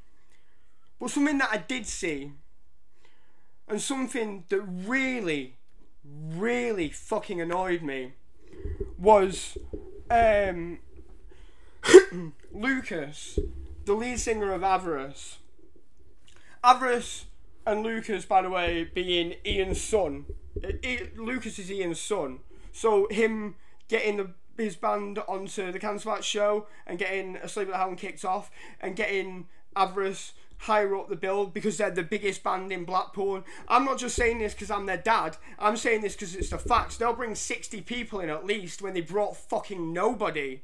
But 0.98 1.10
something 1.10 1.38
that 1.38 1.50
I 1.52 1.58
did 1.58 1.86
see 1.86 2.32
and 3.68 3.80
something 3.80 4.44
that 4.48 4.60
really, 4.60 5.56
really 6.04 6.88
fucking 6.88 7.40
annoyed 7.40 7.82
me 7.82 8.12
was 8.98 9.58
um, 10.10 10.78
Lucas, 12.52 13.38
the 13.84 13.94
lead 13.94 14.20
singer 14.20 14.52
of 14.52 14.62
Avarice. 14.62 15.38
Avarice 16.62 17.26
and 17.66 17.82
Lucas, 17.82 18.24
by 18.24 18.42
the 18.42 18.50
way, 18.50 18.88
being 18.94 19.34
Ian's 19.44 19.80
son. 19.80 20.26
Lucas 21.16 21.58
is 21.58 21.70
Ian's 21.70 22.00
son. 22.00 22.40
So 22.72 23.08
him 23.10 23.56
getting 23.88 24.16
the, 24.16 24.30
his 24.56 24.76
band 24.76 25.18
onto 25.28 25.72
the 25.72 25.78
Cancer 25.78 26.10
Bat 26.10 26.24
show 26.24 26.66
and 26.86 26.98
getting 26.98 27.36
Asleep 27.36 27.68
at 27.68 27.72
the 27.72 27.78
Helm 27.78 27.96
kicked 27.96 28.24
off 28.24 28.50
and 28.80 28.96
getting 28.96 29.46
Avarice 29.74 30.32
higher 30.58 30.96
up 30.96 31.08
the 31.08 31.16
bill 31.16 31.46
because 31.46 31.78
they're 31.78 31.90
the 31.90 32.02
biggest 32.02 32.42
band 32.42 32.72
in 32.72 32.84
Blackpool. 32.84 33.44
I'm 33.68 33.84
not 33.84 33.98
just 33.98 34.16
saying 34.16 34.38
this 34.38 34.54
because 34.54 34.70
I'm 34.70 34.86
their 34.86 34.96
dad. 34.96 35.36
I'm 35.58 35.76
saying 35.76 36.02
this 36.02 36.14
because 36.14 36.34
it's 36.34 36.50
the 36.50 36.58
facts. 36.58 36.96
They'll 36.96 37.12
bring 37.12 37.34
60 37.34 37.80
people 37.82 38.20
in 38.20 38.30
at 38.30 38.46
least 38.46 38.82
when 38.82 38.94
they 38.94 39.00
brought 39.00 39.36
fucking 39.36 39.92
nobody. 39.92 40.60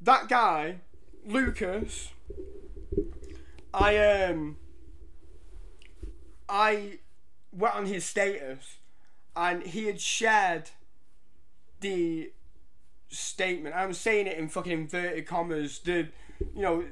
That 0.00 0.28
guy, 0.28 0.80
Lucas, 1.26 2.10
I 3.72 3.96
um 3.96 4.58
I 6.48 6.98
went 7.52 7.74
on 7.74 7.86
his 7.86 8.04
status 8.04 8.76
and 9.34 9.62
he 9.62 9.86
had 9.86 10.00
shared 10.00 10.70
the 11.80 12.32
statement. 13.08 13.74
I'm 13.74 13.92
saying 13.92 14.26
it 14.26 14.38
in 14.38 14.48
fucking 14.48 14.72
inverted 14.72 15.26
commas. 15.26 15.78
The 15.78 16.08
you 16.54 16.62
know 16.62 16.84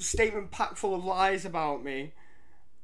statement 0.00 0.50
packed 0.50 0.78
full 0.78 0.94
of 0.94 1.04
lies 1.04 1.44
about 1.44 1.84
me. 1.84 2.12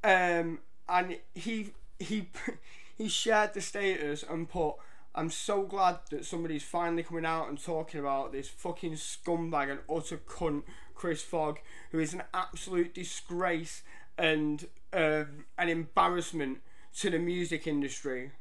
Um, 0.05 0.61
and 0.89 1.19
he 1.35 1.73
he 1.99 2.29
he 2.99 3.09
shared 3.09 3.55
the 3.55 3.61
status 3.61 4.25
and 4.29 4.49
put. 4.49 4.77
I'm 5.15 5.31
so 5.31 5.63
glad 5.63 6.01
that 6.11 6.27
somebody's 6.27 6.63
finally 6.63 7.03
coming 7.03 7.25
out 7.25 7.49
and 7.49 7.63
talking 7.63 8.01
about 8.01 8.33
this 8.33 8.51
fucking 8.51 8.93
scumbag 8.93 9.71
and 9.71 9.81
utter 9.91 10.19
cunt, 10.19 10.65
Chris 10.95 11.23
Fogg, 11.23 11.59
who 11.91 11.99
is 11.99 12.13
an 12.13 12.23
absolute 12.35 12.93
disgrace 12.95 13.83
and 14.19 14.67
um, 14.93 15.47
an 15.57 15.71
embarrassment 15.71 16.59
to 16.99 17.09
the 17.09 17.19
music 17.19 17.67
industry. 17.67 18.33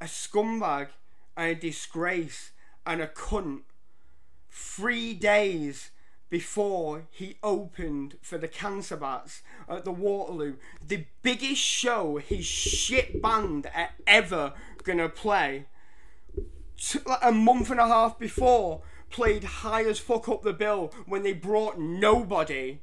A 0.00 0.04
scumbag 0.04 0.88
and 1.36 1.50
a 1.50 1.54
disgrace 1.56 2.52
and 2.86 3.02
a 3.02 3.08
cunt. 3.08 3.62
Three 4.50 5.14
days 5.14 5.90
before 6.32 7.02
he 7.10 7.36
opened 7.42 8.16
for 8.22 8.38
the 8.38 8.48
Cancer 8.48 8.96
Bats 8.96 9.42
at 9.68 9.84
the 9.84 9.92
Waterloo, 9.92 10.54
the 10.82 11.04
biggest 11.20 11.60
show 11.60 12.16
his 12.16 12.46
shit 12.46 13.20
band 13.20 13.68
are 13.74 13.90
ever 14.06 14.54
gonna 14.82 15.10
play. 15.10 15.66
A 17.20 17.30
month 17.30 17.70
and 17.70 17.78
a 17.78 17.86
half 17.86 18.18
before, 18.18 18.80
played 19.10 19.44
high 19.44 19.84
as 19.84 19.98
fuck 19.98 20.26
up 20.26 20.42
the 20.42 20.54
bill 20.54 20.90
when 21.04 21.22
they 21.22 21.34
brought 21.34 21.78
nobody. 21.78 22.78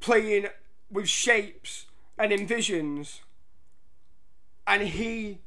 Playing 0.00 0.48
with 0.90 1.08
shapes 1.08 1.86
and 2.18 2.32
envisions. 2.32 3.20
And 4.66 4.82
he 4.82 5.38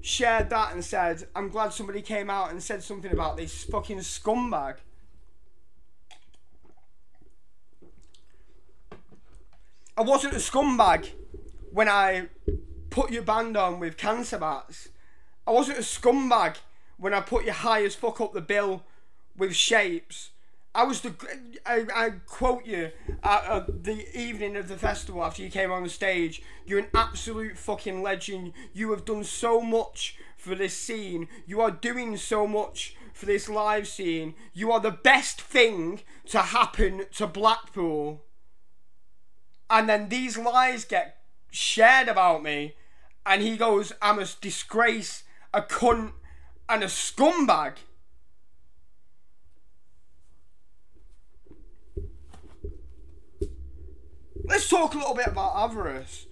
shared 0.00 0.48
that 0.48 0.72
and 0.72 0.82
said, 0.82 1.28
I'm 1.36 1.50
glad 1.50 1.74
somebody 1.74 2.00
came 2.00 2.30
out 2.30 2.50
and 2.50 2.62
said 2.62 2.82
something 2.82 3.12
about 3.12 3.36
this 3.36 3.64
fucking 3.64 3.98
scumbag. 3.98 4.76
I 10.00 10.02
wasn't 10.02 10.32
a 10.32 10.38
scumbag 10.38 11.10
when 11.72 11.86
I 11.86 12.28
put 12.88 13.10
your 13.10 13.20
band 13.22 13.54
on 13.54 13.80
with 13.80 13.98
cancer 13.98 14.38
bats. 14.38 14.88
I 15.46 15.50
wasn't 15.50 15.76
a 15.76 15.82
scumbag 15.82 16.56
when 16.96 17.12
I 17.12 17.20
put 17.20 17.44
your 17.44 17.52
high 17.52 17.84
as 17.84 17.96
fuck 17.96 18.18
up 18.18 18.32
the 18.32 18.40
bill 18.40 18.82
with 19.36 19.54
shapes. 19.54 20.30
I 20.74 20.84
was 20.84 21.02
the 21.02 21.14
I, 21.66 21.84
I 21.94 22.10
quote 22.24 22.64
you 22.64 22.92
at 23.22 23.44
uh, 23.44 23.64
the 23.68 24.06
evening 24.18 24.56
of 24.56 24.68
the 24.68 24.78
festival 24.78 25.22
after 25.22 25.42
you 25.42 25.50
came 25.50 25.70
on 25.70 25.82
the 25.82 25.90
stage. 25.90 26.40
You're 26.64 26.78
an 26.78 26.88
absolute 26.94 27.58
fucking 27.58 28.02
legend. 28.02 28.54
You 28.72 28.92
have 28.92 29.04
done 29.04 29.22
so 29.22 29.60
much 29.60 30.16
for 30.38 30.54
this 30.54 30.74
scene. 30.74 31.28
You 31.44 31.60
are 31.60 31.70
doing 31.70 32.16
so 32.16 32.46
much 32.46 32.96
for 33.12 33.26
this 33.26 33.50
live 33.50 33.86
scene. 33.86 34.34
You 34.54 34.72
are 34.72 34.80
the 34.80 34.92
best 34.92 35.42
thing 35.42 36.00
to 36.28 36.38
happen 36.38 37.04
to 37.16 37.26
Blackpool 37.26 38.22
and 39.70 39.88
then 39.88 40.08
these 40.08 40.36
lies 40.36 40.84
get 40.84 41.16
shared 41.50 42.08
about 42.08 42.42
me, 42.42 42.74
and 43.24 43.40
he 43.40 43.56
goes, 43.56 43.92
I'm 44.02 44.18
a 44.18 44.26
disgrace, 44.40 45.22
a 45.54 45.62
cunt, 45.62 46.12
and 46.68 46.82
a 46.82 46.86
scumbag. 46.86 47.74
Let's 54.44 54.68
talk 54.68 54.94
a 54.94 54.98
little 54.98 55.14
bit 55.14 55.28
about 55.28 55.54
Avarice. 55.54 56.26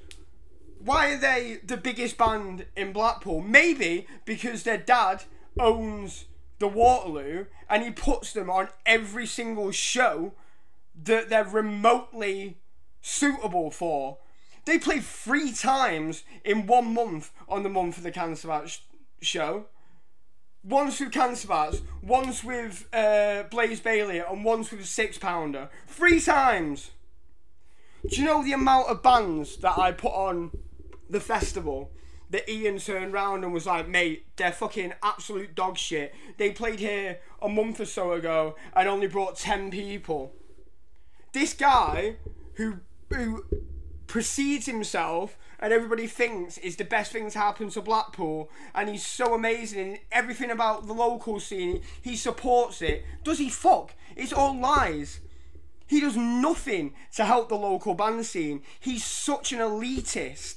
Why 0.81 1.13
are 1.13 1.19
they 1.19 1.61
the 1.65 1.77
biggest 1.77 2.19
band 2.19 2.67
in 2.75 2.93
Blackpool? 2.93 3.41
Maybe 3.43 4.07
because 4.25 4.65
their 4.65 4.79
dad 4.79 5.25
owns 5.59 6.25
the 6.59 6.69
Waterloo 6.69 7.47
and 7.71 7.83
he 7.85 7.91
puts 7.91 8.33
them 8.33 8.51
on 8.51 8.69
every 8.87 9.27
single 9.27 9.71
show 9.71 10.33
that 11.05 11.29
they're 11.29 11.45
remotely 11.45 12.59
suitable 13.09 13.71
for. 13.71 14.19
They 14.67 14.79
played 14.79 15.03
three 15.03 15.53
times 15.53 16.25
in 16.45 16.67
one 16.67 16.93
month 16.93 17.33
on 17.49 17.63
the 17.63 17.71
Month 17.71 17.97
of 17.97 18.05
the 18.05 18.11
Cancer 18.11 18.49
Bats 18.49 18.83
show. 19.23 19.67
Once 20.63 21.01
with 21.01 21.13
Cancer 21.13 21.49
Bats, 21.49 21.81
once 22.03 22.45
with 22.45 22.87
uh, 22.93 23.45
Blaze 23.51 23.81
Bayley, 23.81 24.19
and 24.19 24.45
once 24.45 24.71
with 24.71 24.85
Six 24.87 25.17
Pounder. 25.17 25.71
Three 25.87 26.21
times! 26.21 26.91
Do 28.07 28.17
you 28.17 28.25
know 28.25 28.45
the 28.45 28.53
amount 28.53 28.89
of 28.89 29.03
bands 29.03 29.57
that 29.59 29.79
I 29.79 29.93
put 29.93 30.13
on 30.13 30.51
the 31.09 31.21
festival? 31.21 31.91
That 32.31 32.47
Ian 32.47 32.77
turned 32.79 33.15
round 33.15 33.43
and 33.43 33.55
was 33.55 33.65
like, 33.65 33.89
mate, 33.89 34.27
they're 34.37 34.53
fucking 34.53 34.93
absolute 35.03 35.55
dog 35.55 35.79
shit. 35.79 36.15
They 36.37 36.51
played 36.51 36.79
here 36.79 37.21
a 37.41 37.49
month 37.49 37.81
or 37.81 37.87
so 37.87 38.13
ago 38.13 38.55
and 38.75 38.87
only 38.87 39.07
brought 39.07 39.39
10 39.39 39.71
people. 39.71 40.35
This 41.33 41.55
guy 41.55 42.17
who 42.59 42.81
who 43.11 43.45
precedes 44.07 44.67
himself 44.67 45.37
and 45.61 45.73
everybody 45.73 46.07
thinks 46.07 46.59
is 46.59 46.77
the 46.77 46.85
best 46.85 47.13
thing 47.13 47.31
to 47.31 47.39
happen 47.39 47.69
to 47.71 47.81
Blackpool 47.81 48.51
and 48.75 48.89
he's 48.89 49.05
so 49.05 49.35
amazing 49.35 49.79
in 49.93 49.99
everything 50.13 50.51
about 50.51 50.87
the 50.87 50.93
local 50.93 51.41
scene 51.41 51.83
he 52.01 52.17
supports 52.17 52.81
it. 52.83 53.05
Does 53.25 53.39
he 53.39 53.49
fuck? 53.49 53.95
It's 54.17 54.33
all 54.33 54.59
lies. 54.59 55.21
He 55.87 56.01
does 56.01 56.17
nothing 56.17 56.95
to 57.17 57.25
help 57.25 57.49
the 57.49 57.57
local 57.57 57.95
band 57.95 58.27
scene. 58.27 58.63
He's 58.79 59.05
such 59.05 59.53
an 59.53 59.59
elitist. 59.59 60.57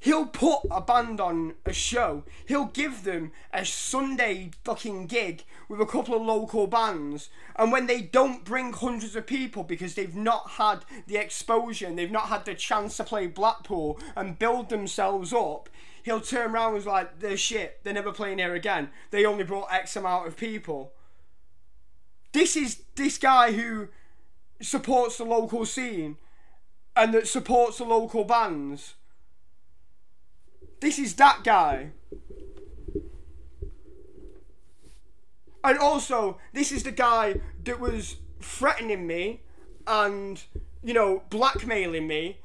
He'll 0.00 0.26
put 0.26 0.60
a 0.70 0.82
band 0.82 1.18
on 1.18 1.54
a 1.64 1.72
show. 1.72 2.24
He'll 2.46 2.66
give 2.66 3.04
them 3.04 3.32
a 3.54 3.64
Sunday 3.64 4.50
fucking 4.62 5.06
gig 5.06 5.44
with 5.68 5.80
a 5.80 5.86
couple 5.86 6.14
of 6.14 6.22
local 6.22 6.66
bands. 6.66 7.30
And 7.56 7.72
when 7.72 7.86
they 7.86 8.00
don't 8.00 8.44
bring 8.44 8.72
hundreds 8.72 9.16
of 9.16 9.26
people 9.26 9.64
because 9.64 9.94
they've 9.94 10.14
not 10.14 10.50
had 10.50 10.84
the 11.06 11.16
exposure 11.16 11.86
and 11.86 11.98
they've 11.98 12.10
not 12.10 12.28
had 12.28 12.44
the 12.44 12.54
chance 12.54 12.96
to 12.96 13.04
play 13.04 13.26
Blackpool 13.26 13.98
and 14.16 14.38
build 14.38 14.68
themselves 14.68 15.32
up, 15.32 15.68
he'll 16.02 16.20
turn 16.20 16.52
around 16.52 16.66
and 16.66 16.74
was 16.74 16.86
like, 16.86 17.20
they're 17.20 17.36
shit. 17.36 17.80
They're 17.82 17.94
never 17.94 18.12
playing 18.12 18.38
here 18.38 18.54
again. 18.54 18.90
They 19.10 19.24
only 19.24 19.44
brought 19.44 19.72
X 19.72 19.96
amount 19.96 20.26
of 20.26 20.36
people. 20.36 20.92
This 22.32 22.56
is 22.56 22.82
this 22.96 23.18
guy 23.18 23.52
who 23.52 23.88
supports 24.60 25.18
the 25.18 25.24
local 25.24 25.66
scene 25.66 26.16
and 26.96 27.12
that 27.14 27.28
supports 27.28 27.78
the 27.78 27.84
local 27.84 28.24
bands 28.24 28.94
this 30.84 30.98
is 30.98 31.14
that 31.14 31.42
guy. 31.44 31.92
And 35.64 35.78
also, 35.78 36.38
this 36.52 36.70
is 36.70 36.82
the 36.82 36.92
guy 36.92 37.40
that 37.64 37.80
was 37.80 38.16
threatening 38.40 39.06
me 39.06 39.40
and, 39.86 40.42
you 40.82 40.92
know, 40.92 41.22
blackmailing 41.30 42.06
me. 42.06 42.38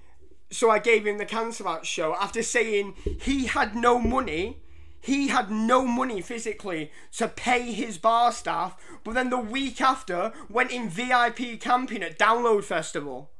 So 0.49 0.71
I 0.71 0.79
gave 0.79 1.05
him 1.05 1.17
the 1.17 1.25
Cancer 1.25 1.65
Bats 1.65 1.87
show 1.87 2.15
after 2.15 2.41
saying 2.41 2.95
he 3.21 3.47
had 3.47 3.75
no 3.75 3.99
money. 3.99 4.63
He 5.01 5.27
had 5.27 5.51
no 5.51 5.85
money 5.85 6.21
physically 6.21 6.91
to 7.17 7.27
pay 7.27 7.71
his 7.71 7.97
bar 7.97 8.31
staff, 8.31 8.75
but 9.03 9.13
then 9.13 9.29
the 9.29 9.37
week 9.37 9.79
after 9.79 10.33
went 10.49 10.71
in 10.71 10.89
VIP 10.89 11.59
camping 11.59 12.03
at 12.03 12.19
Download 12.19 12.63
Festival. 12.63 13.31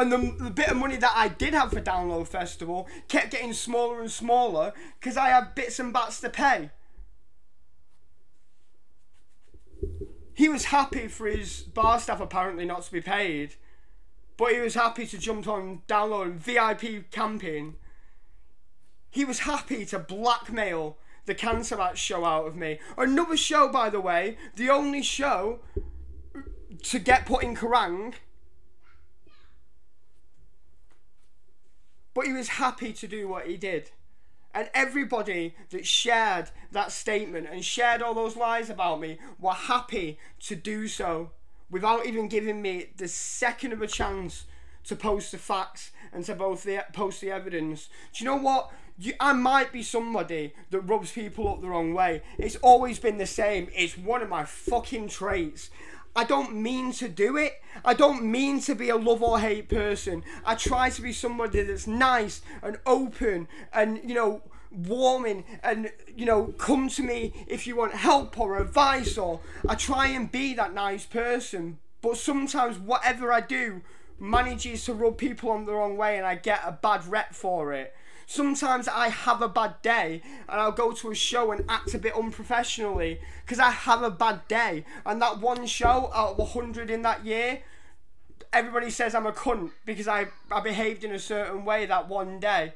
And 0.00 0.10
the, 0.10 0.44
the 0.44 0.50
bit 0.50 0.70
of 0.70 0.78
money 0.78 0.96
that 0.96 1.12
I 1.14 1.28
did 1.28 1.52
have 1.52 1.72
for 1.72 1.80
Download 1.82 2.26
Festival 2.26 2.88
kept 3.08 3.32
getting 3.32 3.52
smaller 3.52 4.00
and 4.00 4.10
smaller 4.10 4.72
because 4.98 5.18
I 5.18 5.28
had 5.28 5.54
bits 5.54 5.78
and 5.78 5.92
bats 5.92 6.22
to 6.22 6.30
pay. 6.30 6.70
He 10.32 10.48
was 10.48 10.64
happy 10.66 11.06
for 11.06 11.26
his 11.26 11.60
bar 11.60 12.00
staff 12.00 12.18
apparently 12.18 12.64
not 12.64 12.84
to 12.84 12.92
be 12.92 13.02
paid, 13.02 13.56
but 14.38 14.52
he 14.52 14.60
was 14.60 14.72
happy 14.72 15.06
to 15.06 15.18
jump 15.18 15.46
on 15.46 15.82
download 15.86 16.36
VIP 16.36 17.10
camping. 17.10 17.74
He 19.10 19.26
was 19.26 19.40
happy 19.40 19.84
to 19.84 19.98
blackmail 19.98 20.96
the 21.26 21.34
Cancer 21.34 21.76
Bats 21.76 22.00
show 22.00 22.24
out 22.24 22.46
of 22.46 22.56
me. 22.56 22.78
Another 22.96 23.36
show, 23.36 23.68
by 23.68 23.90
the 23.90 24.00
way, 24.00 24.38
the 24.56 24.70
only 24.70 25.02
show 25.02 25.58
to 26.84 26.98
get 26.98 27.26
put 27.26 27.42
in 27.42 27.54
Kerrang 27.54 28.14
But 32.14 32.26
he 32.26 32.32
was 32.32 32.48
happy 32.48 32.92
to 32.92 33.06
do 33.06 33.28
what 33.28 33.46
he 33.46 33.56
did. 33.56 33.90
And 34.52 34.68
everybody 34.74 35.54
that 35.70 35.86
shared 35.86 36.50
that 36.72 36.90
statement 36.90 37.46
and 37.50 37.64
shared 37.64 38.02
all 38.02 38.14
those 38.14 38.36
lies 38.36 38.68
about 38.68 39.00
me 39.00 39.18
were 39.38 39.52
happy 39.52 40.18
to 40.40 40.56
do 40.56 40.88
so 40.88 41.30
without 41.70 42.04
even 42.04 42.28
giving 42.28 42.60
me 42.60 42.86
the 42.96 43.06
second 43.06 43.72
of 43.72 43.80
a 43.80 43.86
chance 43.86 44.44
to 44.84 44.96
post 44.96 45.30
the 45.30 45.38
facts 45.38 45.92
and 46.12 46.24
to 46.24 46.34
both 46.34 46.64
the, 46.64 46.84
post 46.92 47.20
the 47.20 47.30
evidence. 47.30 47.88
Do 48.12 48.24
you 48.24 48.30
know 48.30 48.36
what? 48.36 48.72
You, 48.98 49.14
I 49.20 49.32
might 49.32 49.72
be 49.72 49.82
somebody 49.82 50.52
that 50.70 50.80
rubs 50.80 51.12
people 51.12 51.48
up 51.48 51.60
the 51.60 51.68
wrong 51.68 51.94
way. 51.94 52.22
It's 52.36 52.56
always 52.56 52.98
been 52.98 53.18
the 53.18 53.26
same. 53.26 53.68
It's 53.74 53.96
one 53.96 54.20
of 54.20 54.28
my 54.28 54.44
fucking 54.44 55.08
traits. 55.08 55.70
I 56.14 56.24
don't 56.24 56.54
mean 56.54 56.92
to 56.94 57.08
do 57.08 57.36
it. 57.36 57.54
I 57.84 57.94
don't 57.94 58.24
mean 58.24 58.60
to 58.62 58.74
be 58.74 58.88
a 58.88 58.96
love 58.96 59.22
or 59.22 59.38
hate 59.38 59.68
person. 59.68 60.24
I 60.44 60.54
try 60.56 60.90
to 60.90 61.02
be 61.02 61.12
somebody 61.12 61.62
that's 61.62 61.86
nice 61.86 62.42
and 62.62 62.78
open 62.84 63.46
and, 63.72 64.00
you 64.04 64.14
know, 64.14 64.42
warming 64.70 65.44
and, 65.62 65.90
you 66.16 66.26
know, 66.26 66.46
come 66.58 66.88
to 66.90 67.02
me 67.02 67.32
if 67.46 67.66
you 67.66 67.76
want 67.76 67.94
help 67.94 68.38
or 68.38 68.60
advice 68.60 69.16
or 69.16 69.40
I 69.68 69.76
try 69.76 70.08
and 70.08 70.30
be 70.30 70.54
that 70.54 70.74
nice 70.74 71.06
person. 71.06 71.78
But 72.02 72.16
sometimes 72.16 72.78
whatever 72.78 73.32
I 73.32 73.40
do 73.40 73.82
manages 74.18 74.84
to 74.84 74.94
rub 74.94 75.16
people 75.16 75.50
on 75.50 75.64
the 75.64 75.72
wrong 75.72 75.96
way 75.96 76.18
and 76.18 76.26
I 76.26 76.34
get 76.34 76.60
a 76.64 76.72
bad 76.72 77.06
rep 77.06 77.34
for 77.34 77.72
it. 77.72 77.94
Sometimes 78.30 78.86
I 78.86 79.08
have 79.08 79.42
a 79.42 79.48
bad 79.48 79.82
day 79.82 80.22
and 80.48 80.60
I'll 80.60 80.70
go 80.70 80.92
to 80.92 81.10
a 81.10 81.16
show 81.16 81.50
and 81.50 81.64
act 81.68 81.94
a 81.94 81.98
bit 81.98 82.14
unprofessionally 82.14 83.18
because 83.44 83.58
I 83.58 83.70
have 83.70 84.04
a 84.04 84.10
bad 84.10 84.46
day. 84.46 84.84
And 85.04 85.20
that 85.20 85.40
one 85.40 85.66
show 85.66 86.12
out 86.14 86.30
of 86.34 86.38
100 86.38 86.90
in 86.90 87.02
that 87.02 87.26
year, 87.26 87.58
everybody 88.52 88.88
says 88.88 89.16
I'm 89.16 89.26
a 89.26 89.32
cunt 89.32 89.72
because 89.84 90.06
I, 90.06 90.26
I 90.48 90.60
behaved 90.60 91.02
in 91.02 91.10
a 91.10 91.18
certain 91.18 91.64
way 91.64 91.86
that 91.86 92.08
one 92.08 92.38
day. 92.38 92.74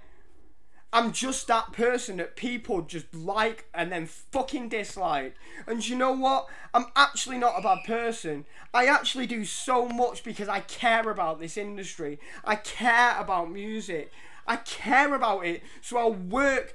I'm 0.93 1.13
just 1.13 1.47
that 1.47 1.73
person 1.73 2.17
that 2.17 2.35
people 2.35 2.83
just 2.83 3.15
like 3.15 3.69
and 3.73 3.93
then 3.93 4.07
fucking 4.07 4.71
dislike. 4.71 5.37
And 5.69 5.89
you 5.89 5.95
know 5.95 6.13
what? 6.13 6.49
I'm 6.73 6.87
actually 6.97 7.39
not 7.39 7.57
a 7.57 7.63
bad 7.63 7.85
person. 7.87 8.45
I 8.73 8.87
actually 8.87 9.29
do 9.29 9.45
so 9.45 9.89
much 9.89 10.25
because 10.25 10.49
I 10.49 10.61
care 10.61 11.09
about 11.09 11.39
this 11.39 11.57
industry. 11.57 12.19
I 12.45 12.57
care 12.57 13.17
about 13.17 13.53
music. 13.53 14.11
I 14.47 14.57
care 14.57 15.15
about 15.15 15.47
it. 15.47 15.63
So 15.81 15.99
I'll 15.99 16.13
work 16.13 16.75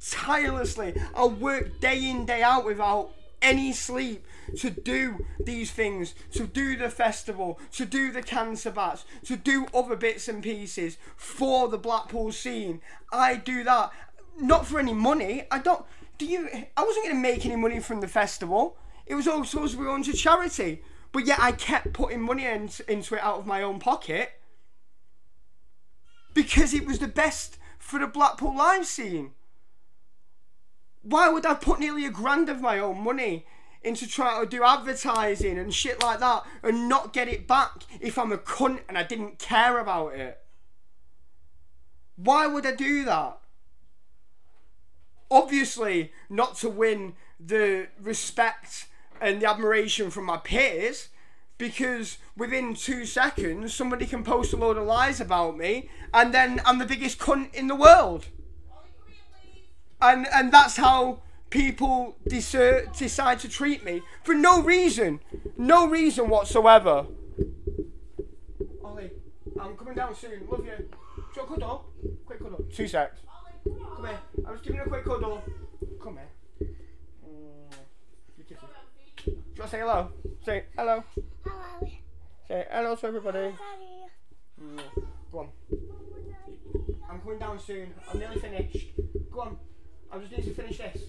tirelessly. 0.00 0.94
I'll 1.14 1.30
work 1.30 1.80
day 1.80 2.08
in, 2.08 2.26
day 2.26 2.42
out 2.42 2.64
without 2.64 3.12
any 3.42 3.72
sleep 3.72 4.26
to 4.56 4.70
do 4.70 5.24
these 5.40 5.70
things, 5.70 6.14
to 6.32 6.46
do 6.46 6.76
the 6.76 6.88
festival, 6.88 7.60
to 7.72 7.84
do 7.84 8.10
the 8.10 8.22
Cancer 8.22 8.70
Bats, 8.70 9.04
to 9.24 9.36
do 9.36 9.66
other 9.74 9.96
bits 9.96 10.28
and 10.28 10.42
pieces 10.42 10.98
for 11.16 11.68
the 11.68 11.78
Blackpool 11.78 12.32
scene. 12.32 12.80
I 13.12 13.36
do 13.36 13.64
that 13.64 13.92
not 14.38 14.66
for 14.66 14.78
any 14.78 14.94
money. 14.94 15.44
I 15.50 15.58
don't. 15.58 15.84
Do 16.18 16.26
you? 16.26 16.48
I 16.76 16.82
wasn't 16.82 17.06
going 17.06 17.16
to 17.16 17.22
make 17.22 17.44
any 17.44 17.56
money 17.56 17.80
from 17.80 18.00
the 18.00 18.08
festival. 18.08 18.76
It 19.06 19.14
was 19.14 19.28
all 19.28 19.44
supposed 19.44 19.72
to 19.72 19.78
be 19.78 19.84
going 19.84 20.02
to 20.04 20.12
charity, 20.12 20.82
but 21.12 21.26
yet 21.26 21.38
I 21.38 21.52
kept 21.52 21.92
putting 21.92 22.20
money 22.20 22.46
in, 22.46 22.68
into 22.88 23.14
it 23.14 23.22
out 23.22 23.38
of 23.38 23.46
my 23.46 23.62
own 23.62 23.78
pocket 23.78 24.32
because 26.36 26.74
it 26.74 26.86
was 26.86 26.98
the 26.98 27.08
best 27.08 27.56
for 27.78 27.98
the 27.98 28.06
Blackpool 28.06 28.54
live 28.54 28.84
scene. 28.86 29.30
Why 31.02 31.30
would 31.30 31.46
I 31.46 31.54
put 31.54 31.80
nearly 31.80 32.04
a 32.04 32.10
grand 32.10 32.50
of 32.50 32.60
my 32.60 32.78
own 32.78 33.02
money 33.02 33.46
into 33.82 34.06
trying 34.06 34.44
to 34.44 34.48
do 34.48 34.62
advertising 34.62 35.56
and 35.58 35.72
shit 35.72 36.02
like 36.02 36.20
that 36.20 36.44
and 36.62 36.90
not 36.90 37.14
get 37.14 37.28
it 37.28 37.48
back 37.48 37.84
if 38.00 38.18
I'm 38.18 38.32
a 38.32 38.38
cunt 38.38 38.80
and 38.86 38.98
I 38.98 39.02
didn't 39.02 39.38
care 39.38 39.78
about 39.78 40.14
it? 40.14 40.38
Why 42.16 42.46
would 42.46 42.66
I 42.66 42.74
do 42.74 43.06
that? 43.06 43.38
Obviously, 45.30 46.12
not 46.28 46.56
to 46.56 46.68
win 46.68 47.14
the 47.40 47.88
respect 47.98 48.88
and 49.22 49.40
the 49.40 49.48
admiration 49.48 50.10
from 50.10 50.26
my 50.26 50.36
peers, 50.36 51.08
because 51.58 52.18
within 52.36 52.74
two 52.74 53.04
seconds 53.06 53.74
somebody 53.74 54.06
can 54.06 54.22
post 54.22 54.52
a 54.52 54.56
load 54.56 54.76
of 54.76 54.84
lies 54.84 55.20
about 55.20 55.56
me 55.56 55.88
and 56.12 56.32
then 56.34 56.60
I'm 56.64 56.78
the 56.78 56.86
biggest 56.86 57.18
cunt 57.18 57.54
in 57.54 57.66
the 57.68 57.74
world. 57.74 58.26
And 60.00 60.26
and 60.32 60.52
that's 60.52 60.76
how 60.76 61.22
people 61.50 62.16
decide 62.28 63.40
to 63.40 63.48
treat 63.48 63.84
me 63.84 64.02
for 64.22 64.34
no 64.34 64.62
reason. 64.62 65.20
No 65.56 65.86
reason 65.88 66.28
whatsoever. 66.28 67.06
Ollie, 68.84 69.10
I'm 69.60 69.76
coming 69.76 69.94
down 69.94 70.14
soon. 70.14 70.46
Love 70.50 70.66
you. 70.66 70.88
A 71.38 71.46
cuddle? 71.46 71.84
Quick 72.24 72.38
cuddle. 72.40 72.64
Two 72.72 72.88
secs. 72.88 73.20
Come 73.64 74.06
here. 74.06 74.18
I 74.46 74.50
was 74.52 74.60
giving 74.62 74.80
a 74.80 74.84
quick 74.84 75.04
cuddle. 75.04 75.42
Come 76.02 76.18
here. 76.18 76.68
Mm. 77.26 77.74
Do 78.48 79.36
you 79.56 79.62
want 79.62 79.70
to 79.70 79.76
say 79.76 79.80
hello? 79.80 80.10
Say 80.44 80.64
hello. 80.76 81.02
Hello. 81.44 81.88
Say 82.46 82.66
hello 82.70 82.94
to 82.96 83.06
everybody. 83.06 83.38
Daddy. 83.38 84.06
Mm. 84.62 84.80
Go 85.32 85.38
on. 85.38 85.48
I'm 87.10 87.20
coming 87.20 87.38
down 87.38 87.58
soon. 87.58 87.94
I'm 88.12 88.18
nearly 88.18 88.38
finished. 88.38 88.88
Go 89.30 89.40
on. 89.40 89.56
I 90.12 90.18
just 90.18 90.32
need 90.32 90.44
to 90.44 90.54
finish 90.54 90.78
this. 90.78 91.02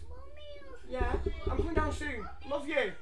Yeah, 0.90 1.14
I'm 1.52 1.58
coming 1.58 1.74
down 1.74 1.92
soon. 1.92 2.26
Love 2.50 2.68
you. 2.68 2.94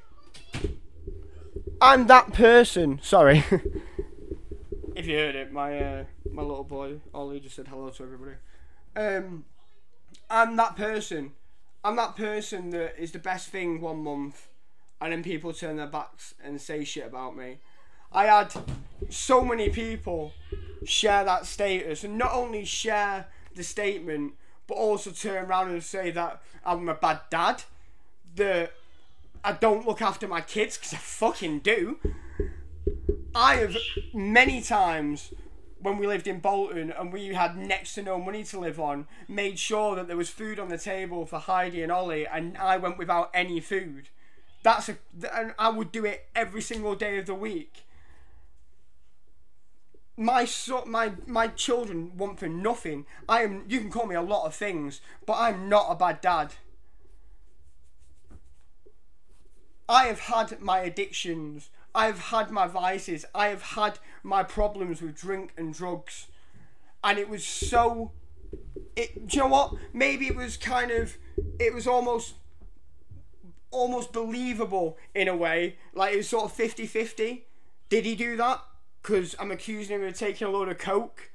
I'm 1.80 2.08
that 2.08 2.34
person. 2.34 3.00
Sorry. 3.04 3.44
if 4.96 5.06
you 5.06 5.16
heard 5.16 5.36
it, 5.36 5.54
my 5.54 5.78
uh, 5.78 6.04
my 6.32 6.42
little 6.42 6.64
boy 6.64 7.00
Ollie 7.14 7.40
just 7.40 7.56
said 7.56 7.68
hello 7.68 7.90
to 7.90 8.04
everybody. 8.04 8.38
Um, 8.96 9.46
I'm 10.28 10.56
that 10.56 10.76
person. 10.76 11.34
I'm 11.84 11.96
that 11.98 12.16
person 12.16 12.72
that 12.72 12.96
is 12.98 13.12
the 13.12 13.20
best 13.20 13.50
thing 13.50 13.80
one 13.80 14.04
month, 14.04 14.48
and 15.02 15.12
then 15.12 15.24
people 15.24 15.54
turn 15.54 15.78
their 15.78 15.88
backs 15.88 16.34
and 16.44 16.60
say 16.60 16.84
shit 16.84 17.06
about 17.06 17.36
me. 17.36 17.60
I 18.12 18.26
had 18.26 18.54
so 19.10 19.44
many 19.44 19.70
people 19.70 20.34
share 20.86 21.24
that 21.26 21.46
status, 21.46 22.04
and 22.04 22.18
not 22.18 22.34
only 22.34 22.66
share 22.66 23.28
the 23.56 23.64
statement, 23.64 24.34
but 24.68 24.76
also 24.76 25.12
turn 25.12 25.46
around 25.46 25.72
and 25.72 25.84
say 25.84 26.12
that 26.12 26.42
I'm 26.66 26.88
a 26.90 26.94
bad 26.96 27.22
dad, 27.30 27.64
that 28.36 28.72
I 29.44 29.52
don't 29.52 29.86
look 29.86 30.02
after 30.02 30.28
my 30.28 30.42
kids 30.42 30.78
because 30.78 30.94
I 30.94 30.98
fucking 30.98 31.60
do. 31.60 32.00
I 33.36 33.58
have 33.58 33.76
many 34.14 34.62
times 34.62 35.34
when 35.80 35.98
we 35.98 36.08
lived 36.08 36.28
in 36.28 36.40
Bolton 36.40 36.92
and 36.92 37.14
we 37.14 37.28
had 37.28 37.56
next 37.56 37.94
to 37.96 38.02
no 38.02 38.18
money 38.18 38.44
to 38.46 38.60
live 38.60 38.80
on, 38.80 39.08
made 39.28 39.60
sure 39.60 39.96
that 39.96 40.08
there 40.08 40.18
was 40.18 40.30
food 40.30 40.60
on 40.60 40.70
the 40.70 40.78
table 40.78 41.26
for 41.26 41.38
Heidi 41.38 41.84
and 41.84 41.92
Ollie, 41.92 42.26
and 42.26 42.58
I 42.58 42.78
went 42.78 42.98
without 42.98 43.30
any 43.34 43.60
food. 43.60 44.10
That's 44.66 44.90
a, 44.90 44.98
and 45.32 45.54
I 45.60 45.70
would 45.70 45.92
do 45.92 46.06
it 46.06 46.28
every 46.36 46.64
single 46.64 46.96
day 46.96 47.20
of 47.20 47.28
the 47.28 47.36
week. 47.36 47.86
My 50.18 50.46
so, 50.46 50.84
my 50.86 51.12
my 51.28 51.50
children 51.50 52.18
want 52.18 52.40
for 52.40 52.48
nothing. 52.48 53.06
I 53.30 53.44
am. 53.44 53.66
You 53.68 53.80
can 53.80 53.92
call 53.92 54.08
me 54.08 54.16
a 54.16 54.24
lot 54.24 54.48
of 54.48 54.56
things, 54.56 55.02
but 55.28 55.34
I'm 55.34 55.70
not 55.70 55.86
a 55.92 55.96
bad 55.96 56.20
dad. 56.20 56.56
I 59.88 60.06
have 60.06 60.22
had 60.22 60.60
my 60.62 60.80
addictions. 60.80 61.70
I've 61.94 62.18
had 62.34 62.50
my 62.50 62.66
vices. 62.66 63.24
I 63.36 63.50
have 63.50 63.62
had 63.62 64.00
my 64.24 64.42
problems 64.42 65.00
with 65.00 65.16
drink 65.16 65.54
and 65.58 65.76
drugs. 65.76 66.26
And 67.04 67.20
it 67.20 67.30
was 67.30 67.46
so. 67.46 68.14
It, 68.96 69.28
do 69.28 69.38
you 69.38 69.44
know 69.44 69.50
what? 69.50 69.76
Maybe 69.94 70.26
it 70.26 70.36
was 70.36 70.58
kind 70.58 70.90
of. 70.90 71.18
It 71.60 71.72
was 71.72 71.86
almost. 71.86 72.34
Almost 73.76 74.14
believable 74.14 74.98
in 75.14 75.28
a 75.28 75.36
way. 75.36 75.76
Like 75.94 76.14
it 76.14 76.18
was 76.18 76.30
sort 76.30 76.46
of 76.46 76.54
50 76.54 76.86
50. 76.86 77.46
Did 77.90 78.06
he 78.06 78.16
do 78.16 78.38
that? 78.38 78.62
Because 79.02 79.36
I'm 79.38 79.52
accusing 79.52 79.98
him 79.98 80.08
of 80.08 80.18
taking 80.18 80.48
a 80.48 80.50
load 80.50 80.70
of 80.70 80.78
coke. 80.78 81.32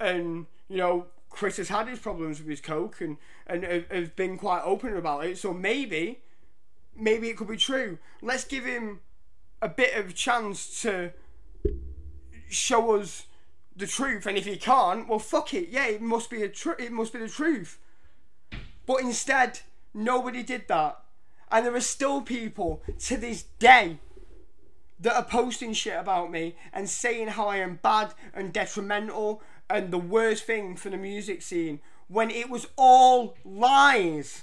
And, 0.00 0.46
you 0.68 0.78
know, 0.78 1.06
Chris 1.28 1.58
has 1.58 1.68
had 1.68 1.86
his 1.88 1.98
problems 1.98 2.38
with 2.38 2.48
his 2.48 2.60
coke 2.60 3.00
and, 3.00 3.18
and 3.46 3.64
uh, 3.64 3.80
has 3.90 4.08
been 4.08 4.38
quite 4.38 4.62
open 4.64 4.96
about 4.96 5.26
it. 5.26 5.38
So 5.38 5.52
maybe 5.52 6.20
maybe 6.96 7.28
it 7.28 7.36
could 7.36 7.48
be 7.48 7.56
true. 7.56 7.98
Let's 8.22 8.44
give 8.44 8.64
him 8.64 9.00
a 9.60 9.68
bit 9.68 9.94
of 9.94 10.14
chance 10.14 10.82
to 10.82 11.12
show 12.48 12.96
us 12.96 13.26
the 13.76 13.86
truth. 13.86 14.26
And 14.26 14.38
if 14.38 14.46
he 14.46 14.56
can't, 14.56 15.08
well, 15.08 15.18
fuck 15.18 15.54
it. 15.54 15.68
Yeah, 15.68 15.86
it 15.86 16.00
must 16.00 16.30
be 16.30 16.42
a 16.42 16.48
tr- 16.48 16.78
It 16.78 16.92
must 16.92 17.12
be 17.12 17.18
the 17.18 17.28
truth. 17.28 17.78
But 18.86 19.00
instead, 19.00 19.60
nobody 19.92 20.42
did 20.42 20.68
that, 20.68 21.00
and 21.54 21.64
there 21.64 21.74
are 21.76 21.80
still 21.80 22.20
people 22.20 22.82
to 22.98 23.16
this 23.16 23.44
day 23.60 23.98
that 24.98 25.14
are 25.14 25.24
posting 25.24 25.72
shit 25.72 25.96
about 25.96 26.32
me 26.32 26.56
and 26.72 26.90
saying 26.90 27.28
how 27.28 27.46
I 27.46 27.58
am 27.58 27.78
bad 27.80 28.12
and 28.34 28.52
detrimental 28.52 29.40
and 29.70 29.92
the 29.92 29.98
worst 29.98 30.42
thing 30.44 30.74
for 30.74 30.90
the 30.90 30.96
music 30.96 31.42
scene 31.42 31.78
when 32.08 32.28
it 32.28 32.50
was 32.50 32.66
all 32.76 33.36
lies. 33.44 34.42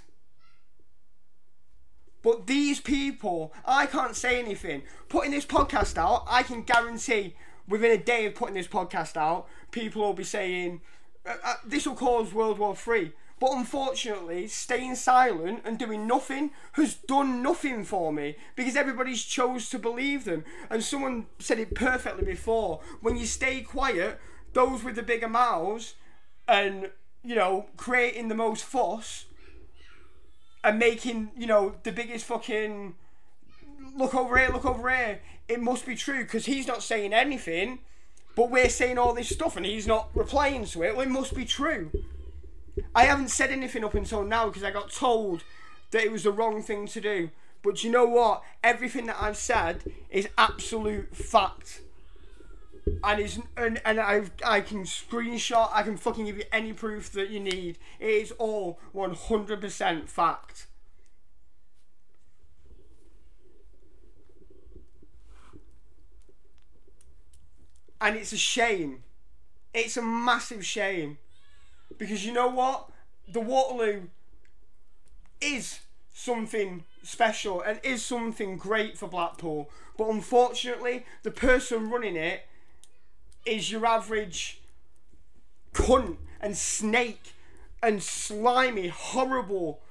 But 2.22 2.47
these 2.47 2.80
people, 2.80 3.53
I 3.66 3.88
can't 3.88 4.16
say 4.16 4.39
anything. 4.39 4.84
Putting 5.09 5.32
this 5.32 5.45
podcast 5.45 5.97
out, 5.97 6.24
I 6.30 6.43
can 6.43 6.64
guarantee 6.64 7.36
within 7.68 7.91
a 7.91 7.97
day 7.97 8.26
of 8.26 8.36
putting 8.36 8.55
this 8.55 8.70
podcast 8.70 9.18
out, 9.18 9.47
people 9.72 10.01
will 10.01 10.14
be 10.14 10.24
saying, 10.24 10.80
uh, 11.26 11.36
uh, 11.43 11.55
this 11.66 11.86
will 11.86 11.95
cause 11.95 12.34
World 12.34 12.57
War 12.57 12.74
Three. 12.74 13.12
But 13.42 13.54
unfortunately, 13.54 14.48
staying 14.48 14.94
silent 14.98 15.64
and 15.66 15.80
doing 15.80 16.06
nothing 16.06 16.52
has 16.74 16.94
done 16.94 17.42
nothing 17.42 17.84
for 17.84 18.14
me 18.14 18.36
because 18.56 18.76
everybody's 18.76 19.24
chose 19.24 19.68
to 19.72 19.80
believe 19.80 20.26
them. 20.26 20.46
And 20.70 20.84
someone 20.84 21.26
said 21.39 21.58
it 21.58 21.74
perfectly 21.74 22.24
before 22.24 22.82
when 23.02 23.18
you 23.18 23.26
stay 23.26 23.62
quiet, 23.62 24.20
those 24.54 24.84
with 24.84 24.96
the 24.96 25.02
bigger 25.02 25.28
mouths 25.28 25.96
and, 26.48 26.92
you 27.24 27.34
know, 27.34 27.66
creating 27.78 28.28
the 28.28 28.36
most 28.36 28.64
fuss 28.64 29.26
and 30.64 30.78
making 30.78 31.32
you 31.36 31.48
know 31.48 31.74
the 31.82 31.92
biggest 31.92 32.26
fucking 32.26 32.94
look 33.98 34.14
over 34.14 34.38
here, 34.38 34.50
look 34.50 34.66
over 34.66 34.88
here. 34.88 35.20
It 35.48 35.60
must 35.60 35.88
be 35.88 35.96
true 35.96 36.22
because 36.22 36.46
he's 36.46 36.68
not 36.68 36.84
saying 36.84 37.12
anything, 37.12 37.80
but 38.36 38.52
we're 38.52 38.70
saying 38.70 39.00
all 39.00 39.16
this 39.16 39.30
stuff 39.30 39.58
and 39.58 39.66
he's 39.66 39.88
not 39.88 40.10
replying 40.14 40.66
to 40.66 40.84
it. 40.84 40.96
Well, 40.96 41.08
it 41.08 41.10
must 41.10 41.34
be 41.34 41.44
true. 41.44 41.89
I 42.95 43.05
haven't 43.05 43.30
said 43.30 43.51
anything 43.51 43.84
up 43.84 43.93
until 43.93 44.24
now 44.24 44.47
because 44.47 44.63
I 44.63 44.72
got 44.72 44.91
told 44.91 45.43
that 45.91 46.03
it 46.03 46.11
was 46.11 46.24
the 46.24 46.32
wrong 46.32 46.61
thing 46.61 46.88
to 46.88 47.01
do. 47.01 47.30
But 47.63 47.84
you 47.84 47.91
know 47.91 48.05
what? 48.05 48.43
Everything 48.63 49.05
that 49.05 49.22
I've 49.22 49.38
said 49.38 49.84
is 50.09 50.28
absolute 50.38 51.15
fact. 51.15 51.82
And 53.03 53.19
is 53.19 53.39
and, 53.55 53.80
and 53.86 53.99
I 53.99 54.24
I 54.43 54.61
can 54.61 54.84
screenshot, 54.84 55.69
I 55.72 55.84
can 55.84 55.97
fucking 55.97 56.26
give 56.26 56.38
you 56.38 56.43
any 56.51 56.74
proof 56.74 57.11
that 57.11 57.30
you 57.30 57.39
need. 57.39 57.78
It 57.99 58.09
is 58.09 58.32
all 58.32 58.80
100% 58.95 60.09
fact. 60.09 60.67
And 67.99 68.15
it's 68.15 68.34
a 68.34 68.38
shame. 68.38 69.03
It's 69.76 69.95
a 69.95 70.01
massive 70.01 70.65
shame. 70.65 71.19
Because 72.02 72.26
you 72.26 72.34
know 72.34 72.47
what? 72.47 72.89
The 73.32 73.39
Waterloo 73.39 74.08
is 75.39 75.82
something 76.12 76.84
special 77.04 77.62
and 77.62 77.80
is 77.84 78.04
something 78.04 78.58
great 78.58 78.97
for 78.97 79.08
Blackpool. 79.08 79.70
But 79.99 80.10
unfortunately, 80.10 81.06
the 81.22 81.30
person 81.30 81.91
running 81.91 82.16
it 82.16 82.47
is 83.45 83.72
your 83.72 83.86
average 83.86 84.62
cunt 85.76 86.18
and 86.41 86.58
snake 86.58 87.34
and 87.84 88.02
slimy, 88.02 88.88
horrible 88.88 89.82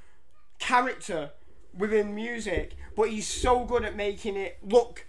character 0.58 1.30
within 1.72 2.12
music. 2.12 2.72
But 2.96 3.10
he's 3.10 3.28
so 3.28 3.64
good 3.64 3.84
at 3.84 3.94
making 3.94 4.36
it 4.36 4.58
look 4.64 5.06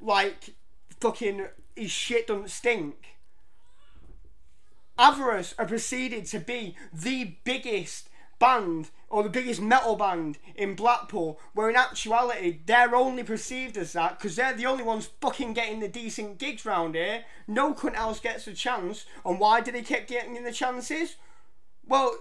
like 0.00 0.54
fucking 1.00 1.48
his 1.76 1.90
shit 1.90 2.28
doesn't 2.28 2.48
stink. 2.48 3.13
Avarice 4.98 5.54
are 5.58 5.66
proceeded 5.66 6.26
to 6.26 6.38
be 6.38 6.76
the 6.92 7.36
biggest 7.44 8.08
band 8.38 8.90
or 9.08 9.22
the 9.22 9.28
biggest 9.28 9.60
metal 9.60 9.96
band 9.96 10.38
in 10.54 10.74
Blackpool, 10.74 11.40
where 11.52 11.70
in 11.70 11.76
actuality 11.76 12.60
they're 12.66 12.94
only 12.94 13.22
perceived 13.22 13.76
as 13.76 13.92
that 13.92 14.18
because 14.18 14.36
they're 14.36 14.54
the 14.54 14.66
only 14.66 14.84
ones 14.84 15.10
fucking 15.20 15.52
getting 15.52 15.80
the 15.80 15.88
decent 15.88 16.38
gigs 16.38 16.64
round 16.64 16.94
here. 16.94 17.24
No 17.46 17.74
cunt 17.74 17.94
else 17.94 18.20
gets 18.20 18.46
a 18.46 18.52
chance. 18.52 19.06
And 19.24 19.38
why 19.38 19.60
do 19.60 19.72
they 19.72 19.82
keep 19.82 20.06
getting 20.06 20.42
the 20.42 20.52
chances? 20.52 21.16
Well, 21.86 22.16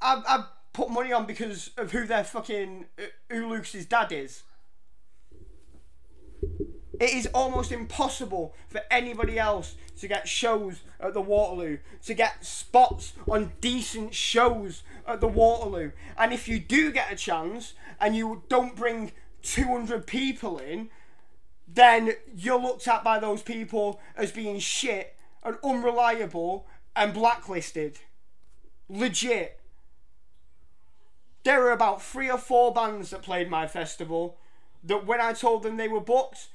I, 0.00 0.22
I 0.26 0.44
put 0.72 0.90
money 0.90 1.12
on 1.12 1.26
because 1.26 1.70
of 1.76 1.92
who 1.92 2.06
their 2.06 2.24
fucking 2.24 2.86
uh, 2.98 3.02
who 3.30 3.48
Luke's 3.48 3.72
dad 3.84 4.12
is. 4.12 4.42
It 7.00 7.10
is 7.10 7.26
almost 7.34 7.72
impossible 7.72 8.54
for 8.68 8.80
anybody 8.90 9.38
else 9.38 9.76
to 10.00 10.08
get 10.08 10.28
shows 10.28 10.80
at 11.00 11.14
the 11.14 11.20
Waterloo, 11.20 11.78
to 12.04 12.14
get 12.14 12.44
spots 12.44 13.14
on 13.28 13.52
decent 13.60 14.14
shows 14.14 14.82
at 15.06 15.20
the 15.20 15.28
Waterloo. 15.28 15.92
And 16.16 16.32
if 16.32 16.48
you 16.48 16.58
do 16.58 16.92
get 16.92 17.12
a 17.12 17.16
chance 17.16 17.74
and 18.00 18.16
you 18.16 18.42
don't 18.48 18.76
bring 18.76 19.12
200 19.42 20.06
people 20.06 20.58
in, 20.58 20.88
then 21.66 22.12
you're 22.34 22.60
looked 22.60 22.86
at 22.88 23.02
by 23.02 23.18
those 23.18 23.42
people 23.42 24.00
as 24.16 24.32
being 24.32 24.58
shit 24.58 25.16
and 25.42 25.56
unreliable 25.64 26.66
and 26.94 27.12
blacklisted. 27.12 27.98
Legit. 28.88 29.60
There 31.44 31.60
were 31.60 31.72
about 31.72 32.02
three 32.02 32.30
or 32.30 32.38
four 32.38 32.72
bands 32.72 33.10
that 33.10 33.22
played 33.22 33.50
my 33.50 33.66
festival 33.66 34.38
that 34.82 35.06
when 35.06 35.20
I 35.20 35.32
told 35.32 35.62
them 35.62 35.76
they 35.76 35.88
were 35.88 36.00
booked, 36.00 36.48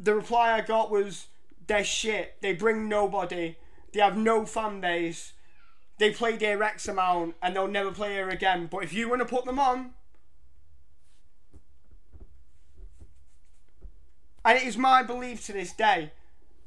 the 0.00 0.14
reply 0.14 0.52
I 0.52 0.60
got 0.60 0.90
was, 0.90 1.26
they're 1.66 1.84
shit. 1.84 2.36
They 2.40 2.54
bring 2.54 2.88
nobody. 2.88 3.56
They 3.92 4.00
have 4.00 4.16
no 4.16 4.46
fan 4.46 4.80
base. 4.80 5.32
They 5.98 6.10
play 6.10 6.36
their 6.36 6.62
X 6.62 6.86
amount 6.88 7.34
and 7.42 7.54
they'll 7.54 7.68
never 7.68 7.90
play 7.90 8.12
here 8.12 8.28
again. 8.28 8.68
But 8.70 8.84
if 8.84 8.92
you 8.92 9.08
want 9.08 9.20
to 9.20 9.26
put 9.26 9.44
them 9.44 9.58
on, 9.58 9.90
and 14.44 14.58
it 14.58 14.64
is 14.64 14.76
my 14.76 15.02
belief 15.02 15.44
to 15.46 15.52
this 15.52 15.72
day 15.72 16.12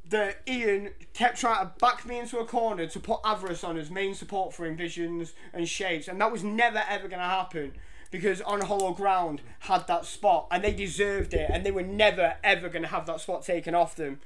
that 0.09 0.41
Ian 0.45 0.91
kept 1.13 1.39
trying 1.39 1.65
to 1.65 1.71
back 1.79 2.05
me 2.05 2.19
into 2.19 2.37
a 2.39 2.45
corner 2.45 2.85
to 2.85 2.99
put 2.99 3.21
Avarice 3.23 3.63
on 3.63 3.77
as 3.77 3.89
main 3.89 4.13
support 4.13 4.53
for 4.53 4.69
Envisions 4.69 5.31
and 5.53 5.67
Shapes, 5.67 6.09
and 6.09 6.19
that 6.19 6.31
was 6.31 6.43
never 6.43 6.83
ever 6.89 7.07
going 7.07 7.21
to 7.21 7.25
happen 7.25 7.71
because 8.11 8.41
On 8.41 8.61
Hollow 8.61 8.93
Ground 8.93 9.41
had 9.59 9.87
that 9.87 10.05
spot 10.05 10.47
and 10.51 10.63
they 10.63 10.73
deserved 10.73 11.33
it 11.33 11.49
and 11.51 11.65
they 11.65 11.71
were 11.71 11.81
never 11.81 12.35
ever 12.43 12.69
going 12.69 12.83
to 12.83 12.89
have 12.89 13.05
that 13.07 13.21
spot 13.21 13.43
taken 13.43 13.73
off 13.73 13.95
them. 13.95 14.19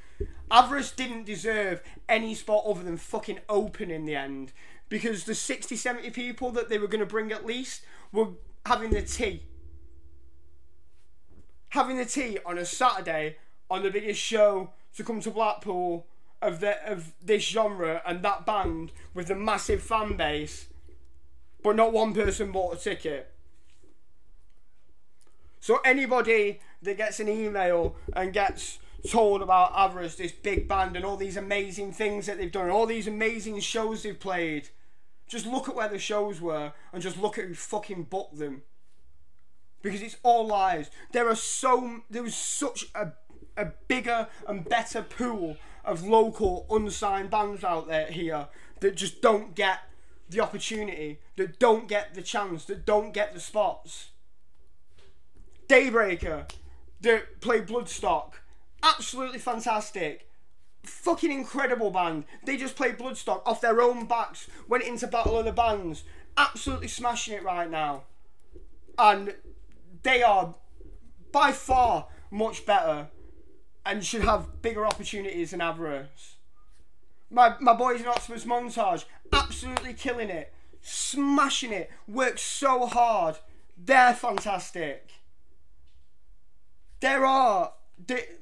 Avarice 0.52 0.92
didn't 0.92 1.26
deserve 1.26 1.82
any 2.10 2.34
spot 2.36 2.66
other 2.68 2.84
than 2.84 2.98
fucking 2.98 3.40
open 3.48 3.92
in 3.92 4.06
the 4.06 4.16
end 4.16 4.52
because 4.90 5.24
the 5.24 5.36
60 5.36 5.76
70 5.76 6.10
people 6.10 6.52
that 6.52 6.68
they 6.68 6.78
were 6.78 6.88
going 6.88 7.00
to 7.00 7.06
bring 7.06 7.32
at 7.32 7.46
least 7.46 7.84
were 8.12 8.30
having 8.66 8.90
the 8.90 9.02
tea. 9.02 9.44
Having 11.70 11.98
the 11.98 12.06
tea 12.06 12.40
on 12.46 12.58
a 12.58 12.66
Saturday 12.66 13.38
on 13.70 13.84
the 13.84 13.92
biggest 13.92 14.20
show 14.20 14.72
to 14.96 15.04
come 15.04 15.22
to 15.22 15.30
Blackpool 15.30 16.08
of 16.42 16.60
the 16.60 16.92
of 16.92 17.14
this 17.24 17.44
genre 17.44 18.02
and 18.06 18.24
that 18.24 18.46
band 18.46 18.92
with 19.14 19.28
the 19.28 19.36
massive 19.36 19.82
fan 19.82 20.16
base, 20.16 20.68
but 21.64 21.76
not 21.76 21.94
one 21.94 22.14
person 22.14 22.52
bought 22.52 22.76
a 22.76 22.78
ticket. 22.78 23.35
So 25.66 25.80
anybody 25.84 26.60
that 26.84 26.98
gets 26.98 27.20
an 27.20 27.28
email 27.28 27.96
and 28.14 28.32
gets 28.32 28.78
told 29.10 29.42
about 29.42 29.74
Avarice, 29.76 30.14
this 30.14 30.32
big 30.32 30.68
band, 30.68 30.96
and 30.96 31.04
all 31.04 31.18
these 31.18 31.38
amazing 31.38 31.92
things 31.92 32.28
that 32.28 32.38
they've 32.38 32.52
done, 32.52 32.70
all 32.70 32.86
these 32.86 33.08
amazing 33.08 33.60
shows 33.62 34.04
they've 34.04 34.20
played, 34.20 34.70
just 35.28 35.48
look 35.48 35.68
at 35.68 35.74
where 35.74 35.90
the 35.90 35.98
shows 35.98 36.40
were 36.40 36.74
and 36.94 37.02
just 37.02 37.20
look 37.20 37.40
at 37.40 37.46
who 37.46 37.56
fucking 37.56 38.04
booked 38.04 38.38
them. 38.38 38.62
Because 39.82 40.04
it's 40.04 40.18
all 40.22 40.46
lies. 40.46 40.92
There 41.14 41.28
are 41.28 41.36
so 41.36 42.02
there 42.12 42.22
was 42.22 42.36
such 42.36 42.86
a 42.94 43.14
a 43.58 43.72
bigger 43.88 44.28
and 44.48 44.70
better 44.70 45.02
pool 45.02 45.58
of 45.84 46.06
local 46.06 46.68
unsigned 46.70 47.32
bands 47.32 47.64
out 47.64 47.88
there 47.88 48.12
here 48.12 48.50
that 48.82 48.96
just 48.96 49.20
don't 49.20 49.56
get 49.56 49.80
the 50.30 50.42
opportunity, 50.42 51.22
that 51.38 51.58
don't 51.58 51.88
get 51.88 52.14
the 52.14 52.22
chance, 52.22 52.66
that 52.66 52.86
don't 52.86 53.16
get 53.16 53.34
the 53.34 53.40
spots. 53.40 54.10
Daybreaker 55.68 56.50
that 57.02 57.42
played 57.42 57.68
Bloodstock. 57.68 58.34
Absolutely 58.84 59.40
fantastic. 59.40 60.30
Fucking 60.84 61.32
incredible 61.32 61.90
band. 61.90 62.26
They 62.44 62.58
just 62.58 62.76
played 62.76 62.98
Bloodstock 62.98 63.42
off 63.46 63.62
their 63.62 63.82
own 63.82 64.06
backs, 64.06 64.48
went 64.68 64.84
into 64.84 65.08
Battle 65.08 65.40
of 65.40 65.46
the 65.46 65.52
Bands. 65.52 66.04
Absolutely 66.38 66.88
smashing 66.88 67.34
it 67.34 67.44
right 67.44 67.70
now. 67.70 68.04
And 68.98 69.36
they 70.04 70.22
are 70.22 70.56
by 71.32 71.52
far 71.52 72.08
much 72.30 72.66
better 72.66 73.08
and 73.86 74.04
should 74.06 74.24
have 74.24 74.62
bigger 74.62 74.86
opportunities 74.86 75.52
than 75.52 75.62
Avarice. 75.62 76.36
My, 77.30 77.56
my 77.60 77.74
boys 77.74 78.02
in 78.02 78.08
Octopus 78.08 78.46
Montage, 78.46 79.06
absolutely 79.34 79.94
killing 79.94 80.30
it, 80.30 80.54
smashing 80.82 81.72
it, 81.72 81.90
work 82.08 82.38
so 82.38 82.86
hard. 82.86 83.38
They're 83.78 84.14
fantastic 84.14 85.15
there 87.00 87.26
are 87.26 87.74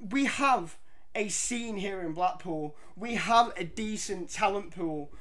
we 0.10 0.26
have 0.26 0.78
a 1.16 1.30
scene 1.30 1.78
here 1.78 2.02
in 2.02 2.14
Blackpool. 2.14 2.76
We 2.96 3.16
have 3.16 3.54
a 3.56 3.64
decent 3.64 4.30
talent 4.30 4.72
pool. 4.72 5.12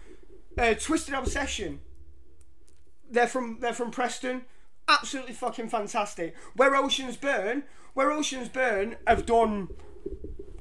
Uh, 0.56 0.74
Twisted 0.74 1.14
Obsession. 1.14 1.80
They're 3.10 3.26
from 3.26 3.58
they're 3.60 3.74
from 3.74 3.90
Preston. 3.90 4.42
Absolutely 4.88 5.34
fucking 5.34 5.68
fantastic. 5.68 6.34
Where 6.56 6.74
Oceans 6.74 7.16
Burn, 7.16 7.64
where 7.94 8.10
Oceans 8.10 8.48
Burn 8.48 8.96
have 9.06 9.26
done 9.26 9.68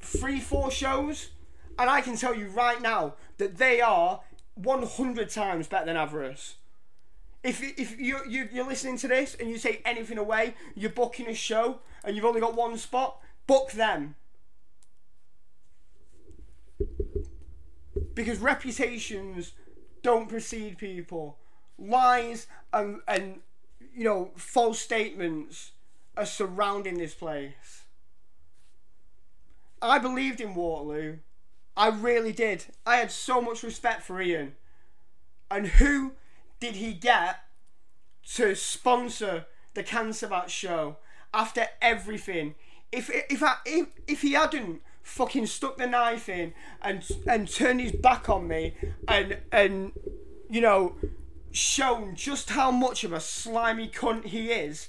three, 0.00 0.40
four 0.40 0.70
shows, 0.70 1.30
and 1.78 1.88
I 1.90 2.00
can 2.00 2.16
tell 2.16 2.34
you 2.34 2.48
right 2.48 2.80
now 2.80 3.14
that 3.38 3.56
they 3.56 3.80
are 3.80 4.20
100 4.54 5.30
times 5.30 5.66
better 5.66 5.86
than 5.86 5.96
Avarice. 5.96 6.56
If, 7.42 7.60
if 7.62 7.98
you, 7.98 8.20
you, 8.28 8.48
you're 8.52 8.66
listening 8.66 8.98
to 8.98 9.08
this 9.08 9.34
and 9.34 9.50
you 9.50 9.58
take 9.58 9.82
anything 9.84 10.18
away, 10.18 10.54
you're 10.76 10.90
booking 10.90 11.28
a 11.28 11.34
show 11.34 11.80
and 12.04 12.14
you've 12.14 12.24
only 12.24 12.40
got 12.40 12.54
one 12.54 12.76
spot, 12.78 13.20
book 13.46 13.72
them. 13.72 14.14
Because 18.14 18.38
reputations 18.38 19.52
don't 20.02 20.28
precede 20.28 20.78
people. 20.78 21.38
Lies 21.78 22.46
and, 22.72 23.00
and 23.08 23.40
you 23.94 24.04
know, 24.04 24.30
false 24.36 24.78
statements 24.78 25.72
are 26.16 26.26
surrounding 26.26 26.98
this 26.98 27.14
place. 27.14 27.82
I 29.80 29.98
believed 29.98 30.40
in 30.40 30.54
Waterloo. 30.54 31.18
I 31.76 31.88
really 31.88 32.32
did. 32.32 32.66
I 32.86 32.96
had 32.96 33.10
so 33.10 33.40
much 33.40 33.62
respect 33.62 34.02
for 34.02 34.20
Ian. 34.20 34.54
And 35.50 35.66
who 35.66 36.12
did 36.62 36.76
he 36.76 36.92
get 36.92 37.40
to 38.24 38.54
sponsor 38.54 39.46
the 39.74 39.82
Cancer 39.82 40.28
Bat 40.28 40.48
show 40.48 40.98
after 41.34 41.66
everything 41.80 42.54
if 42.92 43.10
if 43.28 43.42
I 43.42 43.56
if, 43.66 43.88
if 44.06 44.22
he 44.22 44.34
hadn't 44.34 44.80
fucking 45.02 45.46
stuck 45.46 45.76
the 45.76 45.88
knife 45.88 46.28
in 46.28 46.54
and 46.80 47.04
and 47.26 47.48
turned 47.48 47.80
his 47.80 47.90
back 47.90 48.28
on 48.28 48.46
me 48.46 48.76
and 49.08 49.38
and 49.50 49.90
you 50.48 50.60
know 50.60 50.94
shown 51.50 52.14
just 52.14 52.50
how 52.50 52.70
much 52.70 53.02
of 53.02 53.12
a 53.12 53.18
slimy 53.18 53.88
cunt 53.88 54.26
he 54.26 54.52
is, 54.52 54.88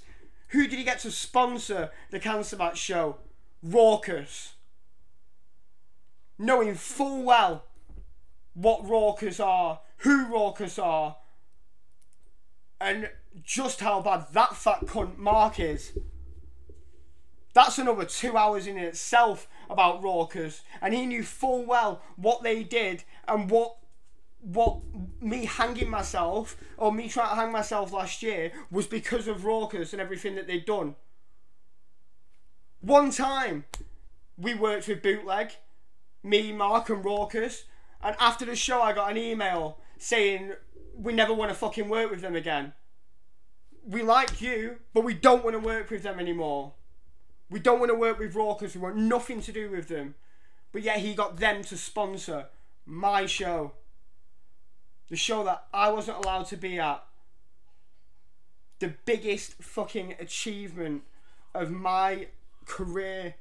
who 0.50 0.68
did 0.68 0.78
he 0.78 0.84
get 0.84 1.00
to 1.00 1.10
sponsor 1.10 1.90
the 2.12 2.20
Cancer 2.20 2.56
Bat 2.56 2.78
show? 2.78 3.18
Raucous. 3.64 4.54
Knowing 6.38 6.76
full 6.76 7.24
well 7.24 7.64
what 8.54 8.88
Raucous 8.88 9.40
are, 9.40 9.80
who 9.98 10.28
Raucous 10.28 10.78
are, 10.78 11.18
and 12.84 13.10
just 13.44 13.80
how 13.80 14.02
bad 14.02 14.26
that 14.34 14.56
fat 14.56 14.82
cunt 14.82 15.18
Mark 15.18 15.60
is. 15.60 15.98
That's 17.54 17.78
another 17.78 18.06
two 18.06 18.36
hours 18.36 18.68
in 18.68 18.78
itself 18.78 19.48
about 19.70 20.04
Raucous, 20.04 20.62
and 20.82 20.94
he 20.94 21.06
knew 21.06 21.24
full 21.24 21.66
well 21.66 22.02
what 22.16 22.44
they 22.44 22.64
did 22.64 23.04
and 23.28 23.50
what 23.50 23.78
what 24.42 24.80
me 25.22 25.46
hanging 25.46 25.90
myself 25.90 26.58
or 26.78 26.92
me 26.92 27.08
trying 27.08 27.30
to 27.30 27.36
hang 27.36 27.52
myself 27.52 27.94
last 27.94 28.22
year 28.22 28.52
was 28.70 28.86
because 28.88 29.26
of 29.26 29.46
Raucous 29.46 29.94
and 29.94 30.02
everything 30.02 30.36
that 30.36 30.48
they'd 30.48 30.66
done. 30.66 30.96
One 32.82 33.10
time 33.12 33.64
we 34.38 34.54
worked 34.54 34.90
with 34.90 35.02
Bootleg, 35.02 35.52
me, 36.24 36.52
Mark, 36.52 36.90
and 36.90 37.06
Raucous, 37.06 37.64
and 38.02 38.18
after 38.20 38.44
the 38.46 38.58
show 38.58 38.82
I 38.82 38.92
got 38.92 39.12
an 39.12 39.18
email 39.18 39.78
saying 39.98 40.54
we 40.96 41.14
never 41.14 41.34
want 41.34 41.50
to 41.50 41.56
fucking 41.56 41.90
work 41.90 42.12
with 42.12 42.22
them 42.22 42.36
again. 42.36 42.74
We 43.86 44.02
like 44.02 44.42
you, 44.42 44.78
but 44.94 45.04
we 45.04 45.14
don't 45.14 45.44
want 45.44 45.56
to 45.56 45.60
work 45.60 45.90
with 45.90 46.04
them 46.04 46.20
anymore. 46.20 46.74
We 47.50 47.60
don't 47.60 47.80
want 47.80 47.92
to 47.92 47.96
work 47.96 48.20
with 48.20 48.36
Raw 48.36 48.54
because 48.54 48.76
we 48.76 48.82
want 48.82 48.96
nothing 48.96 49.42
to 49.42 49.52
do 49.52 49.70
with 49.70 49.88
them. 49.88 50.16
But 50.72 50.84
yet 50.84 51.00
he 51.00 51.14
got 51.14 51.38
them 51.38 51.64
to 51.66 51.78
sponsor 51.78 52.48
my 52.86 53.26
show 53.26 53.74
the 55.14 55.18
show 55.18 55.44
that 55.44 55.66
I 55.72 55.92
wasn't 55.92 56.18
allowed 56.18 56.48
to 56.48 56.58
be 56.58 56.80
at, 56.80 57.04
the 58.80 58.96
biggest 59.06 59.62
fucking 59.62 60.16
achievement 60.20 61.04
of 61.54 61.70
my 61.70 62.30
career, 62.66 63.36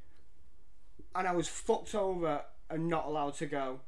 and 1.14 1.26
I 1.26 1.32
was 1.32 1.48
fucked 1.48 1.94
over 1.94 2.42
and 2.68 2.88
not 2.88 3.06
allowed 3.06 3.36
to 3.36 3.46
go. 3.46 3.80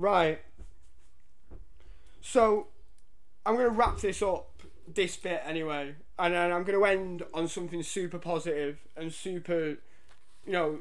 Right. 0.00 0.40
So, 2.22 2.68
I'm 3.44 3.56
going 3.56 3.66
to 3.66 3.74
wrap 3.74 3.98
this 3.98 4.22
up, 4.22 4.62
this 4.88 5.18
bit 5.18 5.42
anyway, 5.44 5.94
and 6.18 6.32
then 6.32 6.52
I'm 6.52 6.64
going 6.64 6.78
to 6.78 6.84
end 6.86 7.22
on 7.34 7.48
something 7.48 7.82
super 7.82 8.18
positive 8.18 8.78
and 8.96 9.12
super, 9.12 9.76
you 10.46 10.52
know, 10.52 10.78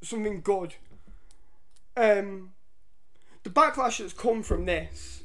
something 0.00 0.42
good. 0.42 0.76
Um, 1.96 2.52
the 3.42 3.50
backlash 3.50 3.98
that's 3.98 4.12
come 4.12 4.44
from 4.44 4.66
this 4.66 5.24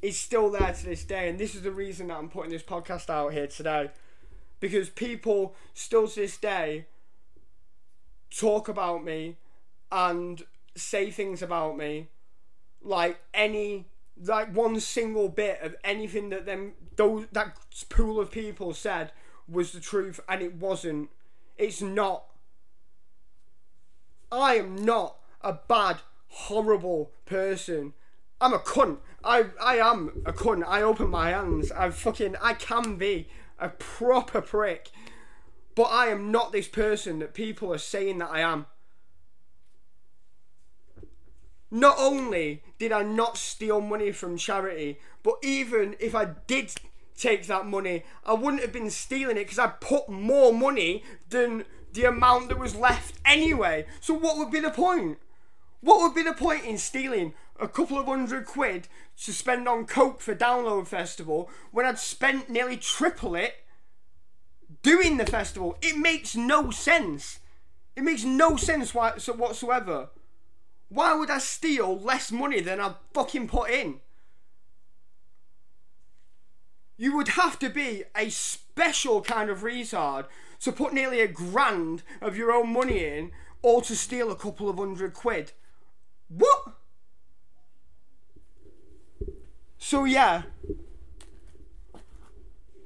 is 0.00 0.16
still 0.16 0.48
there 0.48 0.72
to 0.72 0.84
this 0.84 1.02
day, 1.02 1.28
and 1.28 1.36
this 1.36 1.56
is 1.56 1.62
the 1.62 1.72
reason 1.72 2.06
that 2.08 2.18
I'm 2.18 2.28
putting 2.28 2.52
this 2.52 2.62
podcast 2.62 3.10
out 3.10 3.32
here 3.32 3.48
today, 3.48 3.90
because 4.60 4.88
people 4.88 5.56
still 5.74 6.06
to 6.06 6.14
this 6.14 6.36
day 6.36 6.86
talk 8.30 8.68
about 8.68 9.04
me 9.04 9.34
and 9.90 10.44
say 10.76 11.10
things 11.10 11.42
about 11.42 11.76
me 11.76 12.06
like 12.82 13.20
any 13.34 13.86
like 14.24 14.54
one 14.54 14.80
single 14.80 15.28
bit 15.28 15.60
of 15.62 15.76
anything 15.84 16.30
that 16.30 16.46
them 16.46 16.72
those 16.96 17.26
that 17.32 17.56
pool 17.88 18.20
of 18.20 18.30
people 18.30 18.74
said 18.74 19.12
was 19.48 19.72
the 19.72 19.80
truth 19.80 20.20
and 20.28 20.42
it 20.42 20.54
wasn't 20.54 21.08
it's 21.56 21.80
not 21.80 22.24
I 24.30 24.56
am 24.56 24.76
not 24.76 25.16
a 25.40 25.54
bad, 25.54 25.98
horrible 26.28 27.12
person. 27.24 27.94
I'm 28.40 28.52
a 28.52 28.58
cunt. 28.58 28.98
I 29.24 29.46
I 29.60 29.76
am 29.76 30.22
a 30.26 30.32
cunt. 30.32 30.64
I 30.66 30.82
open 30.82 31.08
my 31.08 31.30
hands. 31.30 31.72
I 31.72 31.90
fucking 31.90 32.36
I 32.42 32.54
can 32.54 32.96
be 32.96 33.28
a 33.58 33.70
proper 33.70 34.40
prick. 34.40 34.90
But 35.74 35.84
I 35.84 36.08
am 36.08 36.30
not 36.30 36.52
this 36.52 36.68
person 36.68 37.20
that 37.20 37.34
people 37.34 37.72
are 37.72 37.78
saying 37.78 38.18
that 38.18 38.30
I 38.30 38.40
am. 38.40 38.66
Not 41.70 41.96
only 41.98 42.62
did 42.78 42.92
I 42.92 43.02
not 43.02 43.36
steal 43.36 43.80
money 43.80 44.12
from 44.12 44.38
charity, 44.38 44.98
but 45.22 45.34
even 45.42 45.96
if 46.00 46.14
I 46.14 46.26
did 46.46 46.72
take 47.16 47.46
that 47.46 47.66
money, 47.66 48.04
I 48.24 48.32
wouldn't 48.32 48.62
have 48.62 48.72
been 48.72 48.90
stealing 48.90 49.36
it 49.36 49.44
because 49.44 49.58
I 49.58 49.66
put 49.66 50.08
more 50.08 50.52
money 50.52 51.02
than 51.28 51.64
the 51.92 52.04
amount 52.04 52.48
that 52.48 52.58
was 52.58 52.74
left 52.74 53.16
anyway. 53.24 53.86
So 54.00 54.14
what 54.14 54.38
would 54.38 54.50
be 54.50 54.60
the 54.60 54.70
point? 54.70 55.18
What 55.80 56.00
would 56.00 56.14
be 56.14 56.22
the 56.22 56.32
point 56.32 56.64
in 56.64 56.78
stealing 56.78 57.34
a 57.60 57.68
couple 57.68 57.98
of 57.98 58.06
hundred 58.06 58.46
quid 58.46 58.88
to 59.24 59.32
spend 59.32 59.68
on 59.68 59.86
Coke 59.86 60.20
for 60.20 60.34
Download 60.34 60.86
Festival 60.86 61.50
when 61.70 61.84
I'd 61.86 61.98
spent 61.98 62.48
nearly 62.48 62.76
triple 62.76 63.34
it 63.34 63.54
doing 64.82 65.18
the 65.18 65.26
festival? 65.26 65.76
It 65.82 65.98
makes 65.98 66.34
no 66.34 66.70
sense. 66.70 67.40
It 67.94 68.04
makes 68.04 68.24
no 68.24 68.56
sense 68.56 68.94
whatsoever. 68.94 70.08
Why 70.88 71.14
would 71.14 71.30
I 71.30 71.38
steal 71.38 71.98
less 71.98 72.32
money 72.32 72.60
than 72.60 72.80
I 72.80 72.94
fucking 73.12 73.48
put 73.48 73.70
in? 73.70 74.00
You 76.96 77.16
would 77.16 77.28
have 77.28 77.58
to 77.60 77.68
be 77.68 78.04
a 78.16 78.30
special 78.30 79.22
kind 79.22 79.50
of 79.50 79.60
retard 79.60 80.26
to 80.60 80.72
put 80.72 80.92
nearly 80.92 81.20
a 81.20 81.28
grand 81.28 82.02
of 82.20 82.36
your 82.36 82.50
own 82.50 82.72
money 82.72 83.04
in 83.04 83.30
or 83.62 83.82
to 83.82 83.94
steal 83.94 84.30
a 84.30 84.36
couple 84.36 84.68
of 84.68 84.78
hundred 84.78 85.14
quid. 85.14 85.52
What? 86.28 86.74
So, 89.78 90.04
yeah, 90.04 90.42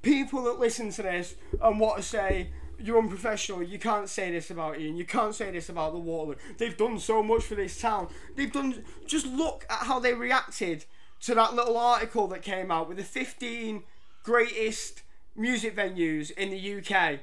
people 0.03 0.43
that 0.45 0.61
listen 0.61 0.91
to 0.93 1.03
this 1.03 1.35
and 1.61 1.81
want 1.81 1.97
to 1.97 2.03
say, 2.03 2.51
you're 2.83 2.99
unprofessional, 2.99 3.63
you 3.63 3.79
can't 3.79 4.09
say 4.09 4.31
this 4.31 4.51
about 4.51 4.79
Ian, 4.79 4.97
you 4.97 5.05
can't 5.05 5.35
say 5.35 5.51
this 5.51 5.69
about 5.69 5.93
the 5.93 5.99
Waterloo. 5.99 6.37
They've 6.59 6.77
done 6.77 6.99
so 6.99 7.23
much 7.23 7.45
for 7.45 7.55
this 7.55 7.81
town. 7.81 8.09
They've 8.37 8.53
done, 8.53 8.85
just 9.07 9.27
look 9.27 9.65
at 9.71 9.87
how 9.87 9.99
they 9.99 10.15
reacted 10.15 10.85
to 11.23 11.35
that 11.35 11.55
little 11.55 11.77
article 11.77 12.27
that 12.29 12.43
came 12.43 12.71
out 12.71 12.89
with 12.89 12.97
the 12.97 13.05
15 13.05 13.85
greatest 14.25 15.03
music 15.37 15.77
venues 15.77 16.31
in 16.33 16.51
the 16.51 16.79
UK. 16.79 17.21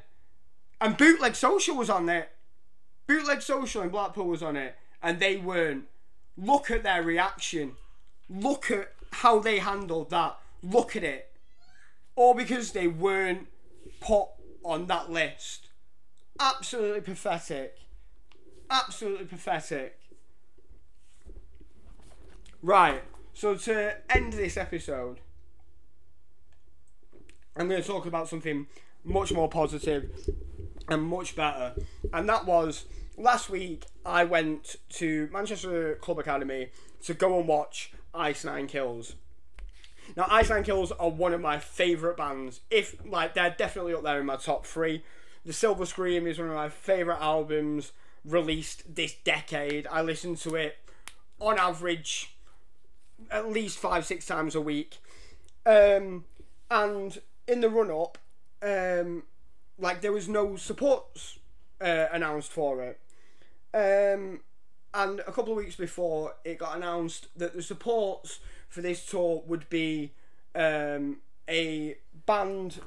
And 0.81 0.97
Bootleg 0.97 1.35
Social 1.35 1.75
was 1.75 1.89
on 1.89 2.07
it. 2.09 2.29
Bootleg 3.07 3.41
Social 3.41 3.81
in 3.81 3.89
Blackpool 3.89 4.27
was 4.27 4.43
on 4.43 4.55
it, 4.55 4.75
and 5.01 5.19
they 5.19 5.37
weren't. 5.37 5.85
Look 6.37 6.71
at 6.71 6.83
their 6.83 7.03
reaction. 7.03 7.73
Look 8.29 8.71
at 8.71 8.93
how 9.11 9.39
they 9.39 9.59
handled 9.59 10.09
that. 10.11 10.37
Look 10.63 10.95
at 10.95 11.03
it. 11.03 11.31
All 12.15 12.33
because 12.33 12.71
they 12.71 12.87
weren't 12.87 13.47
put 13.99 14.27
on 14.63 14.87
that 14.87 15.11
list. 15.11 15.69
Absolutely 16.39 17.01
pathetic. 17.01 17.77
Absolutely 18.69 19.25
pathetic. 19.25 19.99
Right, 22.61 23.03
so 23.33 23.55
to 23.55 23.95
end 24.13 24.33
this 24.33 24.57
episode, 24.57 25.21
I'm 27.55 27.69
going 27.69 27.81
to 27.81 27.87
talk 27.87 28.05
about 28.05 28.27
something 28.27 28.67
much 29.03 29.31
more 29.31 29.47
positive 29.47 30.11
and 30.89 31.03
much 31.03 31.35
better. 31.35 31.73
And 32.11 32.27
that 32.27 32.45
was 32.45 32.85
last 33.17 33.49
week 33.49 33.85
I 34.05 34.23
went 34.23 34.75
to 34.89 35.29
Manchester 35.31 35.95
Club 35.95 36.19
Academy 36.19 36.69
to 37.03 37.13
go 37.13 37.39
and 37.39 37.47
watch 37.47 37.93
Ice 38.13 38.43
Nine 38.43 38.67
Kills. 38.67 39.15
Now, 40.15 40.27
Ice 40.29 40.49
Nine 40.49 40.63
Kills 40.63 40.91
are 40.93 41.09
one 41.09 41.33
of 41.33 41.41
my 41.41 41.59
favourite 41.59 42.17
bands. 42.17 42.61
If, 42.69 42.95
like, 43.05 43.33
they're 43.33 43.55
definitely 43.57 43.93
up 43.93 44.03
there 44.03 44.19
in 44.19 44.25
my 44.25 44.35
top 44.35 44.65
three. 44.65 45.03
The 45.45 45.53
Silver 45.53 45.85
Scream 45.85 46.27
is 46.27 46.37
one 46.37 46.49
of 46.49 46.55
my 46.55 46.69
favourite 46.69 47.21
albums 47.21 47.91
released 48.25 48.95
this 48.95 49.15
decade. 49.23 49.87
I 49.87 50.01
listen 50.01 50.35
to 50.35 50.55
it 50.55 50.77
on 51.39 51.57
average 51.57 52.35
at 53.31 53.49
least 53.49 53.77
five, 53.77 54.05
six 54.05 54.25
times 54.25 54.55
a 54.55 54.61
week. 54.61 54.97
Um, 55.65 56.25
and 56.69 57.19
in 57.47 57.61
the 57.61 57.69
run 57.69 57.91
up, 57.91 58.17
um, 58.61 59.23
like 59.77 60.01
there 60.01 60.11
was 60.11 60.27
no 60.27 60.55
supports 60.55 61.39
uh, 61.81 62.07
announced 62.11 62.51
for 62.51 62.83
it. 62.83 62.99
Um, 63.73 64.41
and 64.93 65.19
a 65.21 65.31
couple 65.31 65.51
of 65.53 65.57
weeks 65.57 65.75
before, 65.75 66.35
it 66.43 66.57
got 66.57 66.75
announced 66.75 67.27
that 67.37 67.55
the 67.55 67.61
supports 67.61 68.39
for 68.69 68.81
this 68.81 69.05
tour 69.05 69.43
would 69.45 69.69
be 69.69 70.13
um, 70.55 71.17
a 71.49 71.97
band. 72.25 72.79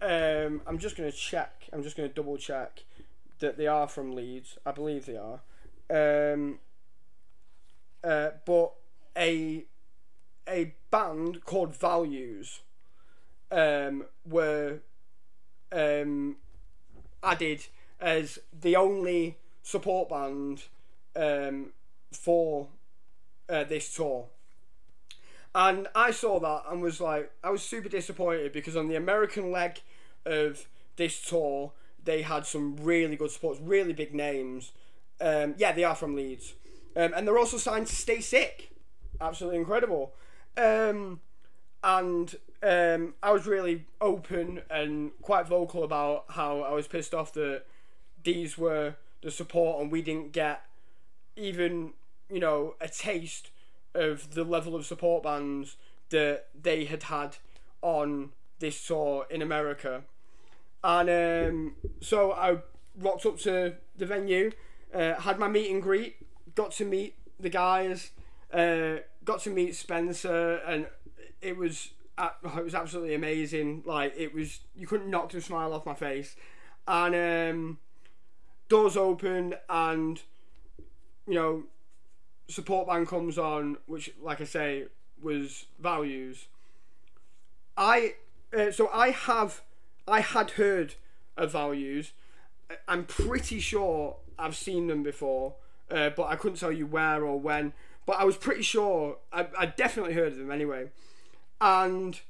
Um, 0.00 0.60
I'm 0.66 0.78
just 0.78 0.96
going 0.96 1.10
to 1.10 1.16
check. 1.16 1.68
I'm 1.72 1.82
just 1.82 1.96
going 1.96 2.08
to 2.08 2.14
double 2.14 2.36
check 2.36 2.84
that 3.40 3.56
they 3.56 3.66
are 3.66 3.88
from 3.88 4.14
Leeds. 4.14 4.58
I 4.64 4.72
believe 4.72 5.06
they 5.06 5.16
are. 5.16 5.40
Um, 5.88 6.58
uh, 8.04 8.30
but 8.44 8.72
a 9.16 9.64
a 10.48 10.74
band 10.90 11.44
called 11.44 11.74
Values 11.74 12.60
um, 13.50 14.04
were 14.24 14.78
um, 15.72 16.36
added 17.22 17.66
as 18.00 18.38
the 18.58 18.76
only 18.76 19.38
support 19.62 20.08
band 20.08 20.64
um, 21.16 21.70
for 22.12 22.68
uh, 23.48 23.64
this 23.64 23.92
tour. 23.94 24.26
And 25.56 25.88
I 25.94 26.10
saw 26.10 26.38
that 26.38 26.64
and 26.70 26.82
was 26.82 27.00
like, 27.00 27.32
I 27.42 27.48
was 27.48 27.62
super 27.62 27.88
disappointed 27.88 28.52
because 28.52 28.76
on 28.76 28.88
the 28.88 28.94
American 28.94 29.50
leg 29.50 29.80
of 30.26 30.68
this 30.96 31.22
tour, 31.22 31.72
they 32.04 32.20
had 32.20 32.44
some 32.44 32.76
really 32.76 33.16
good 33.16 33.30
supports, 33.30 33.58
really 33.62 33.94
big 33.94 34.14
names. 34.14 34.72
Um, 35.18 35.54
yeah, 35.56 35.72
they 35.72 35.82
are 35.82 35.94
from 35.94 36.14
Leeds. 36.14 36.52
Um, 36.94 37.14
and 37.16 37.26
they're 37.26 37.38
also 37.38 37.56
signed 37.56 37.86
to 37.86 37.96
Stay 37.96 38.20
Sick. 38.20 38.70
Absolutely 39.18 39.58
incredible. 39.58 40.12
Um, 40.58 41.20
and 41.82 42.34
um, 42.62 43.14
I 43.22 43.32
was 43.32 43.46
really 43.46 43.86
open 43.98 44.60
and 44.70 45.12
quite 45.22 45.48
vocal 45.48 45.84
about 45.84 46.26
how 46.28 46.60
I 46.60 46.72
was 46.72 46.86
pissed 46.86 47.14
off 47.14 47.32
that 47.32 47.62
these 48.22 48.58
were 48.58 48.96
the 49.22 49.30
support 49.30 49.80
and 49.80 49.90
we 49.90 50.02
didn't 50.02 50.32
get 50.32 50.64
even, 51.34 51.94
you 52.28 52.40
know, 52.40 52.74
a 52.78 52.88
taste 52.88 53.52
of 53.96 54.34
the 54.34 54.44
level 54.44 54.74
of 54.74 54.86
support 54.86 55.22
bands 55.22 55.76
that 56.10 56.46
they 56.60 56.84
had 56.84 57.04
had 57.04 57.36
on 57.82 58.30
this 58.58 58.86
tour 58.86 59.26
in 59.30 59.42
America. 59.42 60.02
And 60.84 61.10
um, 61.10 61.74
so 62.00 62.32
I 62.32 62.58
rocked 62.98 63.26
up 63.26 63.38
to 63.40 63.74
the 63.96 64.06
venue, 64.06 64.52
uh, 64.94 65.14
had 65.14 65.38
my 65.38 65.48
meet 65.48 65.70
and 65.70 65.82
greet, 65.82 66.16
got 66.54 66.70
to 66.72 66.84
meet 66.84 67.14
the 67.40 67.50
guys, 67.50 68.10
uh, 68.52 68.96
got 69.24 69.40
to 69.40 69.50
meet 69.50 69.74
Spencer, 69.74 70.56
and 70.66 70.86
it 71.42 71.56
was 71.56 71.90
it 72.18 72.64
was 72.64 72.74
absolutely 72.74 73.14
amazing. 73.14 73.82
Like 73.84 74.14
it 74.16 74.34
was, 74.34 74.60
you 74.74 74.86
couldn't 74.86 75.10
knock 75.10 75.30
the 75.30 75.40
smile 75.40 75.72
off 75.72 75.84
my 75.84 75.94
face, 75.94 76.36
and 76.88 77.14
um, 77.14 77.78
doors 78.68 78.96
open, 78.96 79.54
and 79.68 80.22
you 81.26 81.34
know, 81.34 81.64
support 82.48 82.88
band 82.88 83.08
comes 83.08 83.38
on, 83.38 83.78
which, 83.86 84.12
like 84.22 84.40
I 84.40 84.44
say, 84.44 84.86
was 85.22 85.66
Values. 85.78 86.46
I 87.76 88.14
uh, 88.56 88.70
so 88.70 88.88
I 88.92 89.10
have 89.10 89.62
I 90.06 90.20
had 90.20 90.52
heard 90.52 90.94
of 91.36 91.52
Values. 91.52 92.12
I'm 92.88 93.04
pretty 93.04 93.60
sure 93.60 94.16
I've 94.38 94.56
seen 94.56 94.86
them 94.86 95.02
before, 95.02 95.54
uh, 95.90 96.10
but 96.10 96.24
I 96.24 96.36
couldn't 96.36 96.58
tell 96.58 96.72
you 96.72 96.86
where 96.86 97.24
or 97.24 97.38
when. 97.38 97.72
But 98.06 98.20
I 98.20 98.24
was 98.24 98.36
pretty 98.36 98.62
sure 98.62 99.18
I, 99.32 99.48
I 99.58 99.66
definitely 99.66 100.14
heard 100.14 100.32
of 100.32 100.38
them 100.38 100.50
anyway. 100.50 100.90
And 101.60 102.20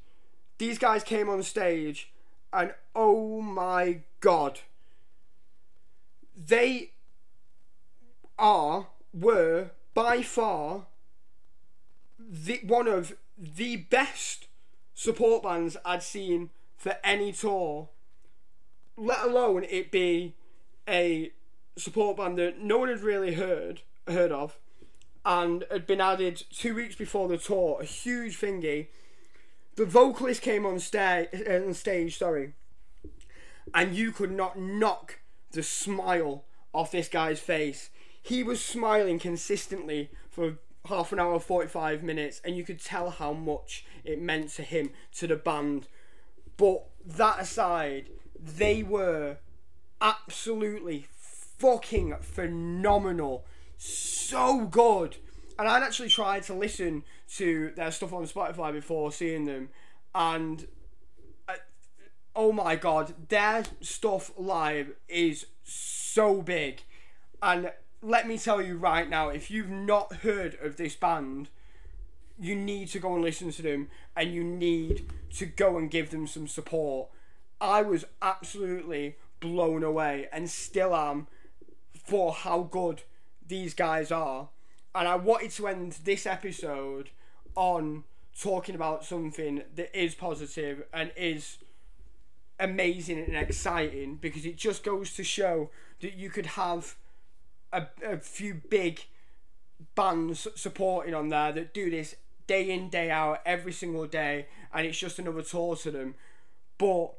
these 0.59 0.79
guys 0.79 1.05
came 1.05 1.29
on 1.29 1.43
stage, 1.43 2.11
and 2.53 2.75
oh 2.95 3.41
my 3.41 4.01
god, 4.21 4.61
they 6.37 6.91
are 8.39 8.89
were 9.15 9.71
by 9.97 10.21
far 10.21 10.85
the 12.19 12.61
one 12.63 12.87
of 12.87 13.17
the 13.39 13.77
best 13.77 14.47
support 14.95 15.43
bands 15.43 15.79
I'd 15.87 16.03
seen 16.03 16.51
for 16.77 16.97
any 17.03 17.33
tour, 17.33 17.89
let 18.99 19.25
alone 19.25 19.65
it 19.65 19.91
be 19.91 20.35
a 20.87 21.33
support 21.79 22.19
band 22.19 22.39
that 22.39 22.61
no 22.61 22.79
one 22.79 22.91
had 22.91 23.01
really 23.01 23.35
heard 23.35 23.81
heard 24.07 24.31
of 24.31 24.59
and 25.25 25.65
had 25.71 25.87
been 25.87 26.03
added 26.03 26.45
two 26.53 26.75
weeks 26.75 26.95
before 26.95 27.27
the 27.27 27.39
tour, 27.39 27.79
a 27.81 27.85
huge 27.85 28.39
thingy. 28.39 28.89
The 29.77 29.87
vocalist 29.87 30.43
came 30.43 30.67
on 30.67 30.75
on 30.75 31.75
stage, 31.75 32.19
sorry, 32.19 32.53
and 33.75 33.95
you 33.95 34.13
could 34.13 34.31
not 34.31 34.59
knock 34.59 35.21
the 35.53 35.63
smile 35.63 36.45
off 36.75 36.93
this 36.93 37.09
guy's 37.09 37.41
face. 37.41 37.89
He 38.27 38.43
was 38.43 38.61
smiling 38.61 39.21
consistently 39.21 40.11
for 40.29 40.59
half 40.87 41.13
an 41.13 41.21
hour, 41.21 41.39
45 41.39 42.03
minutes, 42.03 42.41
and 42.45 42.57
you 42.57 42.65
could 42.65 42.83
tell 42.83 43.11
how 43.11 43.33
much 43.33 43.87
it 44.05 44.21
meant 44.21 44.49
to 44.55 44.63
him, 44.63 44.91
to 45.19 45.29
the 45.29 45.37
band. 45.37 45.87
But 46.57 46.87
that 47.05 47.39
aside, 47.39 48.07
they 48.37 48.83
were 48.83 49.37
absolutely 50.01 51.07
fucking 51.21 52.17
phenomenal. 52.21 53.45
So 53.79 54.65
good. 54.65 55.19
And 55.57 55.69
I'd 55.69 55.85
actually 55.85 56.09
tried 56.09 56.43
to 56.45 56.55
listen 56.55 57.05
to 57.37 57.71
their 57.77 57.93
stuff 57.93 58.13
on 58.13 58.27
Spotify 58.27 58.73
before 58.73 59.13
seeing 59.13 59.45
them, 59.45 59.69
and 60.17 60.67
uh, 61.49 61.55
oh 62.35 62.51
my 62.51 62.75
god, 62.75 63.15
their 63.29 63.63
stuff 63.81 64.33
live 64.37 64.95
is 65.09 65.47
so 65.63 66.43
big. 66.43 66.83
And 67.41 67.71
let 68.03 68.29
me 68.29 68.39
tell 68.39 68.63
you 68.63 68.77
right 68.77 69.09
now, 69.09 69.29
if 69.29 69.51
you've 69.51 69.71
not 69.71 70.17
heard 70.17 70.57
of 70.61 70.77
this 70.77 70.95
band, 70.95 71.49
you 72.39 72.55
need 72.55 72.89
to 72.89 72.99
go 72.99 73.15
and 73.15 73.23
listen 73.23 73.51
to 73.51 73.63
them 73.63 73.89
and 74.15 74.33
you 74.33 74.45
need 74.45 75.11
to 75.35 75.47
go 75.47 75.79
and 75.79 75.91
give 75.91 76.11
them 76.11 76.27
some 76.27 76.47
support. 76.47 77.09
I 77.61 77.83
was 77.83 78.05
absolutely 78.21 79.17
blown 79.41 79.83
away 79.83 80.29
and 80.33 80.51
still 80.51 80.95
am 80.95 81.27
for 82.05 82.33
how 82.33 82.63
good 82.63 83.03
these 83.47 83.75
guys 83.75 84.13
are. 84.13 84.49
And 84.95 85.09
I 85.09 85.17
wanted 85.17 85.51
to 85.53 85.69
end 85.69 85.99
this 86.05 86.27
episode 86.27 87.11
on 87.55 88.05
talking 88.39 88.75
about 88.75 89.05
something 89.05 89.63
that 89.75 89.99
is 89.99 90.15
positive 90.15 90.85
and 90.93 91.11
is 91.17 91.59
amazing 92.61 93.19
and 93.19 93.37
exciting 93.37 94.17
because 94.17 94.45
it 94.45 94.57
just 94.57 94.85
goes 94.85 95.15
to 95.15 95.25
show 95.25 95.71
that 96.01 96.15
you 96.15 96.31
could 96.31 96.47
have 96.47 96.97
a, 97.73 97.87
a 98.05 98.19
few 98.19 98.61
big 98.69 99.05
bands 99.95 100.47
supporting 100.55 101.15
on 101.15 101.29
there 101.29 101.53
that 101.53 101.75
do 101.75 101.91
this 101.91 102.17
day 102.47 102.71
in 102.71 102.89
day 102.89 103.11
out 103.11 103.41
every 103.45 103.73
single 103.73 104.07
day 104.07 104.47
and 104.73 104.87
it's 104.87 104.99
just 104.99 105.19
another 105.19 105.43
tour 105.43 105.77
to 105.77 105.91
them. 105.91 106.15
But 106.79 107.13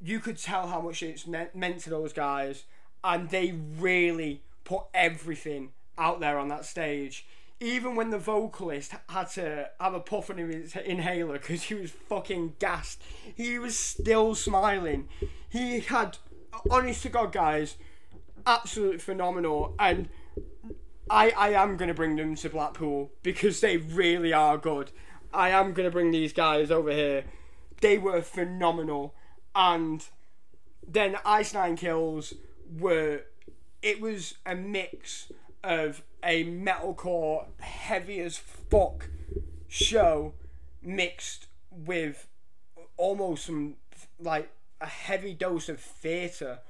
you 0.00 0.20
could 0.20 0.38
tell 0.38 0.68
how 0.68 0.80
much 0.80 1.02
it's 1.02 1.26
meant, 1.26 1.54
meant 1.54 1.80
to 1.80 1.90
those 1.90 2.12
guys 2.12 2.64
and 3.04 3.28
they 3.30 3.52
really 3.78 4.42
put 4.64 4.84
everything 4.94 5.70
out 5.98 6.20
there 6.20 6.38
on 6.38 6.48
that 6.48 6.64
stage. 6.64 7.26
Even 7.60 7.94
when 7.94 8.10
the 8.10 8.18
vocalist 8.18 8.92
had 9.08 9.30
to 9.30 9.70
have 9.78 9.94
a 9.94 10.00
puff 10.00 10.30
on 10.30 10.38
his 10.38 10.74
inhaler 10.74 11.38
because 11.38 11.64
he 11.64 11.74
was 11.74 11.90
fucking 11.90 12.54
gassed 12.58 13.00
he 13.36 13.58
was 13.58 13.78
still 13.78 14.34
smiling. 14.34 15.08
He 15.48 15.80
had 15.80 16.18
honest 16.70 17.02
to 17.02 17.08
god 17.08 17.32
guys 17.32 17.76
absolutely 18.46 18.98
phenomenal 18.98 19.74
and 19.78 20.08
I, 21.10 21.30
I 21.36 21.50
am 21.50 21.76
to 21.88 21.94
bring 21.94 22.16
them 22.16 22.34
to 22.36 22.48
Blackpool 22.48 23.10
because 23.22 23.60
they 23.60 23.76
really 23.76 24.32
are 24.32 24.56
good. 24.56 24.90
I 25.32 25.50
am 25.50 25.74
to 25.86 25.92
bring 25.92 26.10
these 26.10 26.32
guys 26.32 26.70
over 26.70 26.90
here. 26.90 27.24
They 27.80 27.98
were 27.98 28.22
phenomenal. 28.22 29.14
And 29.54 30.04
then 30.86 31.16
Ice 31.24 31.52
Nine 31.52 31.76
Kills 31.76 32.34
were. 32.78 33.22
It 33.82 34.00
was 34.00 34.34
a 34.46 34.54
mix 34.54 35.32
of 35.64 36.02
a 36.22 36.44
metalcore, 36.44 37.46
heavy 37.58 38.20
as 38.20 38.38
fuck 38.38 39.10
show 39.68 40.34
mixed 40.80 41.48
with 41.70 42.28
almost 42.96 43.46
some 43.46 43.74
like 44.20 44.50
a 44.80 44.86
heavy 44.86 45.34
dose 45.34 45.68
of 45.68 45.80
theatre. 45.80 46.60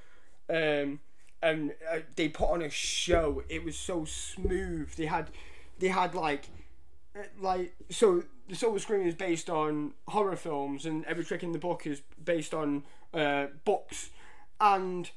Um, 0.49 0.99
and 1.43 1.73
uh, 1.91 1.99
they 2.15 2.29
put 2.29 2.49
on 2.49 2.61
a 2.61 2.69
show. 2.69 3.43
It 3.49 3.63
was 3.63 3.77
so 3.77 4.05
smooth. 4.05 4.89
They 4.95 5.05
had, 5.05 5.29
they 5.79 5.89
had 5.89 6.15
like, 6.15 6.47
uh, 7.15 7.23
like 7.39 7.75
so. 7.89 8.23
The 8.49 8.55
Silver 8.55 8.79
Scream 8.79 9.07
is 9.07 9.15
based 9.15 9.49
on 9.49 9.93
horror 10.09 10.35
films, 10.35 10.85
and 10.85 11.05
Every 11.05 11.23
Trick 11.23 11.43
in 11.43 11.53
the 11.53 11.59
Book 11.59 11.87
is 11.87 12.01
based 12.23 12.53
on 12.53 12.83
uh, 13.13 13.47
books, 13.63 14.09
and 14.59 15.09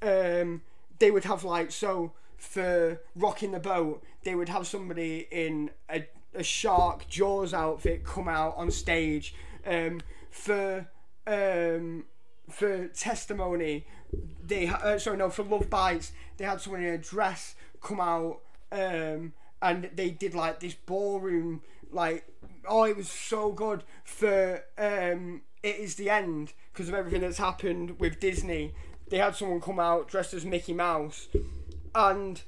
um, 0.00 0.62
they 0.98 1.10
would 1.10 1.24
have 1.24 1.44
like 1.44 1.70
so 1.72 2.12
for 2.38 3.00
rocking 3.14 3.52
the 3.52 3.60
boat. 3.60 4.02
They 4.24 4.34
would 4.34 4.48
have 4.48 4.66
somebody 4.66 5.28
in 5.30 5.70
a, 5.90 6.06
a 6.34 6.42
shark 6.42 7.06
Jaws 7.08 7.52
outfit 7.52 8.04
come 8.04 8.28
out 8.28 8.56
on 8.56 8.70
stage. 8.70 9.34
Um, 9.66 10.00
for 10.30 10.86
um, 11.26 12.04
for 12.48 12.88
testimony, 12.88 13.86
they 14.44 14.66
uh, 14.68 14.98
sorry 14.98 15.16
no 15.16 15.30
for 15.30 15.42
Love 15.42 15.70
Bites 15.70 16.12
they 16.36 16.44
had 16.44 16.60
someone 16.60 16.82
in 16.82 16.94
a 16.94 16.98
dress 16.98 17.54
come 17.80 18.00
out 18.00 18.40
um, 18.72 19.32
and 19.62 19.90
they 19.94 20.10
did 20.10 20.34
like 20.34 20.60
this 20.60 20.74
ballroom 20.74 21.62
like 21.92 22.24
oh 22.68 22.84
it 22.84 22.96
was 22.96 23.08
so 23.08 23.52
good 23.52 23.84
for 24.04 24.62
um, 24.78 25.42
it 25.62 25.76
is 25.76 25.96
the 25.96 26.10
end 26.10 26.52
because 26.72 26.88
of 26.88 26.94
everything 26.94 27.20
that's 27.20 27.38
happened 27.38 27.98
with 27.98 28.20
Disney. 28.20 28.72
They 29.08 29.18
had 29.18 29.34
someone 29.34 29.60
come 29.60 29.80
out 29.80 30.08
dressed 30.08 30.34
as 30.34 30.44
Mickey 30.44 30.72
Mouse 30.72 31.28
and 31.94 32.40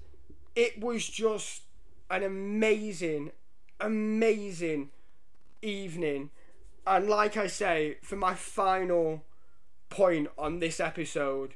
it 0.55 0.81
was 0.81 1.07
just 1.07 1.63
an 2.11 2.23
amazing 2.23 3.33
amazing 3.81 4.91
evening. 5.61 6.31
And 6.87 7.09
like 7.09 7.37
I 7.37 7.47
say, 7.49 7.99
for 8.03 8.17
my 8.17 8.35
final 8.35 9.25
point 9.93 10.29
on 10.39 10.59
this 10.59 10.81
episode, 10.81 11.55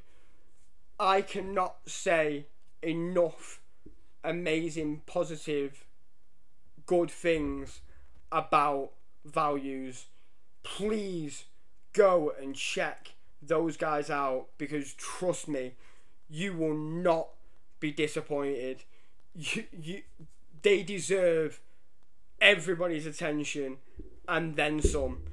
I 0.99 1.21
cannot 1.21 1.77
say 1.87 2.45
enough 2.83 3.59
amazing, 4.23 5.01
positive, 5.07 5.85
good 6.85 7.09
things 7.09 7.81
about 8.31 8.91
Values. 9.25 10.05
Please 10.63 11.45
go 11.93 12.31
and 12.39 12.55
check 12.55 13.15
those 13.41 13.75
guys 13.75 14.09
out 14.09 14.47
because 14.57 14.93
trust 14.93 15.47
me, 15.47 15.73
you 16.29 16.53
will 16.53 16.77
not 16.77 17.29
be 17.79 17.91
disappointed. 17.91 18.83
You, 19.33 19.63
you, 19.71 20.01
they 20.61 20.83
deserve 20.83 21.59
everybody's 22.39 23.05
attention 23.05 23.77
and 24.27 24.55
then 24.55 24.81
some. 24.81 25.23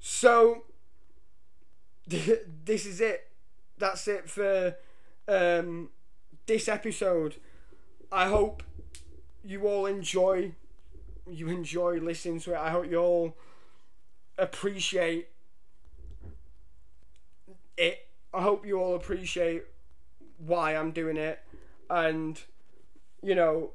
So, 0.00 0.64
this 2.06 2.86
is 2.86 3.00
it. 3.00 3.28
That's 3.78 4.06
it 4.08 4.28
for 4.28 4.76
um, 5.28 5.90
this 6.46 6.68
episode. 6.68 7.36
I 8.10 8.28
hope 8.28 8.62
you 9.44 9.66
all 9.66 9.86
enjoy 9.86 10.52
you 11.30 11.48
enjoy 11.48 11.98
listening 11.98 12.40
to 12.40 12.52
it. 12.52 12.58
I 12.58 12.70
hope 12.70 12.90
you 12.90 12.98
all 12.98 13.36
appreciate 14.36 15.28
it. 17.76 18.08
I 18.34 18.42
hope 18.42 18.66
you 18.66 18.80
all 18.80 18.96
appreciate 18.96 19.64
why 20.38 20.74
I'm 20.74 20.90
doing 20.90 21.16
it 21.16 21.38
and 21.88 22.40
you 23.22 23.34
know 23.34 23.70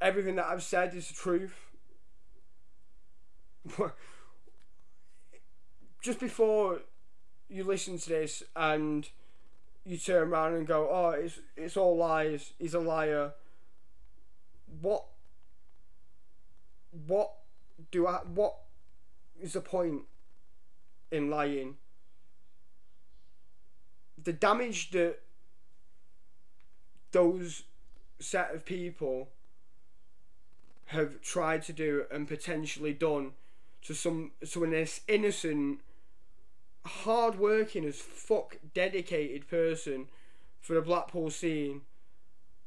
everything 0.00 0.36
that 0.36 0.46
I've 0.46 0.62
said 0.62 0.94
is 0.94 1.08
the 1.08 1.14
truth. 1.14 1.54
Just 6.02 6.20
before 6.20 6.80
you 7.48 7.64
listen 7.64 7.98
to 7.98 8.08
this 8.08 8.42
and 8.56 9.08
you 9.84 9.96
turn 9.96 10.28
around 10.28 10.54
and 10.54 10.66
go, 10.66 10.88
"Oh, 10.90 11.10
it's 11.10 11.40
it's 11.56 11.76
all 11.76 11.96
lies. 11.96 12.52
He's 12.58 12.74
a 12.74 12.80
liar." 12.80 13.32
What? 14.80 15.04
What 17.06 17.32
do 17.90 18.06
I? 18.06 18.18
What 18.18 18.56
is 19.40 19.52
the 19.52 19.60
point 19.60 20.02
in 21.10 21.30
lying? 21.30 21.76
The 24.22 24.32
damage 24.32 24.90
that 24.92 25.20
those 27.12 27.64
set 28.18 28.54
of 28.54 28.64
people 28.64 29.28
have 30.86 31.20
tried 31.20 31.62
to 31.62 31.72
do 31.72 32.04
and 32.10 32.26
potentially 32.26 32.92
done 32.92 33.32
to 33.82 33.94
some 33.94 34.32
someone 34.42 34.70
this 34.70 35.00
innocent 35.08 35.80
hard 36.86 37.38
working 37.38 37.84
as 37.84 37.96
fuck 37.96 38.58
dedicated 38.74 39.48
person 39.48 40.08
for 40.60 40.74
the 40.74 40.82
Blackpool 40.82 41.30
scene, 41.30 41.82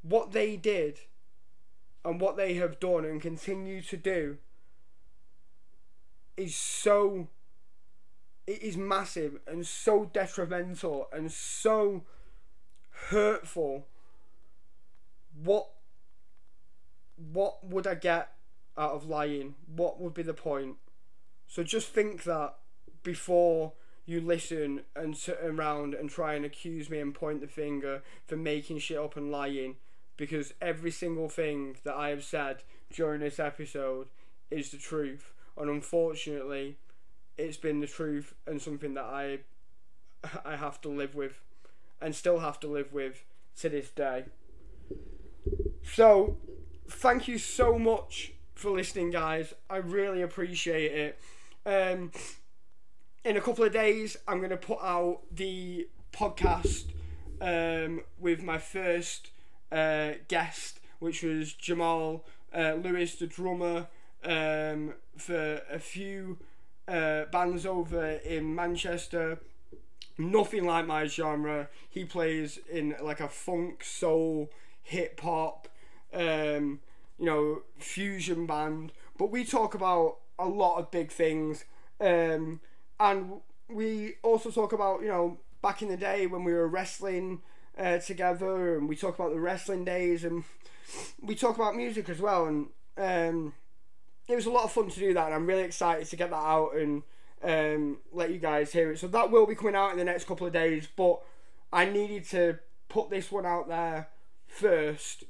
what 0.02 0.32
they 0.32 0.56
did 0.56 1.00
and 2.04 2.22
what 2.22 2.38
they 2.38 2.56
have 2.56 2.80
done 2.80 3.06
and 3.06 3.22
continue 3.22 3.82
to 3.82 3.98
do 3.98 4.38
is 6.36 6.56
so 6.56 7.28
it 8.46 8.62
is 8.62 8.78
massive 8.78 9.40
and 9.46 9.68
so 9.68 10.10
detrimental 10.14 11.08
and 11.12 11.32
so 11.32 12.04
hurtful. 13.10 13.88
What 15.44 15.70
what 17.32 17.66
would 17.66 17.88
I 17.88 17.96
get 17.96 18.32
out 18.78 18.92
of 18.92 19.08
lying? 19.08 19.56
What 19.66 20.00
would 20.00 20.14
be 20.14 20.22
the 20.22 20.34
point? 20.34 20.78
So 21.48 21.64
just 21.64 21.90
think 21.90 22.24
that 22.24 22.56
before 23.04 23.74
you 24.08 24.22
listen 24.22 24.82
and 24.96 25.16
sit 25.16 25.38
around 25.44 25.94
and 25.94 26.10
try 26.10 26.34
and 26.34 26.46
accuse 26.46 26.90
me 26.90 27.00
and 27.00 27.14
point 27.14 27.42
the 27.42 27.48
finger 27.48 28.02
for 28.26 28.38
making 28.38 28.80
shit 28.80 28.98
up 28.98 29.18
and 29.18 29.30
lying 29.30 29.76
because 30.16 30.54
every 30.62 30.90
single 30.90 31.28
thing 31.30 31.76
that 31.84 31.94
I 31.94 32.10
have 32.10 32.24
said 32.24 32.64
during 32.92 33.20
this 33.20 33.38
episode 33.38 34.08
is 34.50 34.72
the 34.72 34.78
truth 34.78 35.34
and 35.58 35.70
unfortunately 35.70 36.78
it's 37.38 37.58
been 37.58 37.82
the 37.82 37.88
truth 37.88 38.34
and 38.48 38.62
something 38.62 38.94
that 38.94 39.04
I 39.04 39.40
I 40.46 40.56
have 40.56 40.80
to 40.82 40.90
live 40.90 41.14
with 41.14 41.42
and 42.02 42.16
still 42.16 42.40
have 42.40 42.60
to 42.62 42.68
live 42.68 42.94
with 42.94 43.26
to 43.60 43.70
this 43.70 43.90
day. 43.90 44.26
So 45.84 46.38
thank 46.90 47.28
you 47.28 47.38
so 47.38 47.78
much 47.78 48.32
for 48.56 48.72
listening 48.72 49.12
guys. 49.12 49.54
I 49.70 49.78
really 49.78 50.22
appreciate 50.22 50.94
it. 50.94 51.20
Um 51.66 52.12
in 53.28 53.36
a 53.36 53.42
couple 53.42 53.66
of 53.66 53.74
days, 53.74 54.16
I'm 54.26 54.38
going 54.38 54.52
to 54.52 54.58
put 54.58 54.80
out 54.82 55.20
the 55.30 55.90
podcast 56.14 56.86
um, 57.42 58.02
with 58.18 58.42
my 58.42 58.58
first 58.58 59.32
uh, 59.70 60.12
guest, 60.30 60.80
which 61.00 61.24
was 61.24 61.52
Jamal 61.52 62.24
uh, 62.56 62.76
Lewis, 62.82 63.16
the 63.16 63.28
drummer 63.28 63.88
um, 64.24 64.94
for 65.18 65.62
a 65.70 65.78
few 65.78 66.38
uh, 66.88 67.26
bands 67.26 67.66
over 67.66 68.12
in 68.12 68.56
Manchester. 68.56 69.40
Nothing 70.18 70.66
like 70.66 70.88
my 70.88 71.06
genre. 71.06 71.68
He 71.90 72.06
plays 72.06 72.60
in 72.72 72.96
like 73.04 73.20
a 73.20 73.28
funk, 73.28 73.84
soul, 73.84 74.50
hip 74.82 75.20
hop, 75.20 75.68
um, 76.14 76.80
you 77.20 77.26
know, 77.26 77.64
fusion 77.78 78.46
band. 78.46 78.94
But 79.18 79.32
we 79.32 79.44
talk 79.44 79.76
about 79.76 80.20
a 80.40 80.48
lot 80.48 80.78
of 80.78 80.92
big 80.92 81.12
things. 81.12 81.66
Um, 82.00 82.62
and 83.00 83.42
we 83.70 84.16
also 84.24 84.52
talk 84.52 84.74
about 84.74 85.02
you 85.02 85.08
know 85.08 85.40
back 85.62 85.82
in 85.82 85.90
the 85.90 85.98
day 85.98 86.28
when 86.28 86.44
we 86.44 86.54
were 86.54 86.68
wrestling 86.68 87.42
uh, 87.78 87.98
together, 88.00 88.78
and 88.78 88.90
we 88.90 88.96
talk 88.96 89.16
about 89.16 89.32
the 89.32 89.40
wrestling 89.40 89.84
days, 89.86 90.24
and 90.24 90.44
we 91.22 91.36
talk 91.36 91.56
about 91.56 91.76
music 91.76 92.10
as 92.10 92.20
well, 92.20 92.46
and 92.46 92.68
um, 92.98 93.54
it 94.28 94.36
was 94.36 94.46
a 94.46 94.52
lot 94.52 94.64
of 94.64 94.72
fun 94.72 94.90
to 94.90 95.00
do 95.00 95.14
that, 95.14 95.26
and 95.26 95.36
I'm 95.36 95.46
really 95.46 95.64
excited 95.64 96.08
to 96.08 96.16
get 96.16 96.30
that 96.32 96.36
out 96.36 96.76
and 96.76 97.04
um, 97.44 97.98
let 98.12 98.32
you 98.32 98.40
guys 98.40 98.72
hear 98.72 98.92
it. 98.92 99.00
So 99.00 99.08
that 99.08 99.32
will 99.32 99.46
be 99.46 99.56
coming 99.56 99.76
out 99.76 99.92
in 99.92 99.98
the 99.98 100.04
next 100.04 100.28
couple 100.28 100.48
of 100.48 100.54
days, 100.54 100.88
but 100.96 101.22
I 101.72 101.86
needed 101.86 102.26
to 102.30 102.60
put 102.90 103.10
this 103.10 103.32
one 103.32 103.46
out 103.46 103.68
there 103.68 104.08
first, 104.48 105.24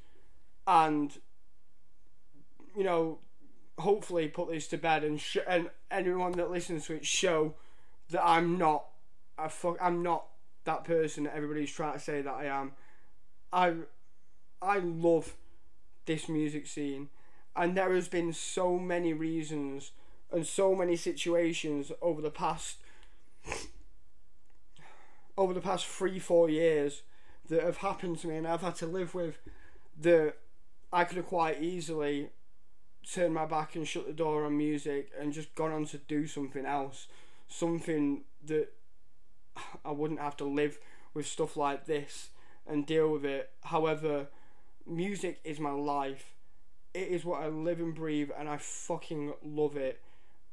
and 0.65 1.11
you 2.75 2.83
know 2.83 3.19
hopefully 3.79 4.27
put 4.27 4.49
this 4.49 4.67
to 4.67 4.77
bed 4.77 5.03
and 5.03 5.19
sh- 5.19 5.37
and 5.47 5.69
anyone 5.91 6.33
that 6.33 6.51
listens 6.51 6.85
to 6.87 6.95
it 6.95 7.05
show 7.05 7.53
that 8.09 8.25
I'm 8.25 8.57
not 8.57 8.85
a 9.37 9.49
fuck 9.49 9.77
I'm 9.81 10.03
not 10.03 10.25
that 10.63 10.83
person 10.83 11.23
that 11.23 11.35
everybody's 11.35 11.71
trying 11.71 11.93
to 11.93 11.99
say 11.99 12.21
that 12.21 12.33
I 12.33 12.45
am. 12.45 12.73
I 13.53 13.73
I 14.61 14.79
love 14.79 15.35
this 16.05 16.27
music 16.27 16.67
scene 16.67 17.09
and 17.55 17.75
there 17.75 17.93
has 17.93 18.07
been 18.07 18.33
so 18.33 18.77
many 18.77 19.13
reasons 19.13 19.91
and 20.31 20.45
so 20.45 20.75
many 20.75 20.95
situations 20.95 21.91
over 22.01 22.21
the 22.21 22.31
past 22.31 22.77
over 25.37 25.53
the 25.53 25.61
past 25.61 25.85
three 25.85 26.19
four 26.19 26.49
years 26.49 27.03
that 27.49 27.63
have 27.63 27.77
happened 27.77 28.19
to 28.19 28.27
me 28.27 28.37
and 28.37 28.47
I've 28.47 28.61
had 28.61 28.75
to 28.75 28.85
live 28.87 29.13
with 29.15 29.37
that 30.01 30.35
I 30.91 31.03
could 31.03 31.17
have 31.17 31.27
quite 31.27 31.61
easily 31.61 32.29
turned 33.13 33.33
my 33.33 33.45
back 33.45 33.75
and 33.75 33.87
shut 33.87 34.05
the 34.07 34.13
door 34.13 34.45
on 34.45 34.57
music 34.57 35.11
and 35.19 35.33
just 35.33 35.53
gone 35.55 35.71
on 35.71 35.85
to 35.85 35.97
do 35.97 36.27
something 36.27 36.65
else, 36.65 37.07
something 37.47 38.23
that 38.45 38.73
I 39.85 39.91
wouldn't 39.91 40.19
have 40.19 40.37
to 40.37 40.45
live 40.45 40.77
with 41.13 41.25
stuff 41.25 41.55
like 41.57 41.85
this 41.85 42.29
and 42.65 42.85
deal 42.85 43.11
with 43.11 43.25
it. 43.25 43.49
However, 43.63 44.27
music 44.85 45.39
is 45.43 45.59
my 45.59 45.71
life. 45.71 46.33
It 46.93 47.07
is 47.07 47.23
what 47.23 47.41
I 47.41 47.47
live 47.47 47.79
and 47.79 47.95
breathe, 47.95 48.31
and 48.37 48.49
I 48.49 48.57
fucking 48.57 49.33
love 49.43 49.77
it. 49.77 50.01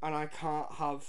And 0.02 0.14
I 0.14 0.26
can't 0.26 0.70
have 0.74 1.05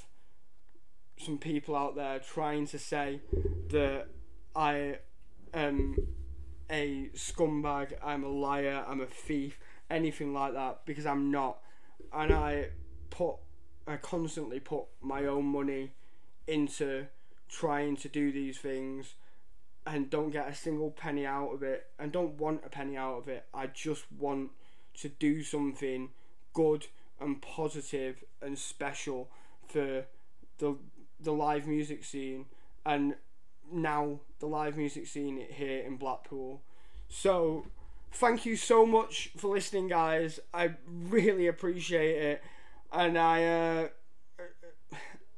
some 1.18 1.38
people 1.38 1.76
out 1.76 1.96
there 1.96 2.20
trying 2.20 2.68
to 2.68 2.80
say 2.80 3.22
that 3.70 4.08
I 4.56 5.00
am 5.54 5.96
a 6.70 7.10
scumbag, 7.14 7.94
I'm 8.04 8.24
a 8.24 8.30
liar, 8.30 8.84
I'm 8.88 9.02
a 9.02 9.06
thief 9.06 9.60
anything 9.90 10.34
like 10.34 10.54
that 10.54 10.82
because 10.86 11.06
I'm 11.06 11.32
not. 11.32 11.60
And 12.14 12.34
I 12.34 12.70
put, 13.10 13.36
I 13.88 13.98
constantly 13.98 14.60
put 14.60 14.86
my 15.02 15.26
own 15.26 15.46
money 15.46 15.94
into 16.48 17.08
trying 17.50 17.96
to 17.98 18.10
do 18.10 18.32
these 18.32 18.58
things 18.58 19.16
and 19.88 20.10
don't 20.10 20.32
get 20.32 20.48
a 20.48 20.56
single 20.56 20.92
penny 20.92 21.26
out 21.26 21.50
of 21.54 21.62
it 21.64 21.88
and 22.00 22.12
don't 22.12 22.40
want 22.40 22.62
a 22.66 22.70
penny 22.70 22.98
out 22.98 23.18
of 23.18 23.28
it. 23.28 23.46
I 23.54 23.68
just 23.68 24.12
want 24.12 24.52
to 24.96 25.10
do 25.10 25.44
something 25.44 26.10
good 26.54 26.88
and 27.20 27.42
positive 27.42 28.24
and 28.42 28.58
special 28.58 29.30
for 29.68 30.06
the 30.58 30.78
the 31.20 31.32
live 31.32 31.66
music 31.66 32.04
scene 32.04 32.46
and 32.86 33.16
now 33.72 34.20
the 34.40 34.46
live 34.46 34.78
music 34.78 35.08
scene 35.08 35.44
here 35.50 35.80
in 35.80 35.98
Blackpool. 35.98 36.62
So 37.08 37.66
thank 38.16 38.46
you 38.46 38.56
so 38.56 38.86
much 38.86 39.32
for 39.38 39.50
listening, 39.50 39.88
guys. 39.88 40.40
I 40.54 40.72
really 40.88 41.48
appreciate 41.48 42.18
it, 42.18 42.44
and 42.92 43.18
I 43.18 43.44
uh, 43.44 43.88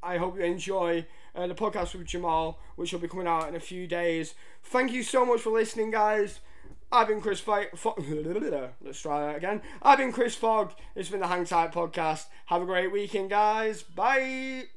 I 0.01 0.17
hope 0.17 0.37
you 0.37 0.43
enjoy 0.43 1.05
uh, 1.35 1.47
the 1.47 1.55
podcast 1.55 1.95
with 1.95 2.07
Jamal, 2.07 2.59
which 2.75 2.93
will 2.93 2.99
be 2.99 3.07
coming 3.07 3.27
out 3.27 3.47
in 3.49 3.55
a 3.55 3.59
few 3.59 3.87
days. 3.87 4.35
Thank 4.63 4.91
you 4.91 5.03
so 5.03 5.25
much 5.25 5.41
for 5.41 5.51
listening, 5.51 5.91
guys. 5.91 6.39
I've 6.91 7.07
been 7.07 7.19
Chris 7.19 7.41
Fogg. 7.41 7.65
Let's 8.81 9.01
try 9.01 9.27
that 9.27 9.35
again. 9.35 9.61
I've 9.81 9.97
been 9.97 10.13
Chris 10.13 10.35
Fogg. 10.35 10.73
It's 10.95 11.09
been 11.09 11.19
the 11.19 11.27
Hang 11.27 11.45
Tight 11.45 11.73
Podcast. 11.73 12.27
Have 12.45 12.61
a 12.61 12.65
great 12.65 12.91
weekend, 12.91 13.29
guys. 13.29 13.83
Bye. 13.83 14.67